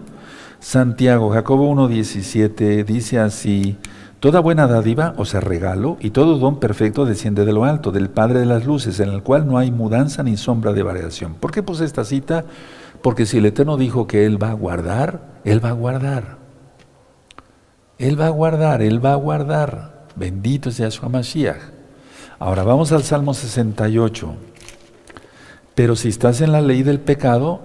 Santiago, 0.60 1.30
Jacobo 1.30 1.72
1.17 1.74 2.84
dice 2.84 3.20
así, 3.20 3.78
Toda 4.20 4.40
buena 4.40 4.66
dádiva, 4.66 5.14
o 5.18 5.26
sea, 5.26 5.42
regalo, 5.42 5.98
y 6.00 6.10
todo 6.10 6.40
don 6.40 6.60
perfecto 6.60 7.06
desciende 7.06 7.46
de 7.46 7.54
lo 7.54 7.66
alto, 7.66 7.92
del 7.92 8.10
Padre 8.10 8.40
de 8.40 8.48
las 8.48 8.66
Luces, 8.66 9.00
en 9.00 9.10
el 9.10 9.22
cual 9.22 9.46
no 9.46 9.60
hay 9.60 9.70
mudanza 9.70 10.24
ni 10.24 10.38
sombra 10.38 10.74
de 10.74 10.82
variación. 10.82 11.36
¿Por 11.36 11.52
qué 11.52 11.62
puse 11.62 11.86
esta 11.86 12.04
cita? 12.04 12.44
Porque 13.02 13.26
si 13.26 13.38
el 13.38 13.46
Eterno 13.46 13.78
dijo 13.78 14.08
que 14.08 14.26
Él 14.26 14.42
va 14.42 14.52
a 14.52 14.54
guardar, 14.54 15.40
Él 15.44 15.64
va 15.64 15.70
a 15.70 15.74
guardar. 15.74 16.38
Él 17.98 18.20
va 18.20 18.28
a 18.28 18.30
guardar, 18.30 18.82
Él 18.82 19.04
va 19.04 19.14
a 19.14 19.16
guardar. 19.16 20.08
Bendito 20.16 20.72
sea 20.72 20.90
Yahshua 20.90 21.10
Mashiach. 21.10 21.62
Ahora 22.40 22.64
vamos 22.64 22.92
al 22.92 23.04
Salmo 23.04 23.34
68. 23.34 24.36
Pero 25.76 25.96
si 25.96 26.10
estás 26.10 26.42
en 26.42 26.52
la 26.52 26.62
ley 26.62 26.84
del 26.84 27.00
pecado, 27.00 27.62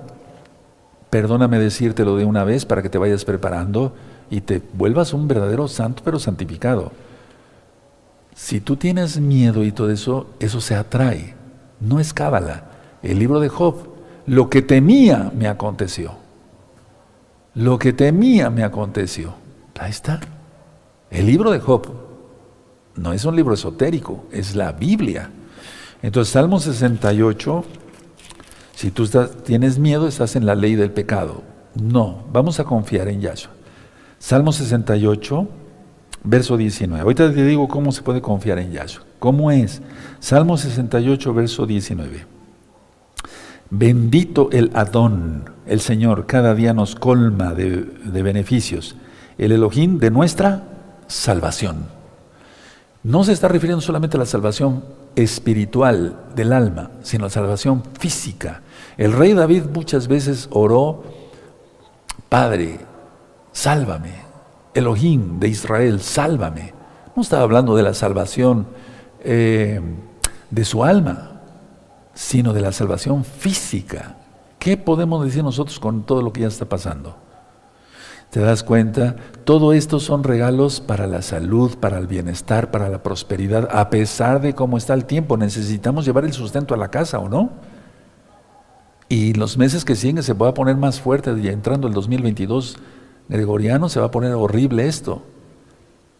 perdóname 1.10 1.58
decírtelo 1.58 2.16
de 2.16 2.24
una 2.24 2.44
vez 2.44 2.64
para 2.64 2.82
que 2.82 2.88
te 2.88 2.98
vayas 2.98 3.24
preparando 3.24 3.94
y 4.30 4.42
te 4.42 4.62
vuelvas 4.72 5.12
un 5.12 5.28
verdadero 5.28 5.68
santo 5.68 6.02
pero 6.04 6.18
santificado. 6.18 6.92
Si 8.34 8.60
tú 8.60 8.76
tienes 8.76 9.20
miedo 9.20 9.62
y 9.62 9.72
todo 9.72 9.90
eso, 9.90 10.30
eso 10.40 10.60
se 10.60 10.74
atrae. 10.74 11.34
No 11.80 12.00
es 12.00 12.14
cábala. 12.14 12.64
El 13.02 13.18
libro 13.18 13.40
de 13.40 13.48
Job, 13.48 13.91
lo 14.26 14.48
que 14.48 14.62
temía 14.62 15.30
me 15.36 15.48
aconteció. 15.48 16.14
Lo 17.54 17.78
que 17.78 17.92
temía 17.92 18.50
me 18.50 18.64
aconteció. 18.64 19.34
Ahí 19.78 19.90
está. 19.90 20.20
El 21.10 21.26
libro 21.26 21.50
de 21.50 21.58
Job 21.58 21.88
no 22.96 23.12
es 23.12 23.24
un 23.24 23.36
libro 23.36 23.54
esotérico, 23.54 24.24
es 24.30 24.54
la 24.54 24.72
Biblia. 24.72 25.30
Entonces, 26.02 26.32
Salmo 26.32 26.60
68, 26.60 27.64
si 28.74 28.90
tú 28.90 29.06
tienes 29.44 29.78
miedo, 29.78 30.08
estás 30.08 30.36
en 30.36 30.46
la 30.46 30.54
ley 30.54 30.74
del 30.74 30.90
pecado. 30.90 31.42
No, 31.74 32.24
vamos 32.32 32.60
a 32.60 32.64
confiar 32.64 33.08
en 33.08 33.20
Yahshua. 33.20 33.52
Salmo 34.18 34.52
68, 34.52 35.48
verso 36.24 36.56
19. 36.56 37.02
Ahorita 37.02 37.32
te 37.32 37.44
digo 37.44 37.68
cómo 37.68 37.92
se 37.92 38.02
puede 38.02 38.20
confiar 38.20 38.58
en 38.58 38.72
Yahshua. 38.72 39.04
¿Cómo 39.18 39.50
es? 39.50 39.82
Salmo 40.20 40.56
68, 40.56 41.34
verso 41.34 41.66
19. 41.66 42.26
Bendito 43.74 44.50
el 44.52 44.70
Adón, 44.74 45.44
el 45.64 45.80
Señor, 45.80 46.26
cada 46.26 46.54
día 46.54 46.74
nos 46.74 46.94
colma 46.94 47.54
de, 47.54 47.84
de 48.04 48.22
beneficios 48.22 48.96
el 49.38 49.50
Elohim 49.50 49.98
de 49.98 50.10
nuestra 50.10 50.64
salvación. 51.06 51.86
No 53.02 53.24
se 53.24 53.32
está 53.32 53.48
refiriendo 53.48 53.80
solamente 53.80 54.18
a 54.18 54.20
la 54.20 54.26
salvación 54.26 54.84
espiritual 55.16 56.18
del 56.36 56.52
alma, 56.52 56.90
sino 57.02 57.24
a 57.24 57.28
la 57.28 57.30
salvación 57.30 57.82
física. 57.98 58.60
El 58.98 59.14
rey 59.14 59.32
David 59.32 59.62
muchas 59.72 60.06
veces 60.06 60.48
oró, 60.50 61.04
Padre, 62.28 62.80
sálvame. 63.52 64.12
Elohim 64.74 65.40
de 65.40 65.48
Israel, 65.48 66.00
sálvame. 66.02 66.74
No 67.16 67.22
estaba 67.22 67.42
hablando 67.42 67.74
de 67.74 67.84
la 67.84 67.94
salvación 67.94 68.66
eh, 69.24 69.80
de 70.50 70.64
su 70.66 70.84
alma, 70.84 71.31
sino 72.14 72.52
de 72.52 72.60
la 72.60 72.72
salvación 72.72 73.24
física. 73.24 74.16
¿Qué 74.58 74.76
podemos 74.76 75.24
decir 75.24 75.42
nosotros 75.42 75.80
con 75.80 76.04
todo 76.04 76.22
lo 76.22 76.32
que 76.32 76.42
ya 76.42 76.48
está 76.48 76.66
pasando? 76.66 77.16
¿Te 78.30 78.40
das 78.40 78.62
cuenta? 78.62 79.16
Todo 79.44 79.74
esto 79.74 80.00
son 80.00 80.24
regalos 80.24 80.80
para 80.80 81.06
la 81.06 81.20
salud, 81.20 81.76
para 81.76 81.98
el 81.98 82.06
bienestar, 82.06 82.70
para 82.70 82.88
la 82.88 83.02
prosperidad, 83.02 83.68
a 83.70 83.90
pesar 83.90 84.40
de 84.40 84.54
cómo 84.54 84.78
está 84.78 84.94
el 84.94 85.04
tiempo. 85.04 85.36
Necesitamos 85.36 86.06
llevar 86.06 86.24
el 86.24 86.32
sustento 86.32 86.72
a 86.72 86.78
la 86.78 86.88
casa, 86.88 87.18
¿o 87.18 87.28
no? 87.28 87.50
Y 89.10 89.34
los 89.34 89.58
meses 89.58 89.84
que 89.84 89.96
siguen 89.96 90.22
se 90.22 90.32
va 90.32 90.48
a 90.48 90.54
poner 90.54 90.76
más 90.76 90.98
fuerte, 90.98 91.34
y 91.38 91.48
entrando 91.48 91.88
el 91.88 91.92
2022 91.92 92.78
gregoriano 93.28 93.90
se 93.90 94.00
va 94.00 94.06
a 94.06 94.10
poner 94.10 94.32
horrible 94.32 94.88
esto. 94.88 95.22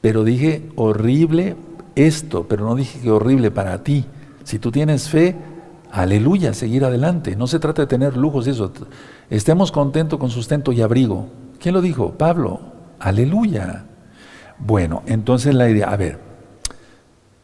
Pero 0.03 0.25
dije 0.25 0.69
horrible 0.77 1.57
esto, 1.95 2.47
pero 2.47 2.67
no 2.67 2.75
dije 2.75 3.01
que 3.01 3.11
horrible 3.11 3.51
para 3.51 3.83
ti. 3.83 4.05
Si 4.45 4.59
tú 4.59 4.71
tienes 4.71 5.09
fe, 5.09 5.37
aleluya, 5.93 6.55
seguir 6.55 6.85
adelante. 6.85 7.37
No 7.37 7.47
se 7.47 7.61
trata 7.61 7.83
de 7.83 7.87
tener 7.87 8.17
lujos 8.17 8.47
y 8.47 8.51
eso. 8.51 8.73
Estemos 9.31 9.71
contentos 9.71 10.19
con 10.19 10.31
sustento 10.31 10.73
y 10.73 10.81
abrigo. 10.81 11.29
¿Quién 11.61 11.75
lo 11.75 11.81
dijo? 11.81 12.13
Pablo. 12.13 12.61
Aleluya. 12.99 13.85
Bueno, 14.59 15.03
entonces 15.07 15.55
la 15.55 15.69
idea, 15.69 15.91
a 15.91 15.97
ver, 15.97 16.19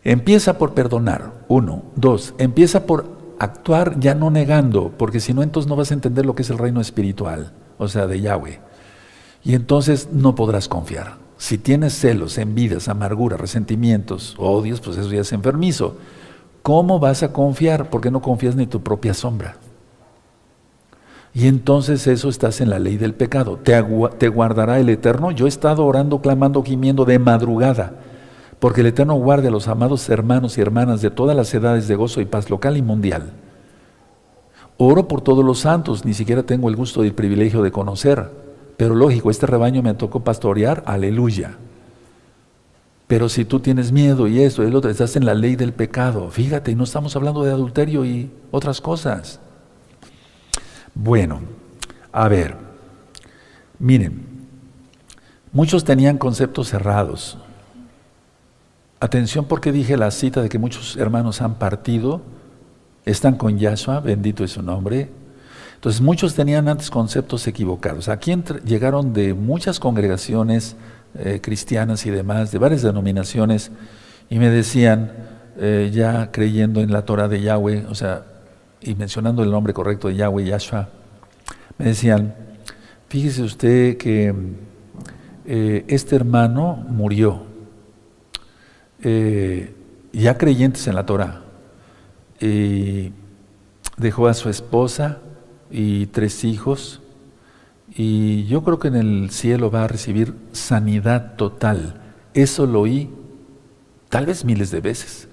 empieza 0.05 0.59
por 0.59 0.75
perdonar, 0.75 1.33
uno. 1.49 1.83
Dos, 1.97 2.35
empieza 2.39 2.87
por 2.87 3.19
actuar 3.39 3.99
ya 3.99 4.15
no 4.15 4.31
negando, 4.31 4.93
porque 4.97 5.21
si 5.21 5.35
no, 5.35 5.43
entonces 5.43 5.69
no 5.69 5.77
vas 5.77 5.91
a 5.91 5.95
entender 5.95 6.27
lo 6.27 6.35
que 6.35 6.43
es 6.43 6.51
el 6.51 6.59
reino 6.59 6.81
espiritual, 6.81 7.53
o 7.77 7.89
sea, 7.89 8.07
de 8.07 8.21
Yahweh. 8.21 8.61
Y 9.45 9.55
entonces 9.55 10.09
no 10.13 10.35
podrás 10.35 10.69
confiar. 10.69 11.17
Si 11.39 11.59
tienes 11.59 11.95
celos, 11.95 12.37
envidias, 12.39 12.89
amargura, 12.89 13.37
resentimientos, 13.37 14.35
odios, 14.39 14.81
pues 14.81 14.97
eso 14.97 15.11
ya 15.11 15.21
es 15.21 15.33
enfermizo. 15.33 15.97
¿Cómo 16.69 16.99
vas 16.99 17.23
a 17.23 17.33
confiar? 17.33 17.89
Porque 17.89 18.11
no 18.11 18.21
confías 18.21 18.55
ni 18.55 18.67
tu 18.67 18.83
propia 18.83 19.15
sombra. 19.15 19.57
Y 21.33 21.47
entonces 21.47 22.07
eso 22.07 22.29
estás 22.29 22.61
en 22.61 22.69
la 22.69 22.79
ley 22.79 22.99
del 22.99 23.15
pecado. 23.15 23.57
¿Te, 23.57 23.83
¿Te, 24.19 24.29
guardará 24.29 24.79
el 24.79 24.91
Eterno? 24.91 25.31
Yo 25.31 25.47
he 25.47 25.49
estado 25.49 25.87
orando, 25.87 26.21
clamando, 26.21 26.63
gimiendo 26.63 27.07
de 27.07 27.19
madrugada, 27.19 27.95
porque 28.59 28.83
el 28.83 28.89
Eterno 28.89 29.15
guarde 29.15 29.49
a 29.49 29.51
los 29.51 29.67
amados 29.67 30.11
hermanos 30.11 30.59
y 30.59 30.61
hermanas 30.61 31.01
de 31.01 31.09
todas 31.09 31.35
las 31.35 31.55
edades 31.55 31.89
de 31.89 31.95
gozo 31.95 32.21
y 32.21 32.27
paz 32.27 32.51
local 32.51 32.77
y 32.77 32.83
mundial. 32.83 33.33
Oro 34.77 35.09
por 35.09 35.23
todos 35.23 35.43
los 35.43 35.61
santos, 35.61 36.05
ni 36.05 36.13
siquiera 36.13 36.43
tengo 36.43 36.69
el 36.69 36.77
gusto 36.77 37.03
y 37.03 37.07
el 37.07 37.15
privilegio 37.15 37.63
de 37.63 37.73
conocer, 37.73 38.31
pero 38.77 38.95
lógico, 38.95 39.31
este 39.31 39.47
rebaño 39.47 39.83
me 39.83 39.95
tocó 39.95 40.21
pastorear, 40.21 40.83
aleluya. 40.85 41.57
Pero 43.09 43.29
si 43.29 43.45
tú 43.45 43.59
tienes 43.59 43.91
miedo 43.91 44.29
y 44.29 44.41
eso 44.41 44.63
y 44.63 44.71
lo 44.71 44.79
otro, 44.79 44.91
estás 44.91 45.17
en 45.17 45.27
la 45.27 45.35
ley 45.35 45.57
del 45.57 45.73
pecado. 45.73 46.31
Fíjate, 46.31 46.77
no 46.77 46.85
estamos 46.85 47.17
hablando 47.17 47.43
de 47.43 47.51
adulterio 47.51 48.05
y 48.05 48.31
otras 48.53 48.81
cosas. 48.81 49.41
Bueno, 50.95 51.41
a 52.13 52.29
ver, 52.29 52.69
Miren, 53.79 54.25
muchos 55.53 55.85
tenían 55.85 56.19
conceptos 56.19 56.69
cerrados. 56.69 57.39
Atención 58.99 59.45
porque 59.45 59.71
dije 59.71 59.97
la 59.97 60.11
cita 60.11 60.43
de 60.43 60.49
que 60.49 60.59
muchos 60.59 60.97
hermanos 60.97 61.41
han 61.41 61.55
partido, 61.55 62.21
están 63.05 63.37
con 63.37 63.57
Yahshua, 63.57 64.01
bendito 64.01 64.43
es 64.43 64.53
su 64.53 64.63
nombre. 64.63 65.11
Entonces 65.77 66.01
muchos 66.01 66.35
tenían 66.35 66.69
antes 66.69 66.91
conceptos 66.91 67.47
equivocados. 67.47 68.09
Aquí 68.09 68.35
llegaron 68.65 69.13
de 69.13 69.33
muchas 69.33 69.79
congregaciones 69.79 70.75
eh, 71.19 71.41
cristianas 71.43 72.07
y 72.07 72.11
demás, 72.11 72.53
de 72.53 72.59
varias 72.59 72.83
denominaciones, 72.83 73.71
y 74.31 74.39
me 74.39 74.51
decían, 74.51 75.13
eh, 75.59 75.91
ya 75.93 76.31
creyendo 76.31 76.81
en 76.81 76.93
la 76.93 77.05
Torah 77.05 77.27
de 77.27 77.41
Yahweh, 77.41 77.87
o 77.89 77.95
sea, 77.95 78.25
y 78.81 78.95
mencionando 78.95 79.43
el 79.43 79.51
nombre 79.51 79.73
correcto 79.73 80.09
de 80.09 80.15
Yahweh, 80.15 80.45
Yahshua, 80.45 80.89
me 81.77 81.87
decían, 81.87 82.35
fíjese 83.09 83.43
usted 83.43 83.97
que 83.97 84.33
eh, 85.47 85.85
este 85.89 86.15
hermano 86.15 86.77
murió, 86.89 87.43
ya 90.13 90.39
creyentes 90.39 90.87
en 90.87 90.95
la 90.95 91.07
Torah, 91.07 91.43
y 92.41 93.13
dejó 93.97 94.29
a 94.29 94.35
su 94.35 94.49
esposa 94.49 95.19
y 95.71 96.07
tres 96.07 96.45
hijos, 96.45 97.01
y 97.95 98.45
yo 98.47 98.63
creo 98.63 98.79
que 98.79 98.89
en 98.89 98.97
el 98.97 99.31
cielo 99.31 99.71
va 99.71 99.85
a 99.85 99.89
recibir 99.89 100.35
sanidad 100.53 101.37
total. 101.37 102.01
Eso 102.35 102.67
lo 102.67 102.83
oí 102.83 103.11
tal 104.09 104.27
vez 104.27 104.45
miles 104.45 104.71
de 104.71 104.81
veces. 104.81 105.29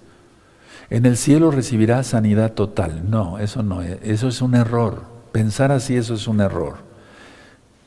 En 0.89 1.05
el 1.05 1.17
cielo 1.17 1.51
recibirá 1.51 2.03
sanidad 2.03 2.53
total. 2.53 3.09
No, 3.09 3.39
eso 3.39 3.63
no, 3.63 3.81
eso 3.81 4.27
es 4.27 4.41
un 4.41 4.55
error. 4.55 5.03
Pensar 5.31 5.71
así, 5.71 5.95
eso 5.95 6.13
es 6.13 6.27
un 6.27 6.41
error. 6.41 6.77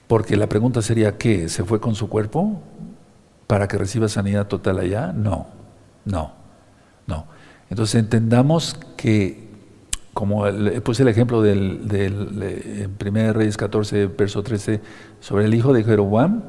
Porque 0.06 0.36
la 0.36 0.48
pregunta 0.48 0.82
sería, 0.82 1.18
¿qué? 1.18 1.48
¿Se 1.48 1.64
fue 1.64 1.80
con 1.80 1.94
su 1.94 2.08
cuerpo 2.08 2.62
para 3.46 3.68
que 3.68 3.78
reciba 3.78 4.08
sanidad 4.08 4.46
total 4.46 4.78
allá? 4.78 5.12
No, 5.12 5.46
no, 6.04 6.32
no. 7.06 7.26
Entonces 7.70 8.00
entendamos 8.00 8.78
que, 8.96 9.47
como 10.18 10.42
puse 10.82 11.04
el 11.04 11.08
ejemplo 11.08 11.42
del, 11.42 11.86
del 11.86 12.90
1 13.00 13.32
Reyes 13.34 13.56
14, 13.56 14.06
verso 14.06 14.42
13, 14.42 14.80
sobre 15.20 15.44
el 15.44 15.54
hijo 15.54 15.72
de 15.72 15.84
Jeroboam, 15.84 16.42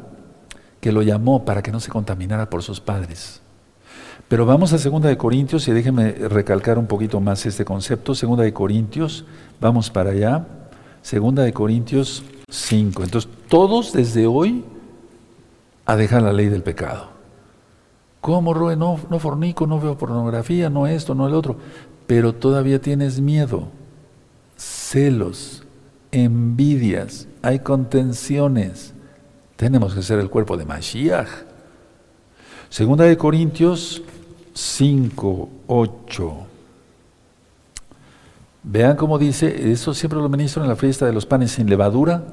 que 0.82 0.92
lo 0.92 1.04
llamó 1.04 1.46
para 1.46 1.62
que 1.62 1.72
no 1.72 1.80
se 1.80 1.92
contaminara 1.92 2.50
por 2.50 2.64
sus 2.64 2.80
padres. 2.82 3.44
Pero 4.28 4.48
vamos 4.48 4.74
a 4.74 4.80
Segunda 4.80 5.08
de 5.08 5.18
Corintios 5.18 5.68
y 5.68 5.72
déjenme 5.72 6.14
recalcar 6.14 6.80
un 6.80 6.88
poquito 6.88 7.20
más 7.20 7.46
este 7.46 7.64
concepto. 7.64 8.16
Segunda 8.16 8.44
de 8.44 8.54
Corintios, 8.54 9.26
vamos 9.62 9.92
para 9.92 10.10
allá. 10.10 10.48
Segunda 11.04 11.44
de 11.44 11.54
Corintios 11.54 12.24
5. 12.50 13.04
Entonces, 13.04 13.30
todos 13.50 13.94
desde 13.94 14.26
hoy 14.26 14.66
a 15.86 15.96
dejar 15.96 16.24
la 16.24 16.34
ley 16.34 16.48
del 16.48 16.64
pecado. 16.64 17.20
¿Cómo, 18.20 18.54
Rue? 18.54 18.76
No, 18.76 19.00
no 19.10 19.20
fornico, 19.20 19.66
no 19.66 19.80
veo 19.80 19.98
pornografía, 19.98 20.70
no 20.70 20.88
esto, 20.88 21.16
no 21.16 21.28
el 21.28 21.34
otro. 21.34 21.56
Pero 22.10 22.34
todavía 22.34 22.82
tienes 22.82 23.22
miedo, 23.22 23.68
celos, 24.58 25.62
envidias, 26.12 27.28
hay 27.44 27.60
contenciones. 27.60 28.96
Tenemos 29.56 29.94
que 29.94 30.02
ser 30.02 30.18
el 30.18 30.28
cuerpo 30.28 30.58
de 30.58 30.66
Mashiach. 30.66 31.30
Segunda 32.68 33.04
de 33.04 33.16
Corintios 33.16 34.02
5, 34.56 35.50
8. 35.68 36.34
Vean 38.64 38.96
cómo 38.96 39.20
dice, 39.20 39.72
eso 39.72 39.94
siempre 39.94 40.18
lo 40.18 40.30
ministro 40.30 40.64
en 40.64 40.70
la 40.70 40.76
fiesta 40.76 41.06
de 41.06 41.14
los 41.14 41.28
panes 41.28 41.52
sin 41.52 41.70
levadura, 41.70 42.24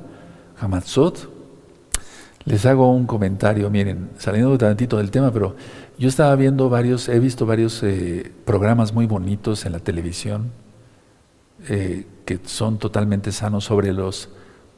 Hamatzot. 0.58 1.28
Les 2.46 2.64
hago 2.64 2.90
un 2.90 3.06
comentario, 3.06 3.68
miren, 3.68 4.08
saliendo 4.16 4.52
un 4.52 4.56
tantito 4.56 4.96
del 4.96 5.10
tema, 5.10 5.30
pero 5.30 5.54
yo 5.98 6.08
estaba 6.08 6.34
viendo 6.36 6.68
varios, 6.68 7.08
he 7.08 7.18
visto 7.18 7.46
varios 7.46 7.82
eh, 7.82 8.32
programas 8.44 8.92
muy 8.92 9.06
bonitos 9.06 9.64
en 9.64 9.72
la 9.72 9.78
televisión 9.78 10.50
eh, 11.68 12.06
que 12.26 12.38
son 12.44 12.78
totalmente 12.78 13.32
sanos 13.32 13.64
sobre 13.64 13.92
los 13.92 14.28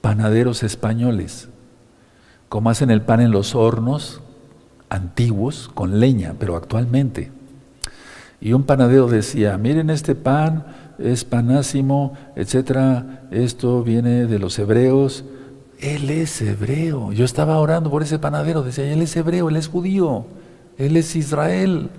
panaderos 0.01 0.63
españoles, 0.63 1.49
cómo 2.49 2.71
hacen 2.71 2.91
el 2.91 3.03
pan 3.03 3.21
en 3.21 3.33
los 3.33 3.55
hornos 3.55 4.21
antiguos 4.89 5.71
con 5.75 5.99
leña, 5.99 6.35
pero 6.39 6.57
actualmente. 6.57 7.33
Y 8.41 8.53
un 8.53 8.63
panadero 8.63 9.09
decía, 9.09 9.59
miren 9.59 9.91
este 9.91 10.15
pan, 10.15 10.67
es 10.99 11.25
panásimo, 11.25 12.15
etcétera, 12.37 13.25
esto 13.33 13.83
viene 13.83 14.27
de 14.27 14.39
los 14.39 14.59
hebreos. 14.59 15.25
Él 15.81 16.11
es 16.11 16.41
hebreo. 16.43 17.13
Yo 17.13 17.25
estaba 17.25 17.59
orando 17.59 17.91
por 17.91 18.03
ese 18.03 18.19
panadero, 18.19 18.63
decía, 18.63 18.91
él 18.93 19.03
es 19.03 19.17
hebreo, 19.17 19.49
él 19.49 19.57
es 19.57 19.69
judío, 19.69 20.27
él 20.79 20.97
es 20.97 21.15
Israel. 21.17 21.91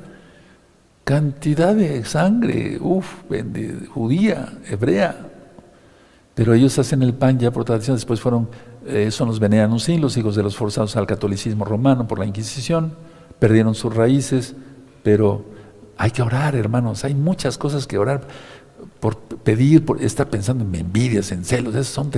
Cantidad 1.03 1.75
de 1.75 2.05
sangre, 2.05 2.77
uff, 2.79 3.23
judía, 3.93 4.53
hebrea. 4.69 5.27
Pero 6.35 6.53
ellos 6.53 6.79
hacen 6.79 7.03
el 7.03 7.13
pan 7.13 7.37
ya 7.37 7.51
por 7.51 7.65
tradición, 7.65 7.97
después 7.97 8.21
fueron, 8.21 8.47
eh, 8.85 9.11
son 9.11 9.27
los 9.27 9.83
sí, 9.83 9.97
los 9.97 10.15
hijos 10.15 10.35
de 10.35 10.43
los 10.43 10.55
forzados 10.55 10.95
al 10.95 11.05
catolicismo 11.05 11.65
romano 11.65 12.07
por 12.07 12.19
la 12.19 12.25
Inquisición, 12.25 12.93
perdieron 13.39 13.75
sus 13.75 13.93
raíces, 13.93 14.55
pero 15.03 15.43
hay 15.97 16.11
que 16.11 16.21
orar, 16.21 16.55
hermanos, 16.55 17.03
hay 17.03 17.15
muchas 17.15 17.57
cosas 17.57 17.87
que 17.87 17.97
orar 17.97 18.21
por 18.99 19.17
pedir, 19.17 19.83
por 19.83 20.01
estar 20.01 20.29
pensando 20.29 20.63
en 20.63 20.73
envidias, 20.75 21.31
en 21.31 21.43
celos, 21.43 21.75
esas 21.75 21.87
son 21.87 22.11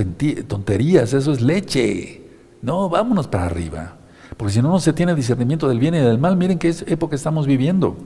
tonterías, 0.46 1.12
eso 1.12 1.32
es 1.32 1.40
leche. 1.40 2.22
No, 2.60 2.88
vámonos 2.88 3.26
para 3.26 3.46
arriba. 3.46 3.96
Porque 4.36 4.54
si 4.54 4.62
no, 4.62 4.68
no 4.68 4.80
se 4.80 4.92
tiene 4.92 5.14
discernimiento 5.14 5.68
del 5.68 5.78
bien 5.78 5.94
y 5.94 5.98
del 5.98 6.18
mal. 6.18 6.36
Miren 6.36 6.58
qué 6.58 6.74
época 6.86 7.16
estamos 7.16 7.46
viviendo. 7.46 7.96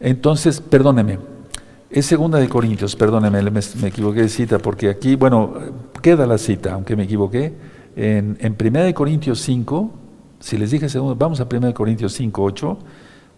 Entonces, 0.00 0.60
perdóneme, 0.60 1.18
es 1.90 2.06
segunda 2.06 2.38
de 2.38 2.48
Corintios, 2.48 2.96
perdóneme, 2.96 3.42
me, 3.50 3.60
equivoqué 3.88 4.22
de 4.22 4.28
cita, 4.28 4.58
porque 4.58 4.88
aquí, 4.88 5.14
bueno, 5.14 5.54
queda 6.00 6.26
la 6.26 6.38
cita, 6.38 6.72
aunque 6.72 6.96
me 6.96 7.04
equivoqué. 7.04 7.52
En, 7.94 8.38
en 8.40 8.54
primera 8.54 8.84
de 8.84 8.94
Corintios 8.94 9.40
5, 9.40 9.90
si 10.40 10.56
les 10.56 10.70
dije 10.70 10.88
segundo, 10.88 11.14
vamos 11.14 11.40
a 11.40 11.48
primera 11.48 11.68
de 11.68 11.74
Corintios 11.74 12.14
5, 12.14 12.42
8 12.42 12.78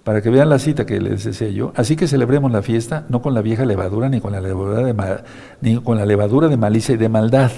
para 0.05 0.21
que 0.21 0.29
vean 0.29 0.51
la 0.51 0.59
cita 0.59 0.85
que 0.85 1.01
les 1.01 1.25
decía 1.25 1.49
yo. 1.49 1.73
Así 1.75 1.97
que 1.97 2.07
celebremos 2.07 2.53
la 2.53 2.63
fiesta 2.63 3.07
no 3.09 3.23
con 3.23 3.35
la 3.35 3.41
vieja 3.41 3.65
levadura 3.65 4.09
ni 4.11 4.21
con 4.21 4.33
la 4.33 4.41
levadura 4.41 4.83
de, 4.83 5.23
ni 5.63 5.81
con 5.81 5.97
la 5.97 6.05
levadura 6.05 6.49
de 6.49 6.59
malicia 6.59 6.95
y 6.95 6.99
de 6.99 7.09
maldad, 7.09 7.51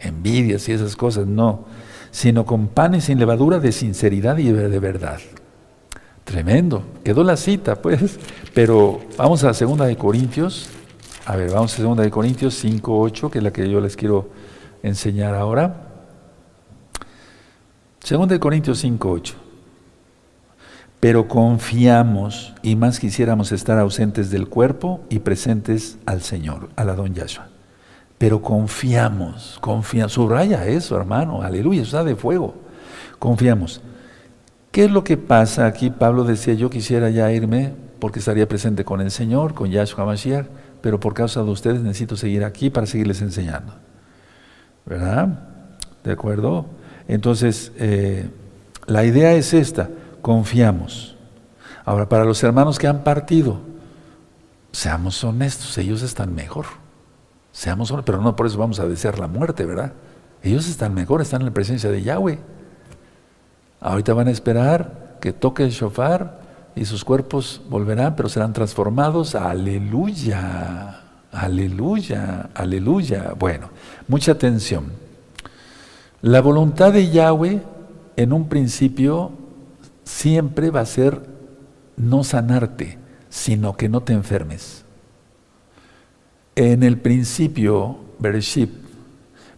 envidias 0.00 0.68
y 0.68 0.72
esas 0.72 0.96
cosas, 0.96 1.26
no, 1.26 1.66
sino 2.12 2.46
con 2.46 2.68
panes 2.68 3.04
sin 3.04 3.18
levadura 3.18 3.58
de 3.58 3.72
sinceridad 3.72 4.38
y 4.38 4.52
de 4.52 4.78
verdad. 4.78 5.18
Tremendo, 6.22 6.84
quedó 7.02 7.24
la 7.24 7.36
cita, 7.36 7.82
pues, 7.82 8.20
pero 8.54 9.00
vamos 9.16 9.42
a 9.42 9.48
la 9.48 9.54
segunda 9.54 9.86
de 9.86 9.96
Corintios. 9.96 10.68
A 11.26 11.34
ver, 11.34 11.50
vamos 11.50 11.74
a 11.74 11.76
segunda 11.76 12.04
de 12.04 12.10
Corintios 12.10 12.54
5, 12.54 13.00
8, 13.00 13.30
que 13.32 13.38
es 13.38 13.44
la 13.44 13.52
que 13.52 13.68
yo 13.68 13.80
les 13.80 13.96
quiero 13.96 14.30
enseñar 14.84 15.34
ahora. 15.34 15.88
Segunda 17.98 18.34
de 18.34 18.38
Corintios 18.40 18.78
5, 18.78 19.10
8 19.10 19.34
pero 21.02 21.26
confiamos 21.26 22.54
y 22.62 22.76
más 22.76 23.00
quisiéramos 23.00 23.50
estar 23.50 23.76
ausentes 23.80 24.30
del 24.30 24.48
cuerpo 24.48 25.00
y 25.10 25.18
presentes 25.18 25.98
al 26.06 26.22
Señor, 26.22 26.68
a 26.76 26.84
la 26.84 26.94
don 26.94 27.12
Yahshua. 27.12 27.51
Pero 28.22 28.40
confiamos, 28.40 29.58
confiamos, 29.60 30.12
subraya 30.12 30.64
eso, 30.68 30.96
hermano, 30.96 31.42
aleluya, 31.42 31.82
está 31.82 32.04
de 32.04 32.14
fuego. 32.14 32.54
Confiamos. 33.18 33.80
¿Qué 34.70 34.84
es 34.84 34.92
lo 34.92 35.02
que 35.02 35.16
pasa 35.16 35.66
aquí? 35.66 35.90
Pablo 35.90 36.22
decía, 36.22 36.54
yo 36.54 36.70
quisiera 36.70 37.10
ya 37.10 37.32
irme 37.32 37.74
porque 37.98 38.20
estaría 38.20 38.46
presente 38.46 38.84
con 38.84 39.00
el 39.00 39.10
Señor, 39.10 39.54
con 39.54 39.72
Yahshua 39.72 40.04
Mashiach, 40.04 40.46
pero 40.80 41.00
por 41.00 41.14
causa 41.14 41.42
de 41.42 41.50
ustedes 41.50 41.80
necesito 41.80 42.14
seguir 42.14 42.44
aquí 42.44 42.70
para 42.70 42.86
seguirles 42.86 43.20
enseñando. 43.22 43.74
¿Verdad? 44.86 45.40
¿De 46.04 46.12
acuerdo? 46.12 46.66
Entonces, 47.08 47.72
eh, 47.76 48.30
la 48.86 49.04
idea 49.04 49.32
es 49.32 49.52
esta 49.52 49.90
confiamos. 50.20 51.16
Ahora, 51.84 52.08
para 52.08 52.24
los 52.24 52.40
hermanos 52.44 52.78
que 52.78 52.86
han 52.86 53.02
partido, 53.02 53.58
seamos 54.70 55.24
honestos, 55.24 55.76
ellos 55.76 56.02
están 56.02 56.32
mejor. 56.32 56.81
Seamos 57.52 57.90
honestos, 57.90 58.06
pero 58.06 58.22
no 58.22 58.34
por 58.34 58.46
eso 58.46 58.58
vamos 58.58 58.80
a 58.80 58.88
desear 58.88 59.18
la 59.18 59.28
muerte, 59.28 59.64
¿verdad? 59.66 59.92
Ellos 60.42 60.68
están 60.68 60.94
mejor, 60.94 61.20
están 61.20 61.42
en 61.42 61.46
la 61.46 61.54
presencia 61.54 61.90
de 61.90 62.02
Yahweh. 62.02 62.38
Ahorita 63.80 64.14
van 64.14 64.28
a 64.28 64.30
esperar 64.30 65.18
que 65.20 65.32
toque 65.32 65.62
el 65.62 65.70
shofar 65.70 66.40
y 66.74 66.84
sus 66.84 67.04
cuerpos 67.04 67.60
volverán, 67.68 68.16
pero 68.16 68.28
serán 68.28 68.52
transformados. 68.52 69.34
Aleluya, 69.34 71.00
aleluya, 71.30 72.50
aleluya. 72.54 73.34
Bueno, 73.38 73.70
mucha 74.08 74.32
atención. 74.32 74.86
La 76.22 76.40
voluntad 76.40 76.92
de 76.92 77.10
Yahweh 77.10 77.60
en 78.16 78.32
un 78.32 78.48
principio 78.48 79.32
siempre 80.04 80.70
va 80.70 80.80
a 80.80 80.86
ser 80.86 81.26
no 81.96 82.24
sanarte, 82.24 82.98
sino 83.28 83.76
que 83.76 83.88
no 83.88 84.02
te 84.02 84.12
enfermes. 84.12 84.81
En 86.54 86.82
el 86.82 86.98
principio, 86.98 87.98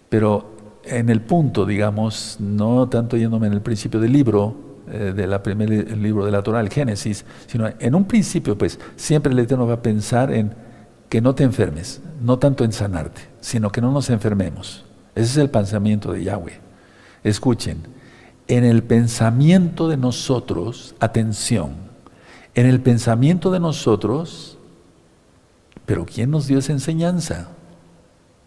pero 0.09 0.55
en 0.85 1.09
el 1.09 1.21
punto, 1.23 1.67
digamos, 1.67 2.37
no 2.39 2.89
tanto 2.89 3.17
yéndome 3.17 3.47
en 3.47 3.53
el 3.53 3.63
principio 3.63 4.01
del 4.01 4.13
libro, 4.13 4.55
eh, 4.91 5.13
de 5.17 5.27
la 5.27 5.43
primer 5.43 5.71
libro 5.97 6.25
de 6.25 6.31
la 6.31 6.43
Torah, 6.43 6.61
el 6.61 6.69
Génesis, 6.69 7.25
sino 7.47 7.69
en 7.79 7.95
un 7.95 8.05
principio, 8.05 8.57
pues, 8.57 8.79
siempre 8.97 9.33
el 9.33 9.39
Eterno 9.39 9.67
va 9.67 9.75
a 9.75 9.83
pensar 9.83 10.33
en 10.33 10.53
que 11.09 11.21
no 11.21 11.35
te 11.35 11.43
enfermes, 11.43 12.03
no 12.21 12.39
tanto 12.39 12.65
en 12.65 12.73
sanarte, 12.73 13.23
sino 13.41 13.71
que 13.71 13.81
no 13.81 13.91
nos 13.93 14.11
enfermemos. 14.11 14.85
Ese 15.15 15.31
es 15.31 15.37
el 15.39 15.51
pensamiento 15.51 16.13
de 16.13 16.25
Yahweh. 16.25 16.61
Escuchen, 17.23 17.79
en 18.47 18.65
el 18.65 18.83
pensamiento 18.83 19.89
de 19.89 19.97
nosotros, 19.97 20.95
atención, 21.01 21.73
en 22.55 22.67
el 22.67 22.81
pensamiento 22.81 23.51
de 23.51 23.61
nosotros, 23.61 24.54
pero 25.87 26.07
¿quién 26.07 26.31
nos 26.31 26.47
dio 26.47 26.59
esa 26.59 26.73
enseñanza? 26.73 27.49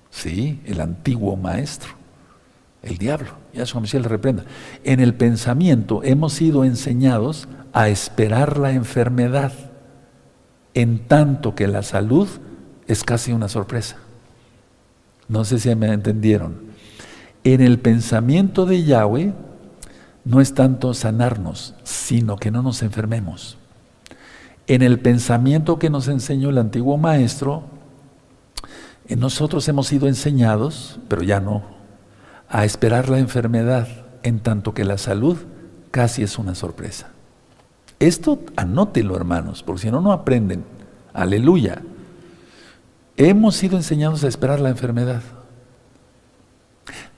Sí, 0.10 0.62
el 0.66 0.82
antiguo 0.82 1.36
maestro, 1.36 1.92
el 2.82 2.98
diablo. 2.98 3.30
Ya 3.54 3.66
su 3.66 3.80
le 3.80 4.00
reprenda. 4.08 4.46
En 4.84 5.00
el 5.00 5.14
pensamiento 5.14 6.02
hemos 6.04 6.34
sido 6.34 6.64
enseñados 6.64 7.48
a 7.74 7.90
esperar 7.90 8.58
la 8.58 8.72
enfermedad, 8.72 9.52
en 10.74 11.00
tanto 11.08 11.56
que 11.56 11.68
la 11.68 11.84
salud 11.84 12.28
es 12.88 13.04
casi 13.04 13.34
una 13.34 13.50
sorpresa. 13.50 13.98
No 15.28 15.44
sé 15.44 15.60
si 15.60 15.74
me 15.76 15.92
entendieron. 15.92 16.68
En 17.44 17.62
el 17.62 17.80
pensamiento 17.80 18.66
de 18.66 18.84
Yahweh 18.84 19.34
no 20.24 20.42
es 20.42 20.54
tanto 20.54 20.94
sanarnos, 20.94 21.76
sino 21.84 22.38
que 22.38 22.52
no 22.52 22.62
nos 22.62 22.84
enfermemos. 22.84 23.58
En 24.68 24.82
el 24.82 25.00
pensamiento 25.00 25.80
que 25.80 25.90
nos 25.90 26.10
enseñó 26.10 26.50
el 26.50 26.58
antiguo 26.58 26.98
maestro, 26.98 27.64
nosotros 29.16 29.68
hemos 29.70 29.88
sido 29.88 30.08
enseñados, 30.08 31.00
pero 31.08 31.24
ya 31.24 31.40
no, 31.40 31.64
a 32.50 32.66
esperar 32.66 33.08
la 33.08 33.20
enfermedad, 33.20 33.88
en 34.24 34.40
tanto 34.40 34.74
que 34.74 34.84
la 34.84 34.98
salud 34.98 35.38
casi 35.92 36.22
es 36.24 36.38
una 36.38 36.54
sorpresa. 36.54 37.08
Esto 38.00 38.40
anótelo, 38.58 39.16
hermanos, 39.16 39.64
porque 39.64 39.84
si 39.84 39.92
no, 39.92 40.02
no 40.02 40.12
aprenden. 40.12 40.64
Aleluya. 41.14 41.82
Hemos 43.16 43.56
sido 43.56 43.78
enseñados 43.78 44.24
a 44.24 44.28
esperar 44.28 44.60
la 44.60 44.70
enfermedad. 44.70 45.22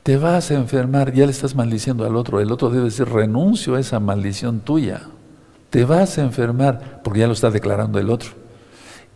Te 0.04 0.18
vas 0.18 0.52
a 0.52 0.54
enfermar, 0.54 1.14
ya 1.14 1.26
le 1.26 1.32
estás 1.32 1.56
maldiciendo 1.56 2.06
al 2.06 2.16
otro. 2.16 2.40
El 2.40 2.52
otro 2.52 2.70
debe 2.70 2.86
decir, 2.86 3.10
renuncio 3.10 3.76
a 3.76 3.80
esa 3.80 4.00
maldición 4.00 4.62
tuya. 4.62 5.02
Te 5.70 5.86
vas 5.86 6.18
a 6.18 6.24
enfermar, 6.24 7.02
porque 7.04 7.20
ya 7.20 7.28
lo 7.28 7.34
está 7.34 7.52
declarando 7.52 8.00
el 8.00 8.10
otro. 8.10 8.32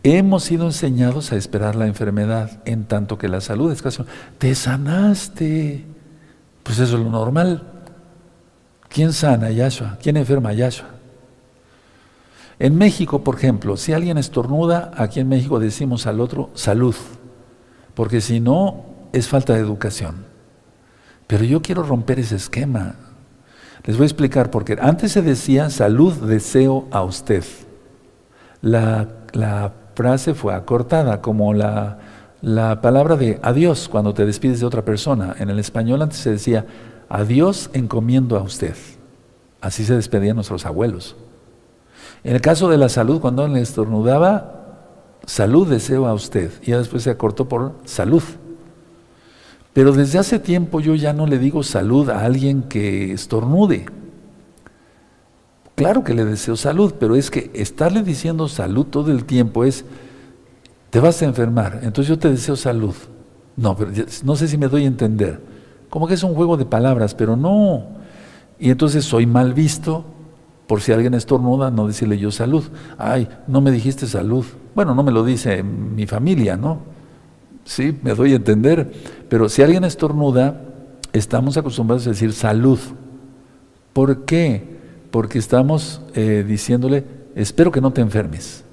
Hemos 0.02 0.44
sido 0.44 0.66
enseñados 0.66 1.32
a 1.32 1.36
esperar 1.36 1.74
la 1.74 1.86
enfermedad, 1.86 2.60
en 2.64 2.84
tanto 2.84 3.18
que 3.18 3.28
la 3.28 3.40
salud 3.40 3.72
es 3.72 3.82
casi... 3.82 4.02
Te 4.38 4.54
sanaste. 4.54 5.84
Pues 6.62 6.78
eso 6.78 6.96
es 6.96 7.02
lo 7.02 7.10
normal. 7.10 7.62
¿Quién 8.88 9.12
sana 9.12 9.50
Yahshua? 9.50 9.98
¿Quién 10.00 10.16
enferma 10.16 10.50
a 10.50 10.52
Yahshua? 10.52 10.88
En 12.58 12.76
México, 12.76 13.24
por 13.24 13.36
ejemplo, 13.36 13.76
si 13.76 13.92
alguien 13.92 14.18
estornuda, 14.18 14.92
aquí 14.96 15.20
en 15.20 15.28
México 15.28 15.58
decimos 15.58 16.06
al 16.06 16.20
otro 16.20 16.50
salud, 16.54 16.94
porque 17.94 18.20
si 18.20 18.38
no, 18.40 18.84
es 19.12 19.26
falta 19.26 19.54
de 19.54 19.60
educación. 19.60 20.26
Pero 21.26 21.44
yo 21.44 21.62
quiero 21.62 21.82
romper 21.82 22.20
ese 22.20 22.36
esquema. 22.36 22.96
Les 23.84 23.96
voy 23.96 24.04
a 24.04 24.06
explicar 24.06 24.50
por 24.50 24.64
qué. 24.64 24.78
Antes 24.80 25.12
se 25.12 25.22
decía 25.22 25.68
salud 25.68 26.14
deseo 26.14 26.88
a 26.90 27.02
usted. 27.02 27.44
La, 28.62 29.08
la 29.32 29.72
frase 29.94 30.32
fue 30.32 30.54
acortada, 30.54 31.20
como 31.20 31.52
la, 31.52 31.98
la 32.40 32.80
palabra 32.80 33.16
de 33.16 33.38
adiós 33.42 33.88
cuando 33.90 34.14
te 34.14 34.24
despides 34.24 34.60
de 34.60 34.66
otra 34.66 34.84
persona. 34.84 35.36
En 35.38 35.50
el 35.50 35.58
español 35.58 36.00
antes 36.00 36.18
se 36.18 36.30
decía 36.30 36.64
adiós 37.10 37.68
encomiendo 37.74 38.38
a 38.38 38.42
usted. 38.42 38.74
Así 39.60 39.84
se 39.84 39.94
despedían 39.94 40.36
nuestros 40.36 40.64
abuelos. 40.64 41.16
En 42.22 42.34
el 42.34 42.40
caso 42.40 42.70
de 42.70 42.78
la 42.78 42.88
salud, 42.88 43.20
cuando 43.20 43.46
le 43.46 43.60
estornudaba, 43.60 44.78
salud 45.26 45.68
deseo 45.68 46.06
a 46.06 46.14
usted. 46.14 46.50
Y 46.62 46.70
ya 46.70 46.78
después 46.78 47.02
se 47.02 47.10
acortó 47.10 47.48
por 47.48 47.74
salud. 47.84 48.22
Pero 49.74 49.92
desde 49.92 50.18
hace 50.18 50.38
tiempo 50.38 50.80
yo 50.80 50.94
ya 50.94 51.12
no 51.12 51.26
le 51.26 51.38
digo 51.38 51.62
salud 51.62 52.08
a 52.08 52.24
alguien 52.24 52.62
que 52.62 53.12
estornude. 53.12 53.86
Claro 55.74 56.04
que 56.04 56.14
le 56.14 56.24
deseo 56.24 56.56
salud, 56.56 56.94
pero 56.98 57.16
es 57.16 57.30
que 57.30 57.50
estarle 57.52 58.04
diciendo 58.04 58.48
salud 58.48 58.86
todo 58.86 59.10
el 59.10 59.24
tiempo 59.24 59.64
es, 59.64 59.84
te 60.90 61.00
vas 61.00 61.20
a 61.20 61.24
enfermar, 61.24 61.80
entonces 61.82 62.08
yo 62.08 62.18
te 62.18 62.30
deseo 62.30 62.54
salud. 62.54 62.94
No, 63.56 63.76
pero 63.76 63.90
no 64.24 64.36
sé 64.36 64.46
si 64.46 64.56
me 64.56 64.68
doy 64.68 64.84
a 64.84 64.86
entender. 64.86 65.40
Como 65.90 66.06
que 66.06 66.14
es 66.14 66.22
un 66.22 66.34
juego 66.34 66.56
de 66.56 66.64
palabras, 66.64 67.14
pero 67.14 67.36
no. 67.36 67.86
Y 68.58 68.70
entonces 68.70 69.04
soy 69.04 69.26
mal 69.26 69.54
visto 69.54 70.04
por 70.68 70.80
si 70.80 70.92
alguien 70.92 71.14
estornuda, 71.14 71.70
no 71.70 71.86
decirle 71.86 72.18
yo 72.18 72.30
salud. 72.30 72.64
Ay, 72.96 73.28
no 73.48 73.60
me 73.60 73.70
dijiste 73.70 74.06
salud. 74.06 74.44
Bueno, 74.74 74.94
no 74.94 75.02
me 75.02 75.12
lo 75.12 75.24
dice 75.24 75.62
mi 75.62 76.06
familia, 76.06 76.56
¿no? 76.56 76.78
Sí, 77.64 77.96
me 78.02 78.14
doy 78.14 78.32
a 78.32 78.36
entender. 78.36 78.92
Pero 79.34 79.48
si 79.48 79.62
alguien 79.62 79.82
estornuda, 79.82 80.60
estamos 81.12 81.56
acostumbrados 81.56 82.06
a 82.06 82.10
decir 82.10 82.32
salud. 82.32 82.78
¿Por 83.92 84.24
qué? 84.26 84.74
porque 85.10 85.40
estamos 85.40 86.00
eh, 86.14 86.44
diciéndole, 86.46 87.04
espero 87.34 87.72
que 87.72 87.80
no 87.80 87.92
te 87.92 88.00
enfermes. 88.00 88.64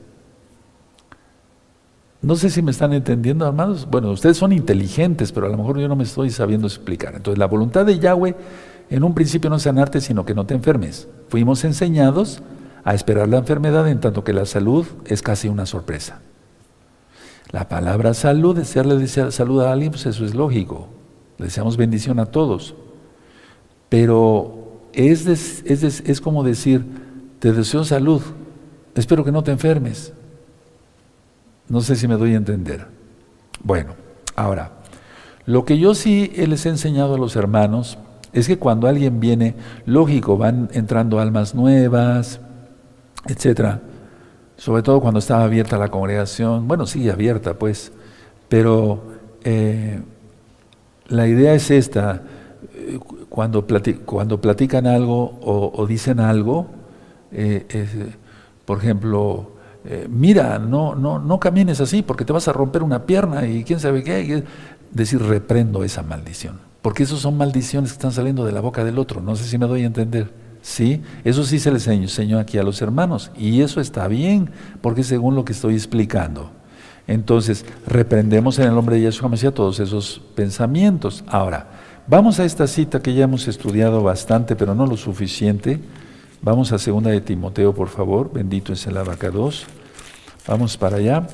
No 2.21 2.35
sé 2.35 2.51
si 2.51 2.61
me 2.61 2.69
están 2.69 2.93
entendiendo, 2.93 3.47
hermanos. 3.47 3.87
Bueno, 3.89 4.11
ustedes 4.11 4.37
son 4.37 4.51
inteligentes, 4.51 5.31
pero 5.31 5.47
a 5.47 5.49
lo 5.49 5.57
mejor 5.57 5.79
yo 5.79 5.87
no 5.87 5.95
me 5.95 6.03
estoy 6.03 6.29
sabiendo 6.29 6.67
explicar. 6.67 7.15
Entonces, 7.15 7.39
la 7.39 7.47
voluntad 7.47 7.83
de 7.83 7.97
Yahweh 7.97 8.35
en 8.91 9.03
un 9.03 9.15
principio 9.15 9.49
no 9.49 9.55
es 9.55 9.63
sanarte, 9.63 9.99
sino 9.99 10.25
que 10.25 10.35
no 10.35 10.45
te 10.45 10.53
enfermes. 10.53 11.07
Fuimos 11.29 11.63
enseñados 11.63 12.43
a 12.83 12.93
esperar 12.93 13.27
la 13.29 13.37
enfermedad, 13.37 13.87
en 13.87 13.99
tanto 13.99 14.23
que 14.23 14.33
la 14.33 14.45
salud 14.45 14.85
es 15.05 15.23
casi 15.23 15.47
una 15.47 15.65
sorpresa. 15.65 16.21
La 17.49 17.67
palabra 17.67 18.13
salud, 18.13 18.55
desearle 18.55 19.07
salud 19.07 19.61
a 19.61 19.71
alguien, 19.71 19.91
pues 19.91 20.05
eso 20.05 20.25
es 20.25 20.35
lógico. 20.35 20.87
Le 21.37 21.45
deseamos 21.45 21.75
bendición 21.75 22.19
a 22.19 22.27
todos. 22.27 22.75
Pero 23.89 24.79
es, 24.93 25.25
es, 25.25 26.21
como 26.21 26.43
decir, 26.43 26.85
te 27.39 27.51
deseo 27.51 27.83
salud, 27.83 28.21
espero 28.95 29.25
que 29.25 29.31
no 29.31 29.43
te 29.43 29.51
enfermes. 29.51 30.13
No 31.67 31.81
sé 31.81 31.95
si 31.95 32.07
me 32.07 32.15
doy 32.15 32.33
a 32.33 32.37
entender. 32.37 32.87
Bueno, 33.63 33.95
ahora, 34.35 34.71
lo 35.45 35.65
que 35.65 35.77
yo 35.77 35.93
sí 35.93 36.31
les 36.35 36.65
he 36.65 36.69
enseñado 36.69 37.15
a 37.15 37.17
los 37.17 37.35
hermanos 37.35 37.97
es 38.33 38.47
que 38.47 38.57
cuando 38.57 38.87
alguien 38.87 39.19
viene, 39.19 39.55
lógico, 39.85 40.37
van 40.37 40.69
entrando 40.73 41.19
almas 41.19 41.53
nuevas, 41.53 42.39
etcétera. 43.27 43.81
Sobre 44.61 44.83
todo 44.83 45.01
cuando 45.01 45.17
estaba 45.17 45.43
abierta 45.43 45.75
la 45.79 45.89
congregación, 45.89 46.67
bueno, 46.67 46.85
sigue 46.85 47.09
abierta, 47.09 47.55
pues, 47.55 47.91
pero 48.47 49.01
eh, 49.43 49.99
la 51.07 51.27
idea 51.27 51.55
es 51.55 51.71
esta 51.71 52.21
cuando, 53.27 53.65
platican 53.65 54.85
algo 54.85 55.39
o, 55.41 55.87
dicen 55.87 56.19
algo, 56.19 56.67
eh, 57.31 58.13
por 58.63 58.77
ejemplo, 58.77 59.53
eh, 59.83 60.05
mira, 60.07 60.59
no, 60.59 60.93
no, 60.93 61.17
no 61.17 61.39
camines 61.39 61.81
así 61.81 62.03
porque 62.03 62.23
te 62.23 62.31
vas 62.31 62.47
a 62.47 62.53
romper 62.53 62.83
una 62.83 63.07
pierna 63.07 63.47
y 63.47 63.63
quién 63.63 63.79
sabe 63.79 64.03
qué, 64.03 64.43
decir, 64.91 65.23
reprendo 65.23 65.83
esa 65.83 66.03
maldición. 66.03 66.59
Porque 66.83 67.01
eso 67.01 67.17
son 67.17 67.35
maldiciones 67.35 67.89
que 67.89 67.95
están 67.95 68.11
saliendo 68.11 68.45
de 68.45 68.51
la 68.51 68.61
boca 68.61 68.83
del 68.83 68.99
otro. 68.99 69.21
No 69.21 69.35
sé 69.35 69.45
si 69.45 69.57
me 69.57 69.65
doy 69.65 69.81
a 69.81 69.87
entender. 69.87 70.31
Sí, 70.61 71.01
eso 71.23 71.43
sí 71.43 71.59
se 71.59 71.71
les 71.71 71.87
enseñó 71.87 72.39
aquí 72.39 72.57
a 72.57 72.63
los 72.63 72.81
hermanos. 72.81 73.31
Y 73.37 73.61
eso 73.61 73.81
está 73.81 74.07
bien, 74.07 74.51
porque 74.81 75.03
según 75.03 75.35
lo 75.35 75.45
que 75.45 75.53
estoy 75.53 75.73
explicando. 75.73 76.51
Entonces, 77.07 77.65
reprendemos 77.87 78.59
en 78.59 78.67
el 78.67 78.75
nombre 78.75 78.95
de 78.95 79.01
Yeshua 79.01 79.27
Mesías 79.27 79.53
todos 79.53 79.79
esos 79.79 80.21
pensamientos. 80.35 81.23
Ahora, 81.27 81.67
Vamos 82.07 82.39
a 82.39 82.45
esta 82.45 82.67
cita 82.67 83.01
que 83.01 83.13
ya 83.13 83.23
hemos 83.23 83.47
estudiado 83.47 84.01
bastante, 84.03 84.55
pero 84.55 84.73
no 84.75 84.85
lo 84.85 84.97
suficiente. 84.97 85.79
Vamos 86.41 86.71
a 86.73 86.79
segunda 86.79 87.11
de 87.11 87.21
Timoteo, 87.21 87.73
por 87.73 87.89
favor. 87.89 88.33
Bendito 88.33 88.73
es 88.73 88.85
el 88.87 88.97
abacados. 88.97 89.65
Vamos 90.47 90.75
para 90.75 90.97
allá. 90.97 91.27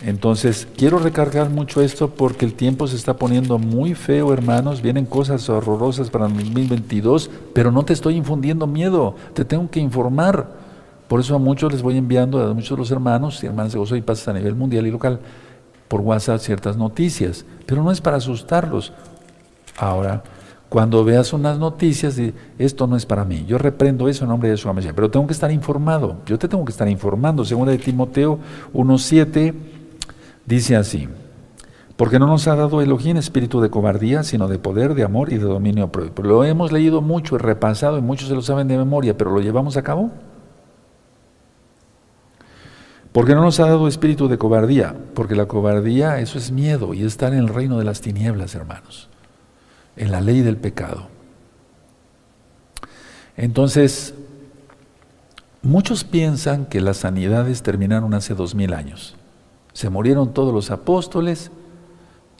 Entonces, 0.00 0.66
quiero 0.76 0.98
recargar 0.98 1.50
mucho 1.50 1.80
esto 1.80 2.10
porque 2.10 2.44
el 2.44 2.54
tiempo 2.54 2.86
se 2.86 2.96
está 2.96 3.16
poniendo 3.16 3.58
muy 3.58 3.94
feo, 3.94 4.32
hermanos. 4.32 4.82
Vienen 4.82 5.04
cosas 5.04 5.48
horrorosas 5.48 6.10
para 6.10 6.26
el 6.26 6.34
2022, 6.34 7.30
pero 7.52 7.70
no 7.70 7.84
te 7.84 7.92
estoy 7.92 8.16
infundiendo 8.16 8.66
miedo, 8.66 9.14
te 9.34 9.44
tengo 9.44 9.70
que 9.70 9.80
informar. 9.80 10.48
Por 11.06 11.20
eso 11.20 11.36
a 11.36 11.38
muchos 11.38 11.72
les 11.72 11.82
voy 11.82 11.98
enviando, 11.98 12.42
a 12.42 12.54
muchos 12.54 12.70
de 12.70 12.76
los 12.78 12.90
hermanos 12.90 13.42
y 13.42 13.46
hermanas 13.46 13.72
de 13.72 13.78
gozo 13.78 13.94
y 13.94 14.00
paz 14.00 14.26
a 14.26 14.32
nivel 14.32 14.54
mundial 14.54 14.86
y 14.86 14.90
local, 14.90 15.20
por 15.86 16.00
WhatsApp 16.00 16.40
ciertas 16.40 16.76
noticias. 16.76 17.44
Pero 17.66 17.82
no 17.82 17.92
es 17.92 18.00
para 18.00 18.16
asustarlos. 18.16 18.92
Ahora, 19.76 20.22
cuando 20.68 21.04
veas 21.04 21.32
unas 21.34 21.58
noticias, 21.58 22.18
esto 22.58 22.86
no 22.86 22.96
es 22.96 23.04
para 23.04 23.24
mí. 23.24 23.44
Yo 23.46 23.58
reprendo 23.58 24.08
eso 24.08 24.24
en 24.24 24.30
nombre 24.30 24.48
de 24.48 24.56
su 24.56 24.72
Mesías, 24.72 24.94
pero 24.94 25.10
tengo 25.10 25.26
que 25.26 25.34
estar 25.34 25.52
informado. 25.52 26.16
Yo 26.24 26.38
te 26.38 26.48
tengo 26.48 26.64
que 26.64 26.72
estar 26.72 26.88
informando. 26.88 27.44
Según 27.44 27.68
de 27.68 27.76
Timoteo 27.76 28.38
1.7 28.72 29.52
dice 30.46 30.76
así, 30.76 31.08
Porque 31.96 32.18
no 32.18 32.26
nos 32.26 32.48
ha 32.48 32.56
dado 32.56 32.80
Elohim 32.80 33.16
espíritu 33.16 33.60
de 33.60 33.70
cobardía, 33.70 34.22
sino 34.22 34.48
de 34.48 34.58
poder, 34.58 34.94
de 34.94 35.04
amor 35.04 35.32
y 35.32 35.36
de 35.36 35.44
dominio 35.44 35.92
propio. 35.92 36.24
Lo 36.24 36.44
hemos 36.44 36.72
leído 36.72 37.00
mucho 37.00 37.36
y 37.36 37.38
repasado 37.38 37.98
y 37.98 38.00
muchos 38.00 38.28
se 38.28 38.34
lo 38.34 38.42
saben 38.42 38.66
de 38.66 38.76
memoria, 38.76 39.16
pero 39.16 39.30
¿lo 39.30 39.40
llevamos 39.40 39.76
a 39.76 39.82
cabo? 39.82 40.10
Porque 43.12 43.34
no 43.34 43.42
nos 43.42 43.60
ha 43.60 43.66
dado 43.66 43.88
espíritu 43.88 44.26
de 44.26 44.38
cobardía, 44.38 44.96
porque 45.14 45.36
la 45.36 45.46
cobardía 45.46 46.18
eso 46.18 46.38
es 46.38 46.50
miedo 46.50 46.94
y 46.94 47.04
estar 47.04 47.32
en 47.34 47.40
el 47.40 47.48
reino 47.48 47.78
de 47.78 47.84
las 47.84 48.00
tinieblas, 48.00 48.54
hermanos, 48.54 49.10
en 49.96 50.10
la 50.10 50.22
ley 50.22 50.40
del 50.40 50.56
pecado. 50.56 51.08
Entonces, 53.36 54.14
muchos 55.60 56.04
piensan 56.04 56.64
que 56.64 56.80
las 56.80 56.98
sanidades 56.98 57.62
terminaron 57.62 58.14
hace 58.14 58.34
dos 58.34 58.54
mil 58.54 58.72
años. 58.72 59.16
Se 59.72 59.90
murieron 59.90 60.34
todos 60.34 60.52
los 60.52 60.70
apóstoles 60.70 61.50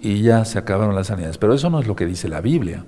y 0.01 0.22
ya 0.22 0.45
se 0.45 0.59
acabaron 0.59 0.95
las 0.95 1.09
sanidades. 1.09 1.39
Pero 1.39 1.55
eso 1.55 1.70
no 1.70 1.80
es 1.80 1.87
lo 1.87 1.97
que 1.97 2.07
dice 2.07 2.28
la 2.28 2.41
Biblia. 2.41 2.85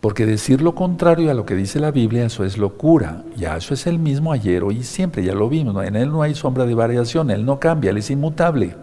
Porque 0.00 0.26
decir 0.26 0.62
lo 0.62 0.74
contrario 0.74 1.30
a 1.30 1.34
lo 1.34 1.46
que 1.46 1.54
dice 1.54 1.78
la 1.78 1.92
Biblia, 1.92 2.26
eso 2.26 2.44
es 2.44 2.58
locura. 2.58 3.22
Ya 3.36 3.56
eso 3.56 3.72
es 3.72 3.86
el 3.86 4.00
mismo 4.00 4.32
ayer, 4.32 4.64
hoy 4.64 4.78
y 4.78 4.82
siempre, 4.82 5.22
ya 5.22 5.32
lo 5.32 5.48
vimos. 5.48 5.84
En 5.84 5.94
Él 5.94 6.10
no 6.10 6.22
hay 6.22 6.34
sombra 6.34 6.66
de 6.66 6.74
variación, 6.74 7.30
Él 7.30 7.44
no 7.44 7.60
cambia, 7.60 7.90
Él 7.90 7.98
es 7.98 8.10
inmutable. 8.10 8.74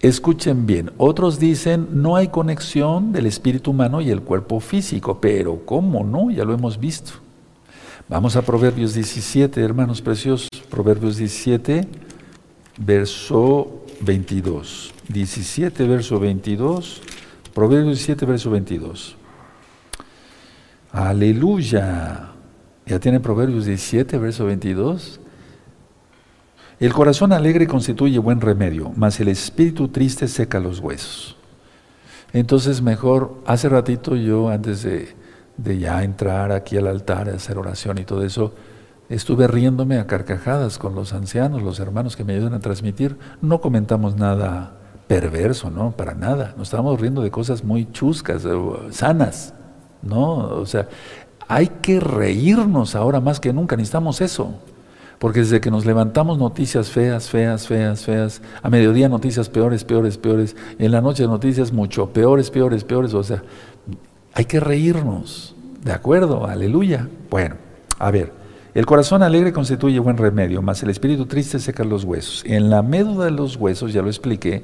Escuchen 0.00 0.64
bien, 0.64 0.92
otros 0.96 1.40
dicen 1.40 1.88
no 1.90 2.14
hay 2.14 2.28
conexión 2.28 3.10
del 3.10 3.26
espíritu 3.26 3.72
humano 3.72 4.00
y 4.00 4.10
el 4.10 4.22
cuerpo 4.22 4.60
físico, 4.60 5.20
pero 5.20 5.62
¿cómo 5.64 6.04
no? 6.04 6.30
Ya 6.30 6.44
lo 6.44 6.54
hemos 6.54 6.78
visto. 6.78 7.14
Vamos 8.08 8.36
a 8.36 8.42
Proverbios 8.42 8.94
17, 8.94 9.60
hermanos 9.60 10.00
preciosos. 10.00 10.48
Proverbios 10.70 11.16
17, 11.16 11.88
verso 12.78 13.84
22. 14.00 14.94
17, 15.08 15.86
verso 15.86 16.18
22. 16.18 17.02
Proverbios 17.54 17.98
17, 17.98 18.26
verso 18.26 18.50
22. 18.50 19.16
Aleluya. 20.92 22.30
¿Ya 22.86 22.98
tiene 22.98 23.20
Proverbios 23.20 23.66
17, 23.66 24.16
verso 24.18 24.46
22? 24.46 25.20
El 26.80 26.92
corazón 26.92 27.32
alegre 27.32 27.66
constituye 27.66 28.18
buen 28.18 28.40
remedio, 28.40 28.92
mas 28.94 29.18
el 29.18 29.28
espíritu 29.28 29.88
triste 29.88 30.28
seca 30.28 30.60
los 30.60 30.78
huesos. 30.78 31.36
Entonces 32.32 32.82
mejor, 32.82 33.42
hace 33.46 33.68
ratito 33.68 34.14
yo 34.14 34.48
antes 34.48 34.82
de, 34.82 35.78
ya 35.78 36.04
entrar 36.04 36.52
aquí 36.52 36.76
al 36.76 36.86
altar, 36.86 37.28
a 37.28 37.34
hacer 37.34 37.58
oración 37.58 37.98
y 37.98 38.04
todo 38.04 38.24
eso, 38.24 38.54
Estuve 39.08 39.46
riéndome 39.46 39.98
a 39.98 40.06
carcajadas 40.06 40.78
con 40.78 40.94
los 40.94 41.14
ancianos, 41.14 41.62
los 41.62 41.80
hermanos 41.80 42.14
que 42.14 42.24
me 42.24 42.34
ayudan 42.34 42.54
a 42.54 42.60
transmitir. 42.60 43.16
No 43.40 43.60
comentamos 43.60 44.16
nada 44.16 44.74
perverso, 45.06 45.70
¿no? 45.70 45.92
Para 45.92 46.14
nada. 46.14 46.54
Nos 46.58 46.68
estábamos 46.68 47.00
riendo 47.00 47.22
de 47.22 47.30
cosas 47.30 47.64
muy 47.64 47.90
chuscas, 47.90 48.44
eh, 48.44 48.50
sanas, 48.90 49.54
¿no? 50.02 50.36
O 50.36 50.66
sea, 50.66 50.88
hay 51.48 51.68
que 51.68 51.98
reírnos 51.98 52.94
ahora 52.94 53.20
más 53.20 53.40
que 53.40 53.52
nunca, 53.52 53.76
necesitamos 53.76 54.20
eso. 54.20 54.54
Porque 55.18 55.40
desde 55.40 55.60
que 55.60 55.70
nos 55.70 55.86
levantamos 55.86 56.38
noticias 56.38 56.90
feas, 56.90 57.28
feas, 57.28 57.66
feas, 57.66 58.04
feas, 58.04 58.42
a 58.62 58.70
mediodía 58.70 59.08
noticias 59.08 59.48
peores, 59.48 59.82
peores, 59.82 60.16
peores, 60.16 60.54
en 60.78 60.92
la 60.92 61.00
noche 61.00 61.26
noticias 61.26 61.72
mucho 61.72 62.10
peores, 62.10 62.50
peores, 62.50 62.84
peores, 62.84 63.14
o 63.14 63.22
sea, 63.24 63.42
hay 64.34 64.44
que 64.44 64.60
reírnos, 64.60 65.56
¿de 65.82 65.92
acuerdo? 65.92 66.46
Aleluya. 66.46 67.08
Bueno, 67.30 67.56
a 67.98 68.12
ver, 68.12 68.32
el 68.74 68.86
corazón 68.86 69.22
alegre 69.22 69.52
constituye 69.52 69.98
buen 69.98 70.16
remedio, 70.16 70.62
mas 70.62 70.82
el 70.82 70.90
espíritu 70.90 71.26
triste 71.26 71.58
seca 71.58 71.84
los 71.84 72.04
huesos. 72.04 72.42
En 72.46 72.70
la 72.70 72.82
médula 72.82 73.24
de 73.26 73.30
los 73.30 73.56
huesos, 73.56 73.92
ya 73.92 74.02
lo 74.02 74.08
expliqué, 74.08 74.62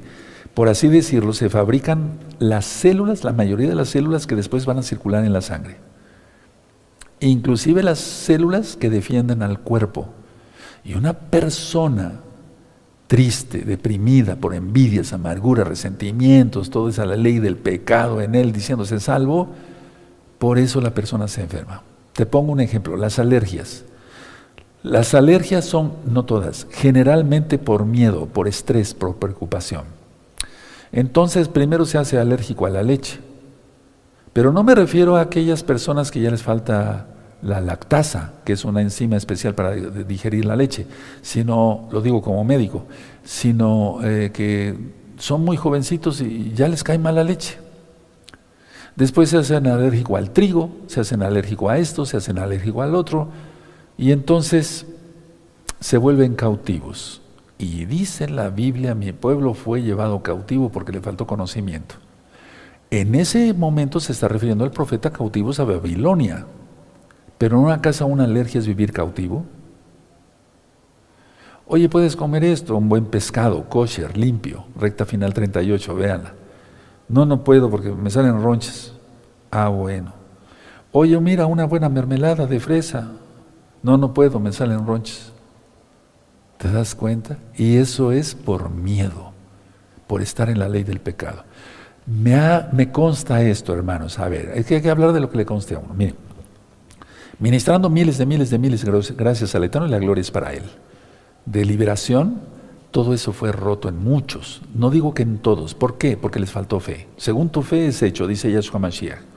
por 0.54 0.68
así 0.68 0.88
decirlo, 0.88 1.32
se 1.32 1.50
fabrican 1.50 2.18
las 2.38 2.64
células, 2.64 3.24
la 3.24 3.32
mayoría 3.32 3.68
de 3.68 3.74
las 3.74 3.88
células 3.88 4.26
que 4.26 4.36
después 4.36 4.66
van 4.66 4.78
a 4.78 4.82
circular 4.82 5.24
en 5.24 5.32
la 5.32 5.40
sangre. 5.40 5.78
Inclusive 7.20 7.82
las 7.82 7.98
células 7.98 8.76
que 8.76 8.90
defienden 8.90 9.42
al 9.42 9.60
cuerpo. 9.60 10.08
Y 10.84 10.94
una 10.94 11.14
persona 11.14 12.20
triste, 13.06 13.58
deprimida 13.60 14.36
por 14.36 14.54
envidias, 14.54 15.12
amargura, 15.12 15.64
resentimientos, 15.64 16.70
toda 16.70 16.90
esa 16.90 17.04
ley 17.06 17.38
del 17.38 17.56
pecado 17.56 18.20
en 18.20 18.34
él 18.34 18.52
diciéndose 18.52 19.00
salvo, 19.00 19.48
por 20.38 20.58
eso 20.58 20.80
la 20.80 20.94
persona 20.94 21.26
se 21.26 21.42
enferma. 21.42 21.82
Te 22.12 22.26
pongo 22.26 22.52
un 22.52 22.60
ejemplo, 22.60 22.96
las 22.96 23.18
alergias. 23.18 23.84
Las 24.84 25.14
alergias 25.14 25.64
son, 25.64 25.94
no 26.04 26.26
todas, 26.26 26.66
generalmente 26.70 27.56
por 27.56 27.86
miedo, 27.86 28.26
por 28.26 28.46
estrés, 28.46 28.92
por 28.92 29.16
preocupación. 29.16 29.84
Entonces, 30.92 31.48
primero 31.48 31.86
se 31.86 31.96
hace 31.96 32.18
alérgico 32.18 32.66
a 32.66 32.70
la 32.70 32.82
leche. 32.82 33.18
Pero 34.34 34.52
no 34.52 34.62
me 34.62 34.74
refiero 34.74 35.16
a 35.16 35.22
aquellas 35.22 35.62
personas 35.62 36.10
que 36.10 36.20
ya 36.20 36.30
les 36.30 36.42
falta 36.42 37.06
la 37.40 37.62
lactasa, 37.62 38.34
que 38.44 38.52
es 38.52 38.66
una 38.66 38.82
enzima 38.82 39.16
especial 39.16 39.54
para 39.54 39.74
digerir 39.74 40.44
la 40.44 40.54
leche, 40.54 40.86
sino, 41.22 41.88
lo 41.90 42.02
digo 42.02 42.20
como 42.20 42.44
médico, 42.44 42.84
sino 43.24 44.00
eh, 44.04 44.32
que 44.34 44.76
son 45.16 45.46
muy 45.46 45.56
jovencitos 45.56 46.20
y 46.20 46.52
ya 46.54 46.68
les 46.68 46.84
cae 46.84 46.98
mal 46.98 47.14
la 47.14 47.24
leche. 47.24 47.56
Después 48.96 49.30
se 49.30 49.38
hacen 49.38 49.66
alérgico 49.66 50.18
al 50.18 50.30
trigo, 50.30 50.72
se 50.88 51.00
hacen 51.00 51.22
alérgico 51.22 51.70
a 51.70 51.78
esto, 51.78 52.04
se 52.04 52.18
hacen 52.18 52.38
alérgico 52.38 52.82
al 52.82 52.94
otro, 52.94 53.28
y 53.96 54.12
entonces 54.12 54.86
se 55.80 55.98
vuelven 55.98 56.34
cautivos. 56.34 57.20
Y 57.58 57.84
dice 57.84 58.28
la 58.28 58.50
Biblia, 58.50 58.94
mi 58.94 59.12
pueblo 59.12 59.54
fue 59.54 59.82
llevado 59.82 60.22
cautivo 60.22 60.70
porque 60.70 60.92
le 60.92 61.00
faltó 61.00 61.26
conocimiento. 61.26 61.96
En 62.90 63.14
ese 63.14 63.52
momento 63.54 64.00
se 64.00 64.12
está 64.12 64.28
refiriendo 64.28 64.64
al 64.64 64.70
profeta 64.70 65.10
cautivos 65.10 65.60
a 65.60 65.64
Babilonia. 65.64 66.46
Pero 67.38 67.58
en 67.58 67.64
una 67.64 67.80
casa 67.80 68.04
una 68.04 68.24
alergia 68.24 68.58
es 68.58 68.66
vivir 68.66 68.92
cautivo. 68.92 69.44
Oye, 71.66 71.88
puedes 71.88 72.14
comer 72.14 72.44
esto, 72.44 72.76
un 72.76 72.88
buen 72.88 73.06
pescado, 73.06 73.68
kosher, 73.68 74.16
limpio, 74.16 74.66
recta 74.76 75.06
final 75.06 75.32
38, 75.32 75.94
véanla. 75.94 76.34
No, 77.08 77.24
no 77.24 77.42
puedo 77.42 77.70
porque 77.70 77.90
me 77.90 78.10
salen 78.10 78.42
ronchas. 78.42 78.92
Ah, 79.50 79.68
bueno. 79.68 80.12
Oye, 80.92 81.18
mira, 81.20 81.46
una 81.46 81.64
buena 81.64 81.88
mermelada 81.88 82.46
de 82.46 82.60
fresa, 82.60 83.12
no, 83.84 83.98
no 83.98 84.14
puedo, 84.14 84.40
me 84.40 84.50
salen 84.50 84.86
ronches. 84.86 85.30
¿Te 86.56 86.72
das 86.72 86.94
cuenta? 86.94 87.36
Y 87.54 87.76
eso 87.76 88.12
es 88.12 88.34
por 88.34 88.70
miedo, 88.70 89.32
por 90.06 90.22
estar 90.22 90.48
en 90.48 90.58
la 90.58 90.70
ley 90.70 90.84
del 90.84 91.00
pecado. 91.00 91.44
Me, 92.06 92.90
consta 92.90 93.42
esto, 93.42 93.74
hermanos. 93.74 94.18
A 94.18 94.28
ver, 94.30 94.52
hay 94.56 94.64
que, 94.64 94.76
hay 94.76 94.80
que 94.80 94.88
hablar 94.88 95.12
de 95.12 95.20
lo 95.20 95.28
que 95.28 95.36
le 95.36 95.44
conste 95.44 95.74
a 95.74 95.80
uno. 95.80 95.92
Mire, 95.92 96.14
ministrando 97.38 97.90
miles 97.90 98.16
de 98.16 98.24
miles 98.24 98.48
de 98.48 98.58
miles, 98.58 98.84
gracias 99.16 99.54
al 99.54 99.64
Eterno 99.64 99.86
y 99.86 99.90
la 99.90 99.98
gloria 99.98 100.22
es 100.22 100.30
para 100.30 100.54
Él. 100.54 100.64
De 101.44 101.66
liberación, 101.66 102.40
todo 102.90 103.12
eso 103.12 103.34
fue 103.34 103.52
roto 103.52 103.90
en 103.90 103.98
muchos. 103.98 104.62
No 104.74 104.88
digo 104.88 105.12
que 105.12 105.24
en 105.24 105.36
todos. 105.36 105.74
¿Por 105.74 105.98
qué? 105.98 106.16
Porque 106.16 106.40
les 106.40 106.50
faltó 106.50 106.80
fe. 106.80 107.06
Según 107.18 107.50
tu 107.50 107.60
fe 107.60 107.88
es 107.88 108.00
hecho, 108.00 108.26
dice 108.26 108.50
Yahshua 108.50 108.80
Mashiach. 108.80 109.33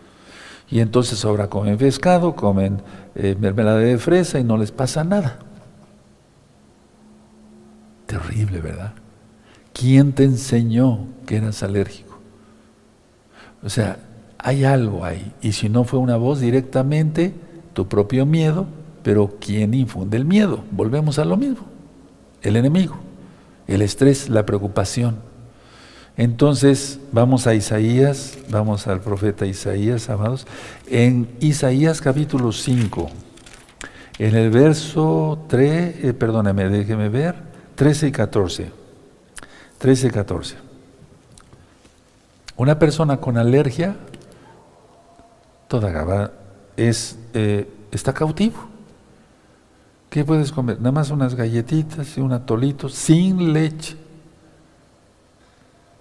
Y 0.70 0.80
entonces 0.82 1.24
ahora 1.24 1.48
comen 1.48 1.78
pescado, 1.78 2.36
comen 2.36 2.82
eh, 3.16 3.36
mermelada 3.40 3.80
de 3.80 3.98
fresa 3.98 4.40
y 4.40 4.44
no 4.44 4.58
les 4.58 4.72
pasa 4.72 5.04
nada. 5.04 5.40
Terrible, 8.06 8.60
¿verdad? 8.60 8.94
¿Quién 9.74 10.14
te 10.14 10.24
enseñó 10.24 11.06
que 11.26 11.38
eras 11.38 11.64
alérgico? 11.64 12.20
O 13.64 13.70
sea, 13.70 13.98
hay 14.38 14.64
algo 14.64 15.06
ahí. 15.06 15.34
Y 15.42 15.54
si 15.54 15.70
no 15.70 15.84
fue 15.84 16.00
una 16.00 16.18
voz 16.18 16.40
directamente, 16.40 17.34
tu 17.74 17.88
propio 17.88 18.26
miedo, 18.26 18.66
pero 19.04 19.36
¿quién 19.40 19.74
infunde 19.74 20.18
el 20.18 20.26
miedo? 20.26 20.64
Volvemos 20.72 21.20
a 21.20 21.26
lo 21.26 21.38
mismo. 21.38 21.66
El 22.42 22.56
enemigo, 22.56 22.96
el 23.68 23.82
estrés, 23.82 24.30
la 24.30 24.46
preocupación. 24.46 25.18
Entonces, 26.18 27.00
vamos 27.12 27.46
a 27.46 27.54
Isaías, 27.54 28.40
vamos 28.50 28.88
al 28.88 29.02
profeta 29.02 29.46
Isaías, 29.46 30.10
amados. 30.10 30.48
En 30.88 31.30
Isaías 31.40 32.02
capítulo 32.02 32.52
5, 32.52 33.08
en 34.18 34.36
el 34.36 34.50
verso 34.50 35.46
3, 35.48 36.04
eh, 36.06 36.14
déjeme 36.70 37.10
ver, 37.10 37.36
13 37.76 38.08
y 38.08 38.12
14. 38.12 38.72
13 39.78 40.08
y 40.08 40.10
14. 40.10 40.56
Una 42.56 42.80
persona 42.80 43.18
con 43.18 43.38
alergia, 43.38 43.96
toda 45.68 45.92
es, 46.76 47.20
eh, 47.36 47.70
está 47.92 48.12
cautivo. 48.12 48.58
¿Qué 50.10 50.26
puedes 50.26 50.52
comer? 50.52 50.80
Nada 50.80 50.94
más 50.94 51.12
unas 51.12 51.36
galletitas 51.36 52.18
y 52.18 52.22
un 52.22 52.34
atolito 52.34 52.90
sin 52.90 53.54
leche. 53.54 54.07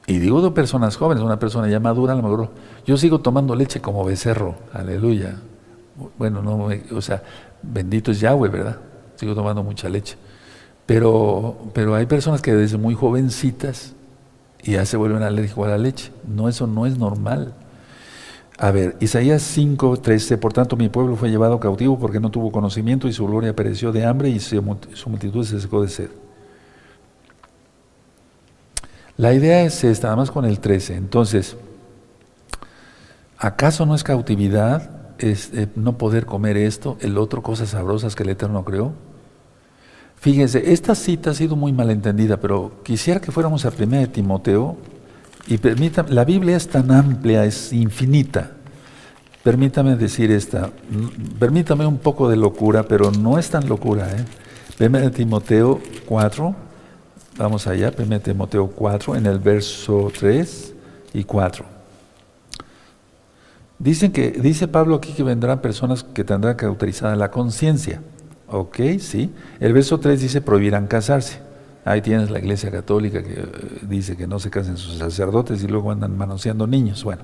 Y 0.06 0.18
digo 0.18 0.40
de 0.40 0.52
personas 0.52 0.96
jóvenes, 0.96 1.24
una 1.24 1.38
persona 1.38 1.68
ya 1.68 1.80
madura, 1.80 2.12
a 2.12 2.16
lo 2.16 2.22
mejor, 2.22 2.50
yo 2.86 2.96
sigo 2.96 3.20
tomando 3.20 3.56
leche 3.56 3.80
como 3.80 4.04
becerro, 4.04 4.54
aleluya. 4.72 5.36
Bueno, 6.16 6.42
no, 6.42 6.68
o 6.94 7.00
sea, 7.00 7.22
bendito 7.62 8.12
es 8.12 8.20
Yahweh, 8.20 8.48
¿verdad? 8.48 8.78
Sigo 9.16 9.34
tomando 9.34 9.64
mucha 9.64 9.88
leche. 9.88 10.16
Pero, 10.84 11.56
pero 11.72 11.96
hay 11.96 12.06
personas 12.06 12.40
que 12.40 12.54
desde 12.54 12.78
muy 12.78 12.94
jovencitas 12.94 13.94
y 14.62 14.72
ya 14.72 14.86
se 14.86 14.96
vuelven 14.96 15.24
alérgicos 15.24 15.66
a 15.66 15.70
la 15.70 15.78
leche. 15.78 16.12
No, 16.26 16.48
eso 16.48 16.68
no 16.68 16.86
es 16.86 16.96
normal. 16.98 17.54
A 18.58 18.70
ver, 18.70 18.96
Isaías 19.00 19.42
5, 19.42 19.98
13, 19.98 20.38
por 20.38 20.52
tanto 20.52 20.76
mi 20.76 20.88
pueblo 20.88 21.16
fue 21.16 21.30
llevado 21.30 21.58
cautivo 21.58 21.98
porque 21.98 22.20
no 22.20 22.30
tuvo 22.30 22.52
conocimiento 22.52 23.08
y 23.08 23.12
su 23.12 23.26
gloria 23.26 23.56
pereció 23.56 23.90
de 23.90 24.06
hambre 24.06 24.28
y 24.28 24.38
su 24.38 24.62
multitud 24.62 25.44
se 25.44 25.60
secó 25.60 25.82
de 25.82 25.88
sed. 25.88 26.10
La 29.16 29.32
idea 29.32 29.62
es 29.62 29.82
esta, 29.84 30.08
nada 30.08 30.16
más 30.16 30.30
con 30.30 30.44
el 30.44 30.60
13. 30.60 30.96
Entonces, 30.96 31.56
¿acaso 33.38 33.86
no 33.86 33.94
es 33.94 34.04
cautividad 34.04 34.90
es, 35.18 35.50
eh, 35.54 35.68
no 35.74 35.96
poder 35.96 36.26
comer 36.26 36.56
esto, 36.56 36.98
el 37.00 37.16
otro, 37.16 37.42
cosas 37.42 37.70
sabrosas 37.70 38.14
que 38.14 38.22
el 38.22 38.30
Eterno 38.30 38.64
creó? 38.64 38.92
Fíjense, 40.16 40.72
esta 40.72 40.94
cita 40.94 41.30
ha 41.30 41.34
sido 41.34 41.56
muy 41.56 41.72
malentendida, 41.72 42.38
pero 42.38 42.82
quisiera 42.82 43.20
que 43.20 43.32
fuéramos 43.32 43.64
a 43.64 43.68
1 43.70 43.98
de 43.98 44.06
Timoteo, 44.06 44.76
y 45.46 45.58
permítame, 45.58 46.10
la 46.10 46.24
Biblia 46.24 46.56
es 46.56 46.68
tan 46.68 46.90
amplia, 46.90 47.44
es 47.44 47.72
infinita. 47.72 48.50
Permítame 49.44 49.94
decir 49.94 50.32
esta, 50.32 50.70
permítame 51.38 51.86
un 51.86 51.98
poco 51.98 52.28
de 52.28 52.36
locura, 52.36 52.82
pero 52.82 53.12
no 53.12 53.38
es 53.38 53.48
tan 53.48 53.68
locura. 53.68 54.08
¿eh? 54.10 54.24
de 54.78 55.10
Timoteo 55.10 55.80
4, 56.06 56.54
vamos 57.36 57.66
allá, 57.66 57.92
1 57.96 58.20
Timoteo 58.20 58.68
4, 58.68 59.16
en 59.16 59.26
el 59.26 59.38
verso 59.38 60.10
3 60.18 60.74
y 61.14 61.24
4. 61.24 61.64
Dicen 63.78 64.10
que, 64.12 64.30
dice 64.30 64.68
Pablo 64.68 64.96
aquí 64.96 65.12
que 65.12 65.22
vendrán 65.22 65.60
personas 65.60 66.02
que 66.02 66.24
tendrán 66.24 66.54
cauterizada 66.54 67.14
la 67.14 67.30
conciencia. 67.30 68.00
Ok, 68.48 68.78
sí. 68.98 69.32
El 69.60 69.72
verso 69.72 70.00
3 70.00 70.20
dice 70.20 70.40
prohibirán 70.40 70.86
casarse. 70.86 71.40
Ahí 71.84 72.00
tienes 72.00 72.30
la 72.30 72.38
iglesia 72.38 72.70
católica 72.70 73.22
que 73.22 73.34
eh, 73.34 73.46
dice 73.82 74.16
que 74.16 74.26
no 74.26 74.40
se 74.40 74.50
casen 74.50 74.76
sus 74.76 74.98
sacerdotes 74.98 75.62
y 75.62 75.68
luego 75.68 75.92
andan 75.92 76.16
manoseando 76.16 76.66
niños. 76.66 77.04
Bueno, 77.04 77.22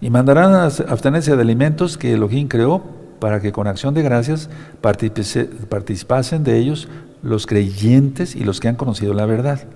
y 0.00 0.10
mandarán 0.10 0.52
a 0.52 0.64
abstenerse 0.64 1.34
de 1.34 1.42
alimentos 1.42 1.96
que 1.96 2.12
Elohim 2.12 2.46
creó 2.46 2.82
para 3.18 3.40
que 3.40 3.50
con 3.50 3.66
acción 3.66 3.94
de 3.94 4.02
gracias 4.02 4.50
participasen 4.80 6.44
de 6.44 6.58
ellos 6.58 6.88
los 7.22 7.46
creyentes 7.46 8.36
y 8.36 8.44
los 8.44 8.60
que 8.60 8.68
han 8.68 8.76
conocido 8.76 9.14
la 9.14 9.26
verdad. 9.26 9.66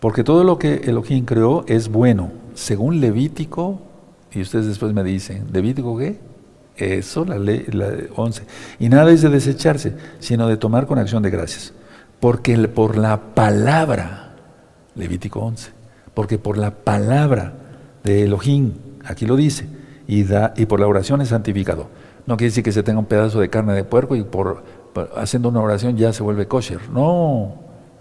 Porque 0.00 0.24
todo 0.24 0.44
lo 0.44 0.58
que 0.58 0.82
Elohim 0.84 1.24
creó 1.24 1.64
es 1.66 1.88
bueno, 1.88 2.30
según 2.54 3.00
Levítico, 3.00 3.80
y 4.32 4.42
ustedes 4.42 4.66
después 4.66 4.92
me 4.92 5.02
dicen, 5.02 5.46
¿Levítico 5.52 5.96
qué? 5.96 6.18
Eso, 6.76 7.24
la 7.24 7.38
ley 7.38 7.64
la 7.72 7.90
11. 8.14 8.42
Y 8.78 8.88
nada 8.88 9.10
es 9.10 9.22
de 9.22 9.30
desecharse, 9.30 9.96
sino 10.18 10.46
de 10.46 10.58
tomar 10.58 10.86
con 10.86 10.98
acción 10.98 11.22
de 11.22 11.30
gracias. 11.30 11.72
Porque 12.20 12.56
por 12.68 12.98
la 12.98 13.34
palabra, 13.34 14.34
Levítico 14.94 15.40
11, 15.40 15.70
porque 16.12 16.38
por 16.38 16.58
la 16.58 16.70
palabra 16.70 17.54
de 18.04 18.24
Elohim, 18.24 18.72
aquí 19.04 19.26
lo 19.26 19.36
dice, 19.36 19.66
y, 20.06 20.24
da, 20.24 20.52
y 20.56 20.66
por 20.66 20.80
la 20.80 20.86
oración 20.86 21.20
es 21.20 21.28
santificado. 21.28 21.88
No 22.26 22.36
quiere 22.36 22.50
decir 22.50 22.64
que 22.64 22.72
se 22.72 22.82
tenga 22.82 22.98
un 22.98 23.06
pedazo 23.06 23.40
de 23.40 23.48
carne 23.48 23.72
de 23.74 23.84
puerco 23.84 24.16
y 24.16 24.22
por, 24.22 24.64
haciendo 25.16 25.48
una 25.48 25.60
oración 25.60 25.96
ya 25.96 26.12
se 26.12 26.22
vuelve 26.22 26.46
kosher. 26.46 26.88
No, 26.90 27.56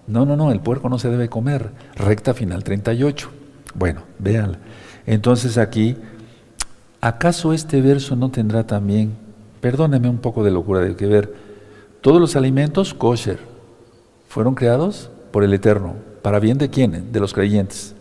no, 0.07 0.25
no, 0.25 0.35
no, 0.35 0.51
el 0.51 0.59
puerco 0.59 0.89
no 0.89 0.99
se 0.99 1.09
debe 1.09 1.29
comer. 1.29 1.71
Recta 1.95 2.33
final 2.33 2.63
38. 2.63 3.29
Bueno, 3.73 4.01
véanla. 4.19 4.59
Entonces 5.05 5.57
aquí, 5.57 5.95
¿acaso 7.01 7.53
este 7.53 7.81
verso 7.81 8.15
no 8.15 8.31
tendrá 8.31 8.65
también, 8.65 9.15
perdóneme 9.61 10.09
un 10.09 10.17
poco 10.17 10.43
de 10.43 10.51
locura 10.51 10.79
de 10.81 10.95
que 10.95 11.05
ver, 11.05 11.33
todos 12.01 12.21
los 12.21 12.35
alimentos 12.35 12.93
kosher, 12.93 13.39
fueron 14.27 14.55
creados 14.55 15.09
por 15.31 15.43
el 15.43 15.53
Eterno. 15.53 15.95
¿Para 16.21 16.39
bien 16.39 16.57
de 16.57 16.69
quién? 16.69 17.11
De 17.11 17.19
los 17.19 17.33
creyentes. 17.33 17.95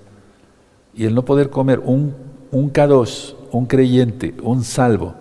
Y 0.95 1.05
el 1.05 1.15
no 1.15 1.25
poder 1.25 1.51
comer 1.51 1.81
un, 1.81 2.15
un 2.51 2.73
K2, 2.73 3.35
un 3.51 3.66
creyente, 3.66 4.35
un 4.43 4.62
salvo. 4.62 5.15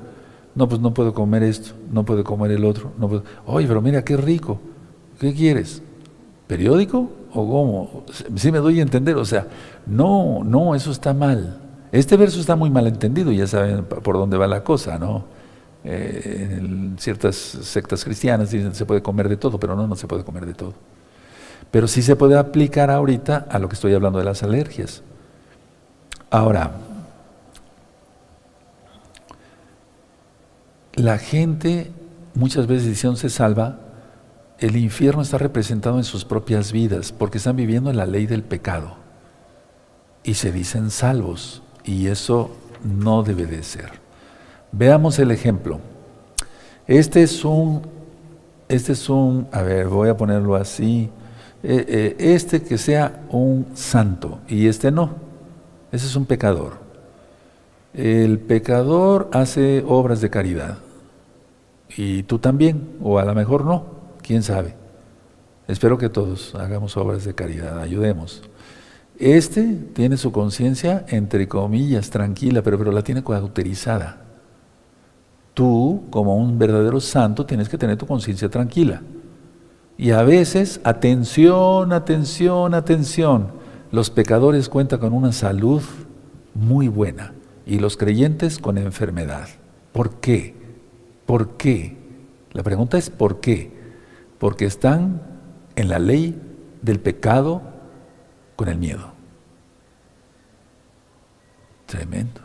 No, 0.56 0.70
pues 0.70 0.80
no 0.82 0.94
puedo 0.94 1.14
comer 1.14 1.44
esto, 1.44 1.74
no 1.92 2.06
puedo 2.06 2.24
comer 2.24 2.52
el 2.52 2.66
otro. 2.66 2.92
No 2.98 3.08
puedo. 3.08 3.24
Oye, 3.46 3.68
pero 3.68 3.82
mira 3.82 4.04
qué 4.04 4.18
rico. 4.18 4.60
¿Qué 5.20 5.34
quieres? 5.34 5.82
¿Periódico? 6.48 7.10
¿O 7.34 7.50
cómo? 7.50 8.04
Sí 8.36 8.52
me 8.52 8.60
doy 8.60 8.80
a 8.80 8.84
entender. 8.84 9.16
O 9.16 9.26
sea, 9.26 9.48
no, 9.86 10.44
no, 10.44 10.76
eso 10.76 10.92
está 10.92 11.14
mal. 11.14 11.60
Este 11.92 12.18
verso 12.18 12.40
está 12.40 12.56
muy 12.56 12.70
mal 12.70 12.88
entendido, 12.88 13.32
ya 13.32 13.46
saben 13.46 13.86
por 13.86 14.16
dónde 14.16 14.36
va 14.38 14.48
la 14.48 14.64
cosa, 14.64 14.98
¿no? 14.98 15.26
Eh, 15.84 16.58
en 16.60 16.96
ciertas 16.98 17.36
sectas 17.36 18.04
cristianas 18.04 18.50
dicen 18.50 18.74
se 18.74 18.86
puede 18.86 19.02
comer 19.02 19.28
de 19.28 19.38
todo, 19.38 19.60
pero 19.60 19.76
no, 19.76 19.86
no 19.86 19.96
se 19.96 20.08
puede 20.08 20.24
comer 20.24 20.46
de 20.46 20.54
todo. 20.54 20.74
Pero 21.70 21.88
sí 21.88 22.02
se 22.02 22.16
puede 22.16 22.38
aplicar 22.38 22.90
ahorita 22.90 23.48
a 23.50 23.60
lo 23.60 23.68
que 23.68 23.76
estoy 23.76 23.94
hablando 23.94 24.20
de 24.20 24.26
las 24.26 24.44
alergias. 24.44 25.04
Ahora, 26.30 26.72
la 30.95 31.18
gente 31.18 31.91
muchas 32.36 32.68
veces 32.68 32.88
dice, 32.88 33.15
se 33.15 33.30
salva, 33.30 33.80
el 34.60 34.76
infierno 34.78 35.22
está 35.22 35.38
representado 35.38 35.98
en 35.98 36.03
sus 36.03 36.26
propias 36.26 36.72
vidas 36.72 37.11
porque 37.11 37.38
están 37.38 37.56
viviendo 37.56 37.90
en 37.90 37.98
la 37.98 38.06
ley 38.06 38.28
del 38.28 38.44
pecado 38.44 38.95
y 40.24 40.36
se 40.36 40.52
dicen 40.52 40.90
salvos 40.90 41.64
y 41.84 42.07
eso 42.07 42.56
no 42.84 43.24
debe 43.24 43.45
de 43.45 43.64
ser. 43.64 43.91
Veamos 44.72 45.20
el 45.20 45.32
ejemplo. 45.32 45.80
Este 46.88 47.24
es 47.24 47.44
un, 47.44 47.82
este 48.68 48.94
es 48.94 49.10
un, 49.10 49.48
a 49.52 49.61
ver, 49.61 49.88
voy 49.88 50.10
a 50.10 50.18
ponerlo 50.18 50.56
así, 50.56 51.10
eh, 51.61 51.86
eh, 51.88 52.15
este 52.20 52.61
que 52.61 52.78
sea 52.78 53.24
un 53.30 53.68
santo 53.74 54.40
y 54.48 54.68
este 54.68 54.91
no. 54.91 55.15
Ese 55.91 56.07
es 56.07 56.15
un 56.15 56.26
pecador. 56.26 56.83
El 57.94 58.40
pecador 58.40 59.30
hace 59.34 59.84
obras 59.88 60.20
de 60.20 60.32
caridad 60.32 60.80
y 61.95 62.24
tú 62.24 62.40
también, 62.40 62.98
o 63.03 63.20
a 63.20 63.26
lo 63.26 63.36
mejor 63.36 63.65
no, 63.65 63.86
quién 64.24 64.41
sabe. 64.41 64.74
Espero 65.68 65.99
que 65.99 66.10
todos 66.10 66.56
hagamos 66.56 66.98
obras 66.98 67.24
de 67.24 67.36
caridad, 67.36 67.80
ayudemos. 67.80 68.41
Este 69.20 69.76
tiene 69.94 70.18
su 70.18 70.32
conciencia, 70.32 71.06
entre 71.10 71.48
comillas, 71.48 72.10
tranquila, 72.10 72.64
pero, 72.64 72.80
pero 72.80 72.91
la 72.91 73.03
tiene 73.03 73.24
cauterizada. 73.24 74.24
Tú, 75.53 76.06
como 76.10 76.36
un 76.36 76.57
verdadero 76.57 76.99
santo, 76.99 77.45
tienes 77.45 77.70
que 77.70 77.78
tener 77.78 77.95
tu 77.98 78.07
conciencia 78.07 78.49
tranquila. 78.49 79.03
Y 79.99 80.10
a 80.10 80.24
veces, 80.24 80.82
atención, 80.84 81.94
atención, 81.94 82.74
atención, 82.74 83.52
los 83.91 84.10
pecadores 84.10 84.68
cuentan 84.68 84.99
con 84.99 85.14
una 85.14 85.32
salud 85.32 85.84
muy 86.56 86.88
buena 86.88 87.34
y 87.65 87.80
los 87.80 87.98
creyentes 87.98 88.60
con 88.60 88.77
enfermedad. 88.77 89.48
¿Por 89.91 90.19
qué? 90.19 90.56
¿Por 91.26 91.57
qué? 91.57 91.98
La 92.52 92.64
pregunta 92.64 92.98
es 92.98 93.10
¿por 93.10 93.40
qué? 93.40 93.72
Porque 94.40 94.65
están 94.65 95.22
en 95.76 95.90
la 95.90 95.99
ley 95.99 96.40
del 96.81 96.99
pecado 96.99 97.61
con 98.56 98.68
el 98.68 98.77
miedo. 98.77 99.14
Tremendo. 101.85 102.41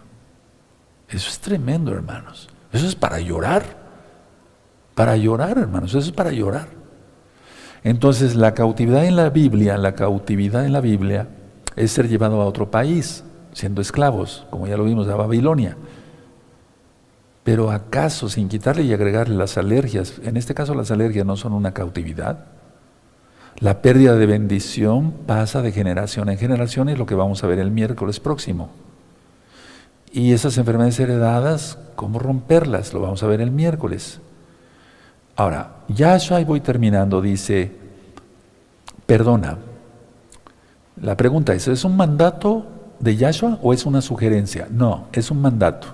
Eso 1.09 1.29
es 1.29 1.39
tremendo, 1.39 1.93
hermanos. 1.93 2.49
Eso 2.73 2.87
es 2.87 2.95
para 2.95 3.19
llorar. 3.19 3.65
Para 4.95 5.17
llorar, 5.17 5.59
hermanos. 5.59 5.91
Eso 5.91 5.99
es 6.01 6.13
para 6.13 6.33
llorar. 6.33 6.69
Entonces 7.85 8.35
la 8.35 8.55
cautividad 8.55 9.05
en 9.05 9.17
la 9.17 9.31
Biblia, 9.31 9.79
la 9.79 9.95
cautividad 9.95 10.65
en 10.65 10.73
la 10.73 10.81
Biblia 10.81 11.29
es 11.77 11.93
ser 11.93 12.09
llevado 12.09 12.41
a 12.43 12.47
otro 12.47 12.71
país, 12.71 13.25
siendo 13.53 13.81
esclavos, 13.81 14.47
como 14.51 14.67
ya 14.67 14.77
lo 14.77 14.85
vimos, 14.85 15.09
a 15.09 15.17
Babilonia. 15.17 15.77
Pero 17.45 17.71
acaso, 17.71 18.29
sin 18.29 18.49
quitarle 18.49 18.83
y 18.83 18.93
agregarle 18.93 19.35
las 19.35 19.57
alergias, 19.57 20.21
en 20.23 20.37
este 20.37 20.55
caso 20.55 20.75
las 20.75 20.91
alergias 20.91 21.25
no 21.25 21.37
son 21.37 21.53
una 21.55 21.73
cautividad. 21.73 22.45
La 23.59 23.83
pérdida 23.83 24.15
de 24.15 24.27
bendición 24.27 25.13
pasa 25.27 25.63
de 25.63 25.73
generación 25.73 26.29
en 26.29 26.39
generación, 26.39 26.89
es 26.89 26.99
lo 26.99 27.07
que 27.07 27.15
vamos 27.15 27.43
a 27.43 27.47
ver 27.47 27.59
el 27.59 27.71
miércoles 27.71 28.21
próximo. 28.21 28.71
Y 30.13 30.33
esas 30.33 30.57
enfermedades 30.59 31.01
heredadas, 31.01 31.79
¿cómo 31.97 32.19
romperlas? 32.19 32.93
Lo 32.93 33.01
vamos 33.01 33.23
a 33.23 33.27
ver 33.27 33.41
el 33.41 33.51
miércoles. 33.51 34.21
Ahora, 35.35 35.77
Yahshua, 35.89 36.41
y 36.41 36.45
voy 36.45 36.61
terminando, 36.61 37.21
dice, 37.21 37.73
perdona. 39.07 39.59
La 41.01 41.17
pregunta 41.17 41.55
es, 41.55 41.67
¿es 41.69 41.85
un 41.85 41.97
mandato 41.97 42.78
de 43.01 43.17
Yahshua 43.17 43.59
o 43.63 43.73
es 43.73 43.87
una 43.87 44.01
sugerencia? 44.01 44.69
No, 44.71 45.07
es 45.13 45.31
un 45.31 45.41
mandato. 45.41 45.89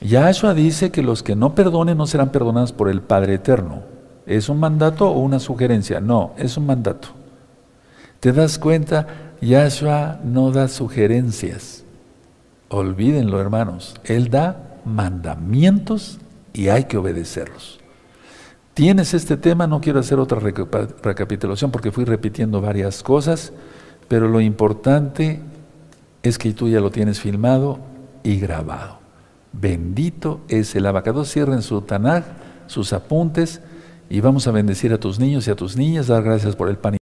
Yahshua 0.00 0.54
dice 0.54 0.90
que 0.90 1.02
los 1.02 1.22
que 1.22 1.34
no 1.34 1.54
perdonen 1.54 1.96
no 1.96 2.06
serán 2.06 2.30
perdonados 2.30 2.72
por 2.72 2.88
el 2.90 3.00
Padre 3.00 3.34
Eterno. 3.34 3.82
¿Es 4.26 4.48
un 4.48 4.58
mandato 4.60 5.08
o 5.08 5.18
una 5.18 5.38
sugerencia? 5.38 6.00
No, 6.00 6.32
es 6.36 6.56
un 6.56 6.66
mandato. 6.66 7.08
¿Te 8.20 8.32
das 8.32 8.58
cuenta? 8.58 9.06
Yahshua 9.40 10.20
no 10.24 10.50
da 10.50 10.68
sugerencias. 10.68 11.84
Olvídenlo, 12.68 13.40
hermanos. 13.40 13.94
Él 14.04 14.30
da 14.30 14.78
mandamientos 14.84 16.18
y 16.52 16.68
hay 16.68 16.84
que 16.84 16.96
obedecerlos. 16.96 17.80
Tienes 18.74 19.14
este 19.14 19.36
tema, 19.36 19.66
no 19.66 19.80
quiero 19.80 20.00
hacer 20.00 20.18
otra 20.18 20.40
recapitulación 20.40 21.70
porque 21.70 21.92
fui 21.92 22.04
repitiendo 22.04 22.60
varias 22.60 23.02
cosas. 23.02 23.52
pero 24.08 24.28
lo 24.28 24.40
importante 24.40 25.40
es 26.24 26.38
que 26.38 26.52
tú 26.52 26.68
ya 26.68 26.80
lo 26.80 26.90
tienes 26.90 27.20
filmado 27.20 27.78
y 28.24 28.40
grabado. 28.40 28.98
Bendito 29.52 30.40
es 30.48 30.74
el 30.74 30.86
abacados. 30.86 31.30
Cierren 31.30 31.62
su 31.62 31.82
Tanaj, 31.82 32.24
sus 32.66 32.92
apuntes 32.92 33.60
y 34.10 34.20
vamos 34.20 34.46
a 34.46 34.50
bendecir 34.50 34.92
a 34.92 34.98
tus 34.98 35.20
niños 35.20 35.46
y 35.46 35.50
a 35.50 35.54
tus 35.54 35.76
niñas, 35.76 36.08
dar 36.08 36.22
gracias 36.22 36.56
por 36.56 36.68
el 36.68 36.76
pan. 36.76 36.92